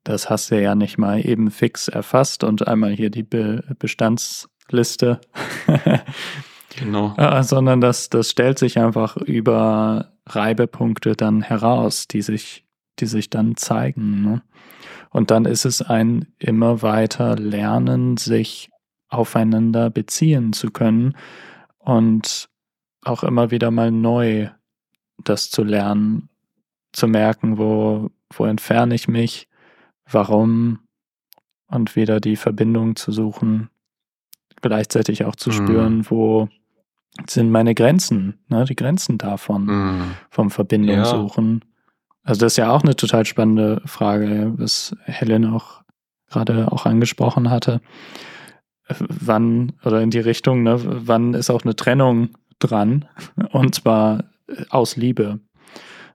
das 0.03 0.29
hast 0.29 0.51
du 0.51 0.61
ja 0.61 0.75
nicht 0.75 0.97
mal 0.97 1.25
eben 1.25 1.49
fix 1.49 1.87
erfasst 1.87 2.43
und 2.43 2.67
einmal 2.67 2.91
hier 2.91 3.09
die 3.09 3.23
Be 3.23 3.63
Bestandsliste 3.79 5.19
Genau. 6.77 7.13
Äh, 7.17 7.43
sondern 7.43 7.81
das, 7.81 8.09
das 8.09 8.29
stellt 8.29 8.59
sich 8.59 8.77
einfach 8.79 9.17
über 9.17 10.11
Reibepunkte 10.25 11.15
dann 11.15 11.41
heraus, 11.41 12.07
die 12.07 12.21
sich, 12.21 12.63
die 12.99 13.05
sich 13.05 13.29
dann 13.29 13.55
zeigen. 13.55 14.23
Ne? 14.23 14.41
Und 15.09 15.31
dann 15.31 15.45
ist 15.45 15.65
es 15.65 15.81
ein 15.81 16.27
immer 16.37 16.81
weiter 16.81 17.35
Lernen, 17.35 18.17
sich 18.17 18.69
aufeinander 19.09 19.89
beziehen 19.89 20.53
zu 20.53 20.69
können 20.69 21.15
und 21.79 22.49
auch 23.03 23.23
immer 23.23 23.49
wieder 23.51 23.71
mal 23.71 23.91
neu 23.91 24.49
das 25.23 25.49
zu 25.49 25.63
lernen, 25.63 26.29
zu 26.91 27.07
merken, 27.07 27.57
wo, 27.57 28.09
wo 28.33 28.45
entferne 28.45 28.95
ich 28.95 29.07
mich, 29.07 29.47
warum 30.09 30.79
und 31.67 31.95
wieder 31.95 32.19
die 32.19 32.35
Verbindung 32.35 32.95
zu 32.95 33.11
suchen, 33.11 33.69
gleichzeitig 34.61 35.25
auch 35.25 35.35
zu 35.35 35.49
mhm. 35.49 35.53
spüren, 35.53 36.09
wo 36.09 36.49
sind 37.27 37.51
meine 37.51 37.75
Grenzen, 37.75 38.39
ne, 38.47 38.65
die 38.65 38.75
Grenzen 38.75 39.17
davon, 39.17 39.65
mhm. 39.65 40.11
vom 40.29 40.51
Verbindung 40.51 40.97
ja. 40.97 41.05
Also 42.23 42.41
das 42.41 42.53
ist 42.53 42.57
ja 42.57 42.71
auch 42.71 42.83
eine 42.83 42.95
total 42.95 43.25
spannende 43.25 43.81
Frage, 43.85 44.53
was 44.57 44.95
Helen 45.05 45.45
auch 45.45 45.81
gerade 46.29 46.71
auch 46.71 46.85
angesprochen 46.85 47.49
hatte. 47.49 47.81
Wann 48.97 49.73
oder 49.83 50.01
in 50.01 50.09
die 50.09 50.19
Richtung, 50.19 50.63
ne, 50.63 50.79
wann 50.83 51.33
ist 51.33 51.49
auch 51.49 51.63
eine 51.63 51.75
Trennung 51.75 52.29
dran? 52.59 53.05
Und 53.51 53.75
zwar 53.75 54.25
aus 54.69 54.95
Liebe. 54.95 55.39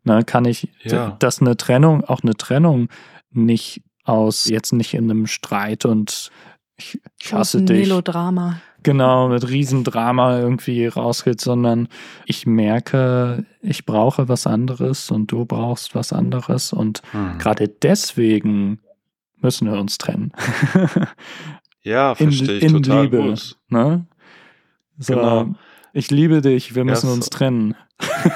Ne, 0.03 0.23
kann 0.25 0.45
ich, 0.45 0.69
ja. 0.83 1.17
dass 1.19 1.41
eine 1.41 1.57
Trennung, 1.57 2.05
auch 2.05 2.23
eine 2.23 2.35
Trennung 2.35 2.89
nicht 3.31 3.83
aus, 4.05 4.47
jetzt 4.47 4.73
nicht 4.73 4.93
in 4.95 5.11
einem 5.11 5.27
Streit 5.27 5.87
und 5.87 6.31
ich, 6.77 7.01
ich 7.23 7.33
hasse 7.33 7.63
dich. 7.63 7.89
Melodrama 7.89 8.61
genau 8.85 9.28
mit 9.28 9.49
Riesendrama 9.49 10.39
irgendwie 10.39 10.87
rausgeht, 10.87 11.41
sondern 11.41 11.89
ich 12.26 12.47
merke, 12.47 13.45
ich 13.61 13.85
brauche 13.85 14.28
was 14.28 14.47
anderes 14.47 15.11
und 15.11 15.32
du 15.32 15.45
brauchst 15.45 15.95
was 15.95 16.12
anderes 16.12 16.72
und 16.72 17.03
hm. 17.11 17.39
gerade 17.39 17.68
deswegen 17.68 18.80
müssen 19.41 19.70
wir 19.70 19.78
uns 19.78 19.99
trennen. 19.99 20.32
ja, 21.82 22.14
verstehe 22.14 22.59
ich 22.59 22.62
in 22.62 22.82
total 22.82 23.05
Liebe, 23.05 23.18
gut. 23.18 23.57
Ne? 23.68 24.07
So, 24.99 25.14
genau. 25.14 25.55
Ich 25.93 26.11
liebe 26.11 26.41
dich, 26.41 26.74
wir 26.74 26.85
müssen 26.85 27.07
ja, 27.09 27.12
uns 27.12 27.30
trennen. 27.30 27.76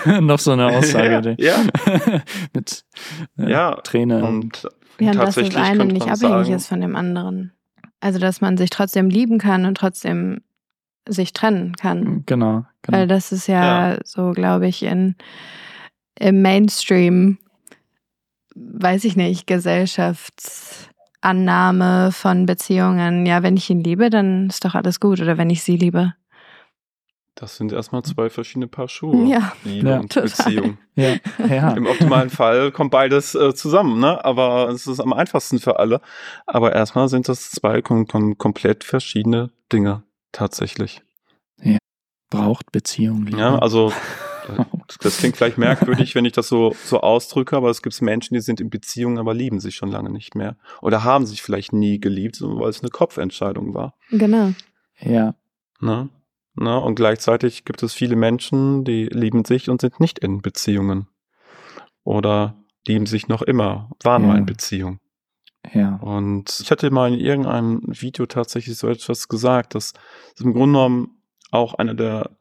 Noch 0.21 0.39
so 0.39 0.53
eine 0.53 0.67
Aussage. 0.77 1.37
ja. 1.39 1.57
ja. 1.57 2.21
mit 2.55 2.85
äh, 3.37 3.51
ja, 3.51 3.75
Tränen. 3.83 4.23
Und 4.23 4.69
ja, 5.01 5.13
dass 5.13 5.35
das 5.35 5.57
eine 5.57 5.85
nicht 5.87 6.03
abhängig 6.03 6.19
sagen, 6.19 6.53
ist 6.53 6.67
von 6.69 6.81
dem 6.81 6.95
anderen. 6.97 7.53
Also, 8.01 8.19
dass 8.19 8.41
man 8.41 8.57
sich 8.57 8.71
trotzdem 8.71 9.11
lieben 9.11 9.39
kann 9.39 9.65
und 9.65 9.77
trotzdem 9.77 10.41
sich 11.09 11.33
trennen 11.33 11.75
kann. 11.75 12.23
Genau. 12.27 12.67
genau. 12.83 12.99
Weil 12.99 13.09
das 13.09 13.33
ist 13.33 13.49
ja, 13.49 13.93
ja. 13.93 13.99
so, 14.05 14.33
glaube 14.33 14.69
ich, 14.69 14.83
in, 14.83 15.17
im 16.19 16.43
Mainstream, 16.43 17.39
weiß 18.55 19.05
ich 19.05 19.17
nicht, 19.17 19.47
Gesellschaftsannahme 19.47 22.13
von 22.13 22.45
Beziehungen. 22.47 23.27
Ja, 23.27 23.43
wenn 23.43 23.57
ich 23.57 23.71
ihn 23.71 23.83
liebe, 23.83 24.11
dann 24.11 24.49
ist 24.49 24.65
doch 24.65 24.75
alles 24.75 25.01
gut. 25.01 25.21
Oder 25.21 25.39
wenn 25.39 25.51
ich 25.51 25.63
sie 25.63 25.77
liebe. 25.77 26.15
Das 27.41 27.57
sind 27.57 27.71
erstmal 27.71 28.03
zwei 28.03 28.31
verschiedene 28.31 28.67
Paar 28.67 28.89
Schuhe. 28.89 29.29
Ja, 29.29 29.53
Liebe 29.63 29.91
ja, 29.91 30.01
und 30.01 30.13
total. 30.13 30.29
Beziehung. 30.29 30.79
Ja, 30.97 31.15
ja. 31.49 31.71
Im 31.77 31.87
optimalen 31.87 32.31
Fall 32.31 32.73
kommt 32.73 32.91
beides 32.91 33.37
äh, 33.37 33.55
zusammen, 33.55 34.01
ne? 34.01 34.25
Aber 34.25 34.71
es 34.71 34.89
ist 34.89 34.99
am 34.99 35.13
einfachsten 35.13 35.61
für 35.61 35.79
alle. 35.79 36.01
Aber 36.47 36.75
erstmal 36.75 37.09
sind 37.09 37.29
das 37.29 37.53
zwei 37.53 37.81
kom 37.81 38.09
kom 38.09 38.37
komplett 38.39 38.83
verschiedene 38.83 39.53
Dinge 39.73 40.03
tatsächlich. 40.33 41.01
Ja. 41.63 41.79
Braucht 42.29 42.73
Beziehung. 42.73 43.25
Liebe. 43.25 43.39
Ja, 43.39 43.57
also 43.57 43.93
das 45.01 45.19
klingt 45.19 45.37
vielleicht 45.37 45.59
merkwürdig, 45.59 46.17
wenn 46.17 46.25
ich 46.25 46.33
das 46.33 46.49
so, 46.49 46.75
so 46.85 47.03
ausdrücke, 47.03 47.57
aber 47.57 47.71
es 47.71 47.83
gibt 47.83 48.03
Menschen, 48.03 48.35
die 48.35 48.41
sind 48.41 48.61
in 48.61 48.69
Beziehungen, 48.69 49.17
aber 49.19 49.33
lieben 49.33 49.61
sich 49.61 49.77
schon 49.77 49.93
lange 49.93 50.11
nicht 50.11 50.35
mehr. 50.35 50.57
Oder 50.83 51.05
haben 51.05 51.25
sich 51.25 51.43
vielleicht 51.43 51.73
nie 51.73 52.01
geliebt, 52.01 52.41
weil 52.41 52.71
es 52.71 52.81
eine 52.81 52.91
Kopfentscheidung 52.91 53.75
war. 53.75 53.95
Genau. 54.11 54.55
Ja. 54.99 55.37
Ne? 55.81 56.09
Ne? 56.61 56.79
Und 56.79 56.95
gleichzeitig 56.95 57.65
gibt 57.65 57.83
es 57.83 57.95
viele 57.95 58.17
Menschen, 58.17 58.85
die 58.85 59.07
lieben 59.07 59.45
sich 59.45 59.71
und 59.71 59.81
sind 59.81 60.01
nicht 60.01 60.19
in 60.19 60.43
Beziehungen. 60.43 61.09
Oder 62.05 62.57
lieben 62.87 63.07
sich 63.07 63.29
noch 63.29 63.43
immer, 63.43 63.91
waren 64.03 64.23
ja. 64.23 64.29
mal 64.29 64.39
in 64.39 64.47
Beziehung. 64.47 64.99
Ja. 65.73 65.97
Und 65.97 66.61
ich 66.61 66.71
hatte 66.71 66.91
mal 66.91 67.13
in 67.13 67.21
irgendeinem 67.21 67.83
Video 67.87 68.27
tatsächlich 68.27 68.77
so 68.77 68.89
etwas 68.89 69.29
gesagt, 69.29 69.75
dass 69.75 69.93
es 70.35 70.45
im 70.45 70.53
Grunde 70.53 70.79
genommen 70.79 71.23
auch 71.51 71.75
einer 71.75 71.95
der, 71.95 72.37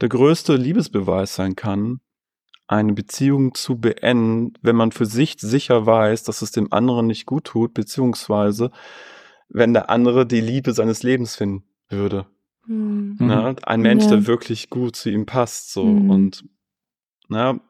der 0.00 0.08
größte 0.08 0.56
Liebesbeweis 0.56 1.34
sein 1.34 1.56
kann, 1.56 2.00
eine 2.66 2.94
Beziehung 2.94 3.54
zu 3.54 3.78
beenden, 3.78 4.54
wenn 4.62 4.76
man 4.76 4.90
für 4.90 5.06
sich 5.06 5.36
sicher 5.38 5.86
weiß, 5.86 6.24
dass 6.24 6.42
es 6.42 6.50
dem 6.50 6.72
anderen 6.72 7.06
nicht 7.06 7.26
gut 7.26 7.44
tut, 7.44 7.74
beziehungsweise 7.74 8.70
wenn 9.48 9.74
der 9.74 9.90
andere 9.90 10.26
die 10.26 10.40
Liebe 10.40 10.72
seines 10.72 11.02
Lebens 11.02 11.36
finden 11.36 11.64
würde. 11.88 12.26
Mhm. 12.66 13.16
Ne? 13.18 13.56
Ein 13.64 13.80
Mensch, 13.80 14.04
ja. 14.04 14.10
der 14.10 14.26
wirklich 14.26 14.70
gut 14.70 14.96
zu 14.96 15.10
ihm 15.10 15.26
passt. 15.26 15.72
So. 15.72 15.84
Mhm. 15.84 16.10
Und 16.10 16.44
na, 17.28 17.54
ne, 17.54 17.60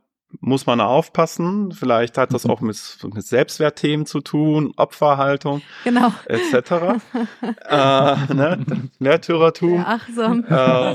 muss 0.41 0.67
man 0.67 0.81
aufpassen. 0.81 1.73
Vielleicht 1.73 2.19
hat 2.19 2.33
das 2.33 2.45
mhm. 2.45 2.51
auch 2.51 2.61
mit, 2.61 2.79
mit 3.03 3.27
Selbstwertthemen 3.27 4.07
zu 4.07 4.21
tun, 4.21 4.73
Opferhaltung, 4.77 5.63
genau. 5.85 6.13
etc. 6.27 7.01
äh, 7.69 8.35
ne? 8.35 8.65
Märtyrertum. 8.99 9.75
Ja, 9.75 9.87
achtsam. 9.87 10.45
Äh, 10.45 10.95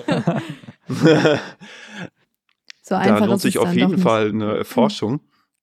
so 2.81 2.95
da 2.95 3.25
lohnt 3.25 3.41
sich 3.41 3.57
auf 3.59 3.73
jeden 3.73 3.97
Fall 3.99 4.29
eine 4.29 4.65
Forschung. 4.65 5.21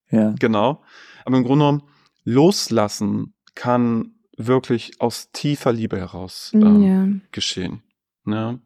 Ja. 0.09 0.33
Genau. 0.39 0.81
Aber 1.25 1.37
im 1.37 1.43
Grunde 1.43 1.65
genommen, 1.65 1.83
loslassen 2.23 3.33
kann 3.55 4.13
wirklich 4.37 5.01
aus 5.01 5.31
tiefer 5.31 5.73
Liebe 5.73 5.97
heraus 5.97 6.51
ähm, 6.53 6.83
Ja. 6.83 7.07
geschehen. 7.31 7.81
Ne? 8.27 8.59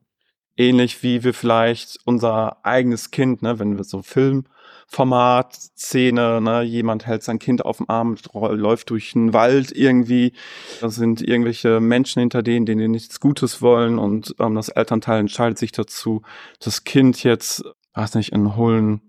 Ähnlich 0.57 1.03
wie 1.03 1.23
wir 1.23 1.33
vielleicht 1.33 1.99
unser 2.05 2.65
eigenes 2.65 3.11
Kind, 3.11 3.41
ne, 3.41 3.59
wenn 3.59 3.77
wir 3.77 3.83
so 3.83 4.01
Filmformat, 4.01 5.53
Szene, 5.55 6.41
ne, 6.41 6.61
jemand 6.63 7.05
hält 7.05 7.23
sein 7.23 7.39
Kind 7.39 7.63
auf 7.63 7.77
dem 7.77 7.89
Arm, 7.89 8.17
läuft 8.33 8.89
durch 8.89 9.13
den 9.13 9.33
Wald 9.33 9.71
irgendwie, 9.71 10.33
da 10.81 10.89
sind 10.89 11.21
irgendwelche 11.21 11.79
Menschen 11.79 12.19
hinter 12.19 12.43
denen, 12.43 12.65
denen 12.65 12.91
nichts 12.91 13.19
Gutes 13.19 13.61
wollen 13.61 13.97
und 13.97 14.35
ähm, 14.39 14.55
das 14.55 14.69
Elternteil 14.69 15.21
entscheidet 15.21 15.57
sich 15.57 15.71
dazu, 15.71 16.21
das 16.59 16.83
Kind 16.83 17.23
jetzt, 17.23 17.63
weiß 17.93 18.15
nicht, 18.15 18.33
in 18.33 18.41
einen 18.41 18.55
hohlen 18.57 19.01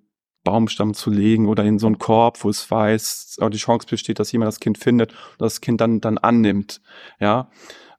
Baumstamm 0.45 0.95
zu 0.95 1.11
legen 1.11 1.49
oder 1.49 1.65
in 1.65 1.79
so 1.79 1.87
einen 1.87 1.99
Korb, 1.99 2.45
wo 2.45 2.51
es 2.51 2.71
weiß, 2.71 3.39
aber 3.41 3.51
die 3.51 3.59
Chance 3.59 3.87
besteht, 3.89 4.19
dass 4.19 4.33
jemand 4.33 4.49
das 4.49 4.61
Kind 4.61 4.79
findet 4.79 5.13
und 5.13 5.41
das 5.41 5.61
Kind 5.61 5.81
dann, 5.81 6.01
dann 6.01 6.19
annimmt, 6.19 6.81
ja, 7.21 7.51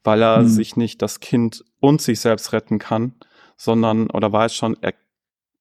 weil 0.04 0.22
er 0.22 0.38
Hm. 0.40 0.48
sich 0.48 0.76
nicht 0.78 1.02
das 1.02 1.20
Kind 1.20 1.64
und 1.80 2.02
sich 2.02 2.20
selbst 2.20 2.54
retten 2.54 2.80
kann, 2.80 3.14
sondern, 3.58 4.10
oder 4.10 4.32
weiß 4.32 4.54
schon, 4.56 4.78
er, 4.82 4.94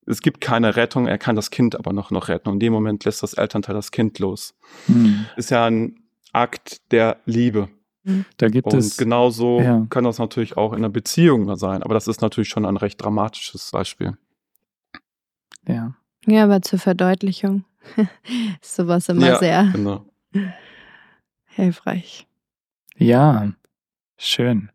es 0.06 0.20
gibt 0.20 0.40
keine 0.40 0.76
Rettung, 0.76 1.06
er 1.06 1.18
kann 1.18 1.36
das 1.36 1.50
Kind 1.50 1.76
aber 1.76 1.92
noch, 1.92 2.10
noch 2.10 2.28
retten 2.28 2.48
und 2.48 2.54
in 2.56 2.60
dem 2.60 2.72
Moment 2.72 3.04
lässt 3.04 3.22
das 3.22 3.34
Elternteil 3.34 3.74
das 3.74 3.90
Kind 3.92 4.18
los. 4.18 4.54
Hm. 4.86 5.26
Ist 5.36 5.50
ja 5.50 5.66
ein 5.66 6.00
Akt 6.32 6.80
der 6.92 7.18
Liebe. 7.26 7.68
Da 8.36 8.48
gibt 8.48 8.66
Und 8.72 8.78
es. 8.80 8.96
genauso 8.96 9.60
ja. 9.60 9.86
kann 9.88 10.02
das 10.02 10.18
natürlich 10.18 10.56
auch 10.56 10.72
in 10.72 10.78
einer 10.78 10.88
Beziehung 10.88 11.54
sein, 11.56 11.84
aber 11.84 11.94
das 11.94 12.08
ist 12.08 12.20
natürlich 12.20 12.48
schon 12.48 12.64
ein 12.66 12.76
recht 12.76 13.00
dramatisches 13.00 13.70
Beispiel. 13.70 14.16
Ja. 15.68 15.94
Ja, 16.26 16.44
aber 16.44 16.62
zur 16.62 16.80
Verdeutlichung 16.80 17.64
ist 18.60 18.74
sowas 18.74 19.08
immer 19.08 19.26
Ja, 19.26 19.38
sehr 19.38 19.70
Genau. 19.72 20.04
hilfreich. 21.46 22.26
Ja, 22.96 23.52
schön. 24.26 24.70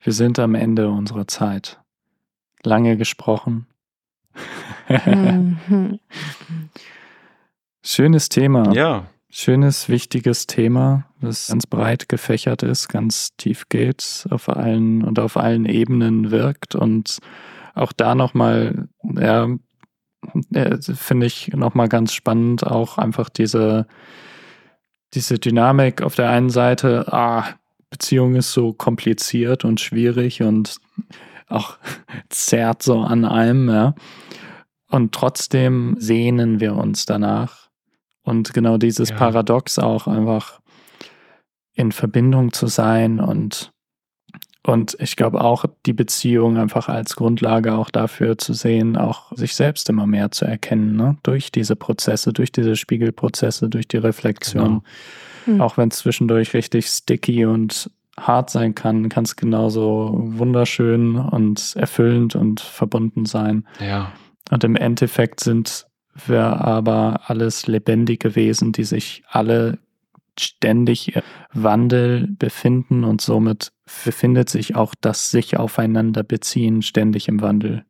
Wir 0.00 0.12
sind 0.12 0.38
am 0.38 0.54
Ende 0.54 0.88
unserer 0.90 1.26
Zeit. 1.26 1.80
Lange 2.62 2.96
gesprochen. 2.96 3.66
Mhm. 4.88 6.00
Schönes 7.82 8.28
Thema. 8.28 8.72
Ja, 8.72 9.06
Schönes, 9.38 9.90
wichtiges 9.90 10.46
Thema, 10.46 11.04
das 11.20 11.48
ganz 11.48 11.66
breit 11.66 12.08
gefächert 12.08 12.62
ist, 12.62 12.88
ganz 12.88 13.36
tief 13.36 13.68
geht, 13.68 14.26
auf 14.30 14.48
allen 14.48 15.04
und 15.04 15.18
auf 15.18 15.36
allen 15.36 15.66
Ebenen 15.66 16.30
wirkt 16.30 16.74
und 16.74 17.18
auch 17.74 17.92
da 17.92 18.14
nochmal, 18.14 18.88
ja, 19.02 19.48
äh, 20.54 20.78
finde 20.80 21.26
ich 21.26 21.48
nochmal 21.48 21.90
ganz 21.90 22.14
spannend, 22.14 22.66
auch 22.66 22.96
einfach 22.96 23.28
diese, 23.28 23.86
diese 25.12 25.38
Dynamik 25.38 26.00
auf 26.00 26.14
der 26.14 26.30
einen 26.30 26.48
Seite, 26.48 27.12
ah, 27.12 27.44
Beziehung 27.90 28.34
ist 28.34 28.52
so 28.52 28.72
kompliziert 28.72 29.64
und 29.64 29.80
schwierig 29.80 30.42
und 30.42 30.76
auch 31.48 31.78
zerrt 32.28 32.82
so 32.82 33.00
an 33.00 33.24
einem, 33.24 33.68
ja. 33.68 33.94
Und 34.88 35.12
trotzdem 35.12 35.96
sehnen 35.98 36.60
wir 36.60 36.74
uns 36.76 37.06
danach. 37.06 37.68
Und 38.22 38.54
genau 38.54 38.76
dieses 38.76 39.10
Ja. 39.10 39.16
Paradox 39.16 39.78
auch 39.78 40.06
einfach 40.06 40.60
in 41.74 41.92
Verbindung 41.92 42.52
zu 42.52 42.66
sein 42.66 43.20
und, 43.20 43.72
und 44.66 44.96
ich 44.98 45.14
glaube 45.14 45.42
auch 45.42 45.64
die 45.86 45.92
Beziehung 45.92 46.56
einfach 46.56 46.88
als 46.88 47.14
Grundlage 47.14 47.74
auch 47.74 47.88
dafür 47.88 48.36
zu 48.36 48.52
sehen, 48.52 48.96
auch 48.96 49.30
sich 49.36 49.54
selbst 49.54 49.88
immer 49.88 50.08
mehr 50.08 50.32
zu 50.32 50.44
erkennen, 50.44 50.96
ne? 50.96 51.16
durch 51.22 51.52
diese 51.52 51.76
Prozesse, 51.76 52.32
durch 52.32 52.50
diese 52.50 52.74
Spiegelprozesse, 52.74 53.68
durch 53.68 53.86
die 53.86 53.98
Reflexion. 53.98 54.82
Genau. 55.44 55.64
Auch 55.64 55.76
wenn 55.76 55.90
es 55.90 55.98
zwischendurch 55.98 56.52
richtig 56.52 56.88
sticky 56.88 57.46
und 57.46 57.92
hart 58.18 58.50
sein 58.50 58.74
kann, 58.74 59.08
kann 59.08 59.22
es 59.22 59.36
genauso 59.36 60.12
wunderschön 60.16 61.14
und 61.14 61.76
erfüllend 61.76 62.34
und 62.34 62.58
verbunden 62.60 63.24
sein. 63.24 63.68
ja, 63.78 64.10
Und 64.50 64.64
im 64.64 64.74
Endeffekt 64.74 65.40
sind 65.40 65.86
wir 66.26 66.42
aber 66.42 67.20
alles 67.26 67.68
lebendige 67.68 68.34
Wesen, 68.34 68.72
die 68.72 68.84
sich 68.84 69.22
alle 69.28 69.78
ständig 70.40 71.14
im 71.16 71.22
Wandel 71.52 72.28
befinden 72.38 73.04
und 73.04 73.20
somit 73.20 73.72
befindet 74.04 74.48
sich 74.50 74.74
auch 74.76 74.94
das 75.00 75.30
sich 75.30 75.56
aufeinander 75.56 76.22
beziehen 76.22 76.82
ständig 76.82 77.28
im 77.28 77.40
Wandel. 77.40 77.84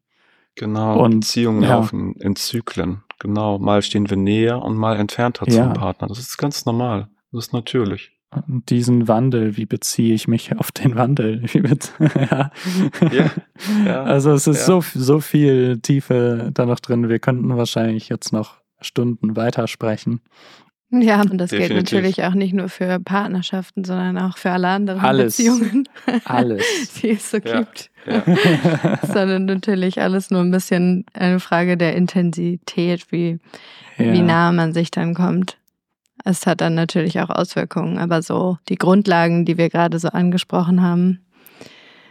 genau. 0.54 1.02
Und, 1.02 1.20
Beziehungen 1.20 1.62
ja. 1.62 1.70
laufen 1.70 2.14
in 2.16 2.36
Zyklen. 2.36 3.02
Genau. 3.18 3.58
Mal 3.58 3.82
stehen 3.82 4.08
wir 4.10 4.16
näher 4.16 4.60
und 4.62 4.76
mal 4.76 4.96
entfernter 4.96 5.46
Ja. 5.48 5.64
zum 5.64 5.72
Partner. 5.74 6.08
Das 6.08 6.18
ist 6.18 6.36
ganz 6.36 6.66
normal. 6.66 7.08
Das 7.32 7.46
ist 7.46 7.52
natürlich. 7.52 8.12
Und 8.46 8.68
diesen 8.68 9.08
Wandel, 9.08 9.56
wie 9.56 9.64
beziehe 9.66 10.14
ich 10.14 10.28
mich 10.28 10.56
auf 10.58 10.72
den 10.72 10.94
Wandel? 10.96 11.44
Ja. 12.30 12.50
Ja, 13.12 13.30
ja, 13.86 14.02
Also 14.04 14.32
es 14.32 14.46
ist 14.46 14.66
so, 14.66 14.82
so 14.82 15.20
viel 15.20 15.78
Tiefe 15.80 16.50
da 16.52 16.66
noch 16.66 16.80
drin. 16.80 17.08
Wir 17.08 17.18
könnten 17.20 17.56
wahrscheinlich 17.56 18.08
jetzt 18.08 18.32
noch 18.32 18.56
Stunden 18.80 19.36
weitersprechen. 19.36 20.20
Ja, 20.90 21.20
und 21.20 21.38
das 21.38 21.50
gilt 21.50 21.62
Definitiv. 21.64 21.92
natürlich 21.94 22.24
auch 22.24 22.34
nicht 22.34 22.54
nur 22.54 22.68
für 22.68 23.00
Partnerschaften, 23.00 23.82
sondern 23.84 24.16
auch 24.18 24.38
für 24.38 24.52
alle 24.52 24.68
anderen 24.68 25.00
Alles. 25.00 25.36
Beziehungen, 25.36 25.88
Alles. 26.24 26.64
die 27.02 27.10
es 27.10 27.30
so 27.30 27.38
Ja. 27.38 27.58
gibt. 27.62 27.90
Ja. 28.06 28.22
Sondern 29.02 29.46
natürlich 29.46 30.00
alles 30.00 30.30
nur 30.30 30.42
ein 30.42 30.52
bisschen 30.52 31.04
eine 31.12 31.40
Frage 31.40 31.76
der 31.76 31.96
Intensität, 31.96 33.10
wie, 33.10 33.38
Ja. 33.98 34.12
wie 34.12 34.22
nah 34.22 34.52
man 34.52 34.72
sich 34.72 34.92
dann 34.92 35.12
kommt. 35.14 35.58
Es 36.24 36.46
hat 36.46 36.60
dann 36.60 36.74
natürlich 36.76 37.18
auch 37.20 37.30
Auswirkungen, 37.30 37.98
aber 37.98 38.22
so 38.22 38.58
die 38.68 38.76
Grundlagen, 38.76 39.44
die 39.44 39.58
wir 39.58 39.68
gerade 39.70 39.98
so 39.98 40.08
angesprochen 40.08 40.82
haben, 40.82 41.26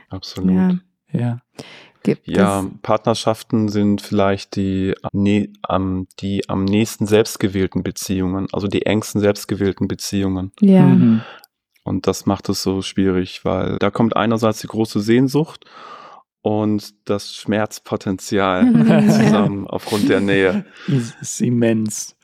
Absolut. 0.09 0.51
ja, 0.53 0.79
Ja. 1.11 1.39
Gibt 2.05 2.27
Ja, 2.27 2.61
es. 2.61 2.65
Partnerschaften 2.81 3.67
sind 3.69 4.01
vielleicht 4.01 4.55
die, 4.55 4.93
am 5.01 5.09
nä- 5.13 5.49
am, 5.61 6.07
die 6.19 6.47
am 6.49 6.63
nächsten 6.65 7.05
selbstgewählten 7.07 7.83
Beziehungen, 7.83 8.47
also 8.53 8.67
die 8.67 8.85
engsten 8.85 9.19
selbstgewählten 9.21 9.87
Beziehungen. 9.87 10.51
Ja, 10.61 10.81
Mhm. 10.83 11.21
Und 11.83 12.07
das 12.07 12.25
macht 12.25 12.49
es 12.49 12.63
so 12.63 12.81
schwierig, 12.81 13.45
weil 13.45 13.77
da 13.77 13.91
kommt 13.91 14.15
einerseits 14.15 14.59
die 14.59 14.65
große 14.67 15.01
Sehnsucht 15.01 15.65
und 16.41 16.93
das 17.07 17.35
Schmerzpotenzial 17.35 18.65
zusammen 19.07 19.67
aufgrund 19.67 20.09
der 20.09 20.19
Nähe. 20.21 20.65
Ist, 20.87 21.15
ist 21.21 21.41
immens. 21.41 22.15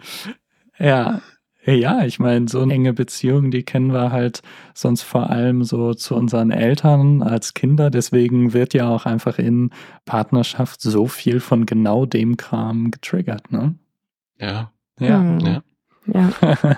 Ja. 0.79 1.21
Ja, 1.63 2.03
ich 2.05 2.17
meine, 2.17 2.47
so 2.47 2.61
eine 2.61 2.73
enge 2.73 2.91
Beziehung, 2.93 3.51
die 3.51 3.61
kennen 3.63 3.93
wir 3.93 4.11
halt 4.11 4.41
sonst 4.73 5.03
vor 5.03 5.29
allem 5.29 5.63
so 5.63 5.93
zu 5.93 6.15
unseren 6.15 6.49
Eltern 6.49 7.21
als 7.21 7.53
Kinder. 7.53 7.91
Deswegen 7.91 8.53
wird 8.53 8.73
ja 8.73 8.89
auch 8.89 9.05
einfach 9.05 9.37
in 9.37 9.69
Partnerschaft 10.05 10.81
so 10.81 11.05
viel 11.07 11.39
von 11.39 11.67
genau 11.67 12.07
dem 12.07 12.35
Kram 12.35 12.89
getriggert, 12.89 13.51
ne? 13.51 13.75
Ja, 14.39 14.71
Ja. 14.99 15.19
Mhm. 15.19 15.39
ja. 15.45 15.63
ja. 16.07 16.31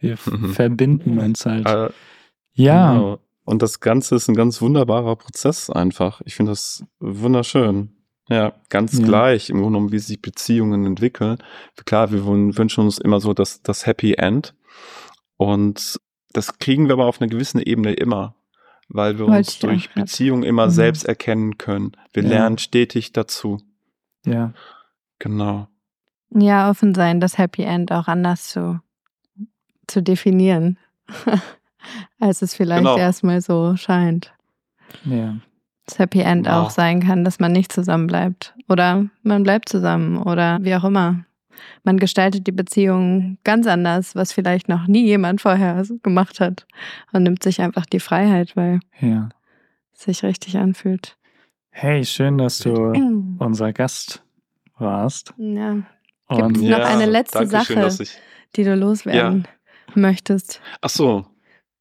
Wir 0.00 0.18
Mhm. 0.26 0.52
verbinden 0.52 1.18
uns 1.18 1.46
halt. 1.46 1.66
Äh, 1.66 1.90
ja, 2.54 2.94
Genau. 2.94 3.18
Und 3.44 3.62
das 3.62 3.78
Ganze 3.80 4.16
ist 4.16 4.28
ein 4.28 4.34
ganz 4.34 4.60
wunderbarer 4.60 5.16
Prozess 5.16 5.70
einfach. 5.70 6.20
Ich 6.24 6.34
finde 6.34 6.52
das 6.52 6.84
wunderschön. 6.98 7.93
Ja, 8.28 8.52
ganz 8.70 8.98
Ja. 8.98 9.04
gleich 9.04 9.50
im 9.50 9.56
Grunde 9.56 9.72
genommen, 9.78 9.92
wie 9.92 9.98
sich 9.98 10.22
Beziehungen 10.22 10.86
entwickeln. 10.86 11.38
Klar, 11.84 12.10
wir 12.10 12.20
wün- 12.22 12.56
wünschen 12.56 12.82
uns 12.84 12.98
immer 12.98 13.20
so 13.20 13.34
das, 13.34 13.62
das 13.62 13.86
Happy 13.86 14.14
End. 14.14 14.54
Und 15.36 16.00
das 16.32 16.58
kriegen 16.58 16.86
wir 16.86 16.94
aber 16.94 17.06
auf 17.06 17.20
einer 17.20 17.28
gewissen 17.28 17.60
Ebene 17.60 17.92
immer, 17.92 18.34
weil 18.88 19.18
wir 19.18 19.26
Wollte 19.26 19.38
uns 19.38 19.58
durch. 19.58 19.90
Beziehungen 19.94 20.42
immer 20.42 20.66
Mhm. 20.66 20.70
selbst 20.70 21.04
erkennen 21.04 21.58
können. 21.58 21.92
Wir 22.12 22.22
Ja. 22.22 22.28
lernen 22.30 22.58
stetig 22.58 23.12
dazu. 23.12 23.58
ja. 24.24 24.52
Genau. 25.20 25.68
Ja, 26.30 26.68
offen 26.70 26.94
sein, 26.94 27.20
das 27.20 27.38
Happy 27.38 27.62
End 27.62 27.92
auch 27.92 28.08
anders 28.08 28.48
zu, 28.48 28.80
zu 29.86 30.02
definieren, 30.02 30.78
als 32.18 32.42
es 32.42 32.54
vielleicht 32.54 32.80
Genau. 32.84 32.96
erstmal 32.96 33.40
so 33.40 33.76
scheint. 33.76 34.32
Ja. 35.04 35.36
Das 35.86 35.98
Happy 35.98 36.20
End 36.20 36.48
auch 36.48 36.70
sein 36.70 37.00
kann, 37.02 37.24
dass 37.24 37.40
man 37.40 37.52
nicht 37.52 37.70
zusammen 37.72 38.06
bleibt. 38.06 38.54
Oder 38.68 39.06
man 39.22 39.42
bleibt 39.42 39.68
zusammen 39.68 40.16
oder 40.16 40.58
wie 40.62 40.74
auch 40.74 40.84
immer. 40.84 41.24
Man 41.82 41.98
gestaltet 41.98 42.46
die 42.46 42.52
Beziehung 42.52 43.38
ganz 43.44 43.66
anders, 43.66 44.14
was 44.16 44.32
vielleicht 44.32 44.68
noch 44.68 44.86
nie 44.86 45.04
jemand 45.04 45.40
vorher 45.42 45.82
gemacht 46.02 46.40
hat. 46.40 46.66
Und 47.12 47.22
nimmt 47.24 47.42
sich 47.42 47.60
einfach 47.60 47.84
die 47.86 48.00
Freiheit, 48.00 48.56
weil 48.56 48.80
Ja. 49.00 49.28
es 49.92 50.00
sich 50.04 50.22
richtig 50.22 50.56
anfühlt. 50.56 51.16
Hey, 51.70 52.04
schön, 52.04 52.38
dass 52.38 52.58
du 52.58 52.92
unser 53.38 53.72
Gast 53.72 54.22
warst. 54.78 55.34
Ja, 55.36 55.74
Gibt's 56.30 56.60
Und 56.60 56.62
noch 56.70 56.78
eine 56.80 57.06
letzte 57.06 57.46
danke 57.46 57.50
Sache? 57.50 57.90
Schön, 57.90 58.02
ich, 58.06 58.18
die 58.56 58.64
du 58.64 58.74
loswerden 58.74 59.46
möchtest. 59.94 60.60
ach 60.80 60.88
so. 60.88 61.26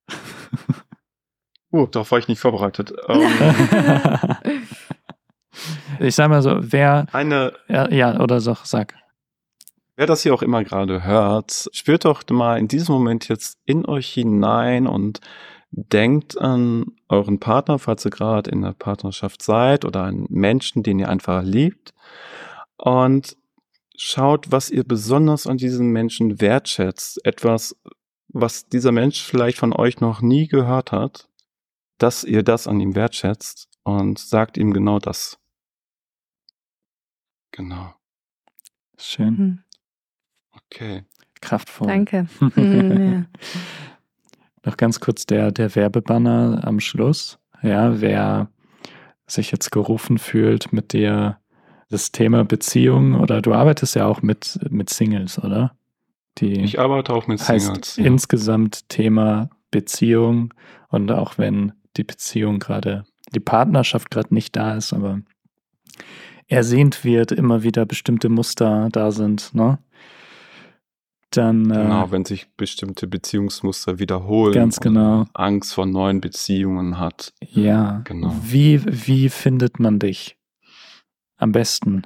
Oh, 1.73 1.87
darauf 1.87 2.11
war 2.11 2.19
ich 2.19 2.27
nicht 2.27 2.39
vorbereitet. 2.39 2.93
Ähm, 3.07 3.19
ich 5.99 6.13
sag 6.13 6.29
mal 6.29 6.43
so, 6.43 6.55
wer, 6.59 7.07
eine, 7.11 7.53
ja, 7.67 7.89
ja 7.89 8.19
oder 8.19 8.39
so, 8.41 8.55
sag. 8.63 8.93
Wer 9.95 10.05
das 10.05 10.21
hier 10.21 10.35
auch 10.35 10.43
immer 10.43 10.63
gerade 10.63 11.03
hört, 11.03 11.69
spürt 11.73 12.05
doch 12.05 12.21
mal 12.29 12.59
in 12.59 12.67
diesem 12.67 12.93
Moment 12.93 13.27
jetzt 13.27 13.57
in 13.65 13.87
euch 13.87 14.07
hinein 14.09 14.85
und 14.85 15.19
denkt 15.71 16.39
an 16.39 16.85
euren 17.09 17.39
Partner, 17.39 17.79
falls 17.79 18.05
ihr 18.05 18.11
gerade 18.11 18.51
in 18.51 18.61
der 18.61 18.73
Partnerschaft 18.73 19.41
seid 19.41 19.83
oder 19.83 20.03
an 20.03 20.27
Menschen, 20.29 20.83
den 20.83 20.99
ihr 20.99 21.09
einfach 21.09 21.41
liebt. 21.41 21.95
Und 22.77 23.35
schaut, 23.97 24.51
was 24.51 24.69
ihr 24.69 24.83
besonders 24.83 25.47
an 25.47 25.57
diesem 25.57 25.87
Menschen 25.87 26.39
wertschätzt. 26.39 27.25
Etwas, 27.25 27.75
was 28.27 28.67
dieser 28.67 28.91
Mensch 28.91 29.23
vielleicht 29.23 29.57
von 29.57 29.73
euch 29.73 30.01
noch 30.01 30.21
nie 30.21 30.47
gehört 30.47 30.91
hat, 30.91 31.29
dass 31.97 32.23
ihr 32.23 32.43
das 32.43 32.67
an 32.67 32.79
ihm 32.79 32.95
wertschätzt 32.95 33.69
und 33.83 34.19
sagt 34.19 34.57
ihm 34.57 34.73
genau 34.73 34.99
das. 34.99 35.37
Genau. 37.51 37.93
Schön. 38.97 39.37
Hm. 39.37 39.59
Okay. 40.51 41.03
Kraftvoll. 41.41 41.87
Danke. 41.87 42.27
Ja. 42.57 43.25
Noch 44.65 44.77
ganz 44.77 45.01
kurz 45.01 45.25
der, 45.25 45.51
der 45.51 45.75
Werbebanner 45.75 46.61
am 46.63 46.79
Schluss. 46.79 47.37
Ja, 47.61 47.99
wer 47.99 48.49
sich 49.27 49.51
jetzt 49.51 49.71
gerufen 49.71 50.17
fühlt, 50.17 50.71
mit 50.71 50.93
dir 50.93 51.37
das 51.89 52.13
Thema 52.13 52.45
Beziehung 52.45 53.19
oder 53.19 53.41
du 53.41 53.53
arbeitest 53.53 53.95
ja 53.95 54.05
auch 54.05 54.21
mit, 54.21 54.57
mit 54.69 54.89
Singles, 54.89 55.37
oder? 55.37 55.75
Die 56.37 56.61
Ich 56.61 56.79
arbeite 56.79 57.13
auch 57.13 57.27
mit 57.27 57.45
heißt 57.45 57.65
Singles. 57.65 57.97
ja. 57.97 58.05
insgesamt 58.05 58.87
Thema 58.87 59.49
Beziehung 59.69 60.53
und 60.87 61.11
auch 61.11 61.37
wenn 61.37 61.73
die 61.97 62.03
Beziehung 62.03 62.59
gerade, 62.59 63.05
die 63.33 63.39
Partnerschaft 63.39 64.11
gerade 64.11 64.33
nicht 64.33 64.55
da 64.55 64.75
ist, 64.75 64.93
aber 64.93 65.21
ersehnt 66.47 67.03
wird, 67.03 67.31
immer 67.31 67.63
wieder 67.63 67.85
bestimmte 67.85 68.29
Muster 68.29 68.89
da 68.91 69.11
sind, 69.11 69.53
ne? 69.53 69.79
Dann 71.31 71.71
äh, 71.71 71.75
Genau, 71.75 72.11
wenn 72.11 72.25
sich 72.25 72.47
bestimmte 72.55 73.07
Beziehungsmuster 73.07 73.97
wiederholen. 73.97 74.53
Ganz 74.53 74.79
genau. 74.79 75.25
Angst 75.33 75.73
vor 75.73 75.87
neuen 75.87 76.21
Beziehungen 76.21 76.99
hat. 76.99 77.33
Ja, 77.41 78.01
Genau. 78.03 78.35
Wie, 78.43 78.81
wie 78.85 79.29
findet 79.29 79.79
man 79.79 79.97
dich? 79.97 80.37
Am 81.37 81.51
besten. 81.51 82.03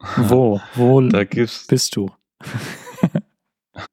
Wo? 0.16 0.60
Wo 0.74 1.00
bist 1.00 1.96
du? 1.96 2.10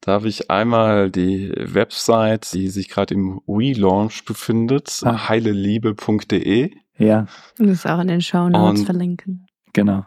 Da 0.01 0.13
habe 0.13 0.27
ich 0.27 0.49
einmal 0.51 1.09
die 1.11 1.51
Website, 1.55 2.51
die 2.53 2.69
sich 2.69 2.89
gerade 2.89 3.13
im 3.13 3.41
Relaunch 3.47 4.25
befindet, 4.25 5.01
Ah. 5.03 5.29
heileliebe.de. 5.29 6.71
Ja, 6.97 7.27
Das 7.57 7.67
ist 7.69 7.85
auch 7.87 7.99
in 7.99 8.07
den 8.07 8.21
Show 8.21 8.49
Notes 8.49 8.79
Und- 8.81 8.85
verlinken. 8.85 9.45
genau. 9.73 10.05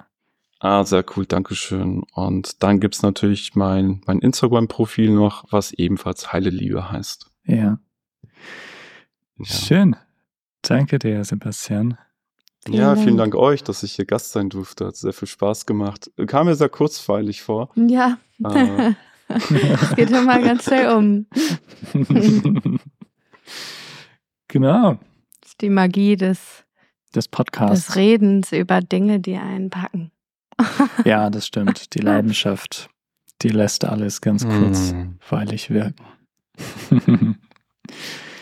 Ah, 0.63 0.85
sehr 0.85 1.05
cool, 1.17 1.25
Dankeschön. 1.25 2.03
Und 2.13 2.63
dann 2.63 2.81
gibt's 2.81 3.03
natürlich 3.03 3.55
mein, 3.55 4.03
mein 4.07 4.19
Instagram-Profil 4.19 5.11
noch, 5.11 5.45
was 5.51 5.73
ebenfalls 5.73 6.33
Heile 6.35 6.51
Liebe 6.51 6.91
heißt. 6.91 7.31
Ja. 7.47 7.79
Ja. 9.39 9.45
Schön. 9.45 9.97
Danke 10.63 10.99
dir, 10.99 11.25
Sebastian. 11.25 11.97
Vielen 12.67 12.77
ja, 12.79 12.95
vielen 12.95 13.17
Dank. 13.17 13.33
Dank 13.33 13.43
euch, 13.43 13.65
dass 13.65 13.83
ich 13.83 13.93
hier 13.93 14.05
Gast 14.05 14.33
sein 14.33 14.51
durfte. 14.51 14.85
Hat 14.89 14.97
sehr 14.97 15.15
viel 15.15 15.29
Spaß 15.29 15.65
gemacht. 15.65 16.11
Kam 16.27 16.47
mir 16.47 16.55
sehr 16.57 16.69
kurzweilig 16.69 17.41
vor. 17.41 17.71
Ja. 17.75 18.19
Äh. 18.45 18.93
Es 19.31 19.97
geht 19.97 20.11
immer 20.11 20.41
ganz 20.43 20.65
schnell 20.65 20.89
um. 20.97 21.27
genau. 24.49 24.99
Das 25.41 25.51
ist 25.53 25.61
die 25.61 25.71
Magie 25.71 26.17
des, 26.17 26.65
Das 27.13 27.29
Podcast. 27.29 27.89
des 27.89 27.97
Redens 27.97 28.53
über 28.53 28.81
Dinge, 28.81 29.21
die 29.21 29.37
einen 29.37 29.71
packen. 29.71 30.11
Ja, 31.05 31.31
das 31.31 31.47
stimmt. 31.47 31.95
Die 31.95 31.99
Leidenschaft, 32.03 32.89
die 33.43 33.49
lässt 33.49 33.85
alles 33.85 34.21
ganz 34.21 34.45
kurz 34.47 34.91
Hm, 34.91 35.19
weilig 35.29 35.71
wirken. 35.71 36.05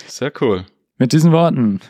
Sehr 0.06 0.32
cool. 0.40 0.66
Mit 0.96 1.12
diesen 1.12 1.30
Worten. 1.32 1.80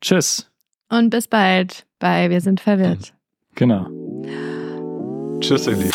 Tschüss. 0.00 0.50
Und 0.88 1.10
bis 1.10 1.28
bald 1.28 1.86
bei 2.00 2.28
Wir 2.28 2.40
sind 2.40 2.60
verwirrt. 2.60 3.14
Genau. 3.54 3.86
Tschüss, 5.40 5.66
ihr 5.68 5.74
Lieben. 5.76 5.92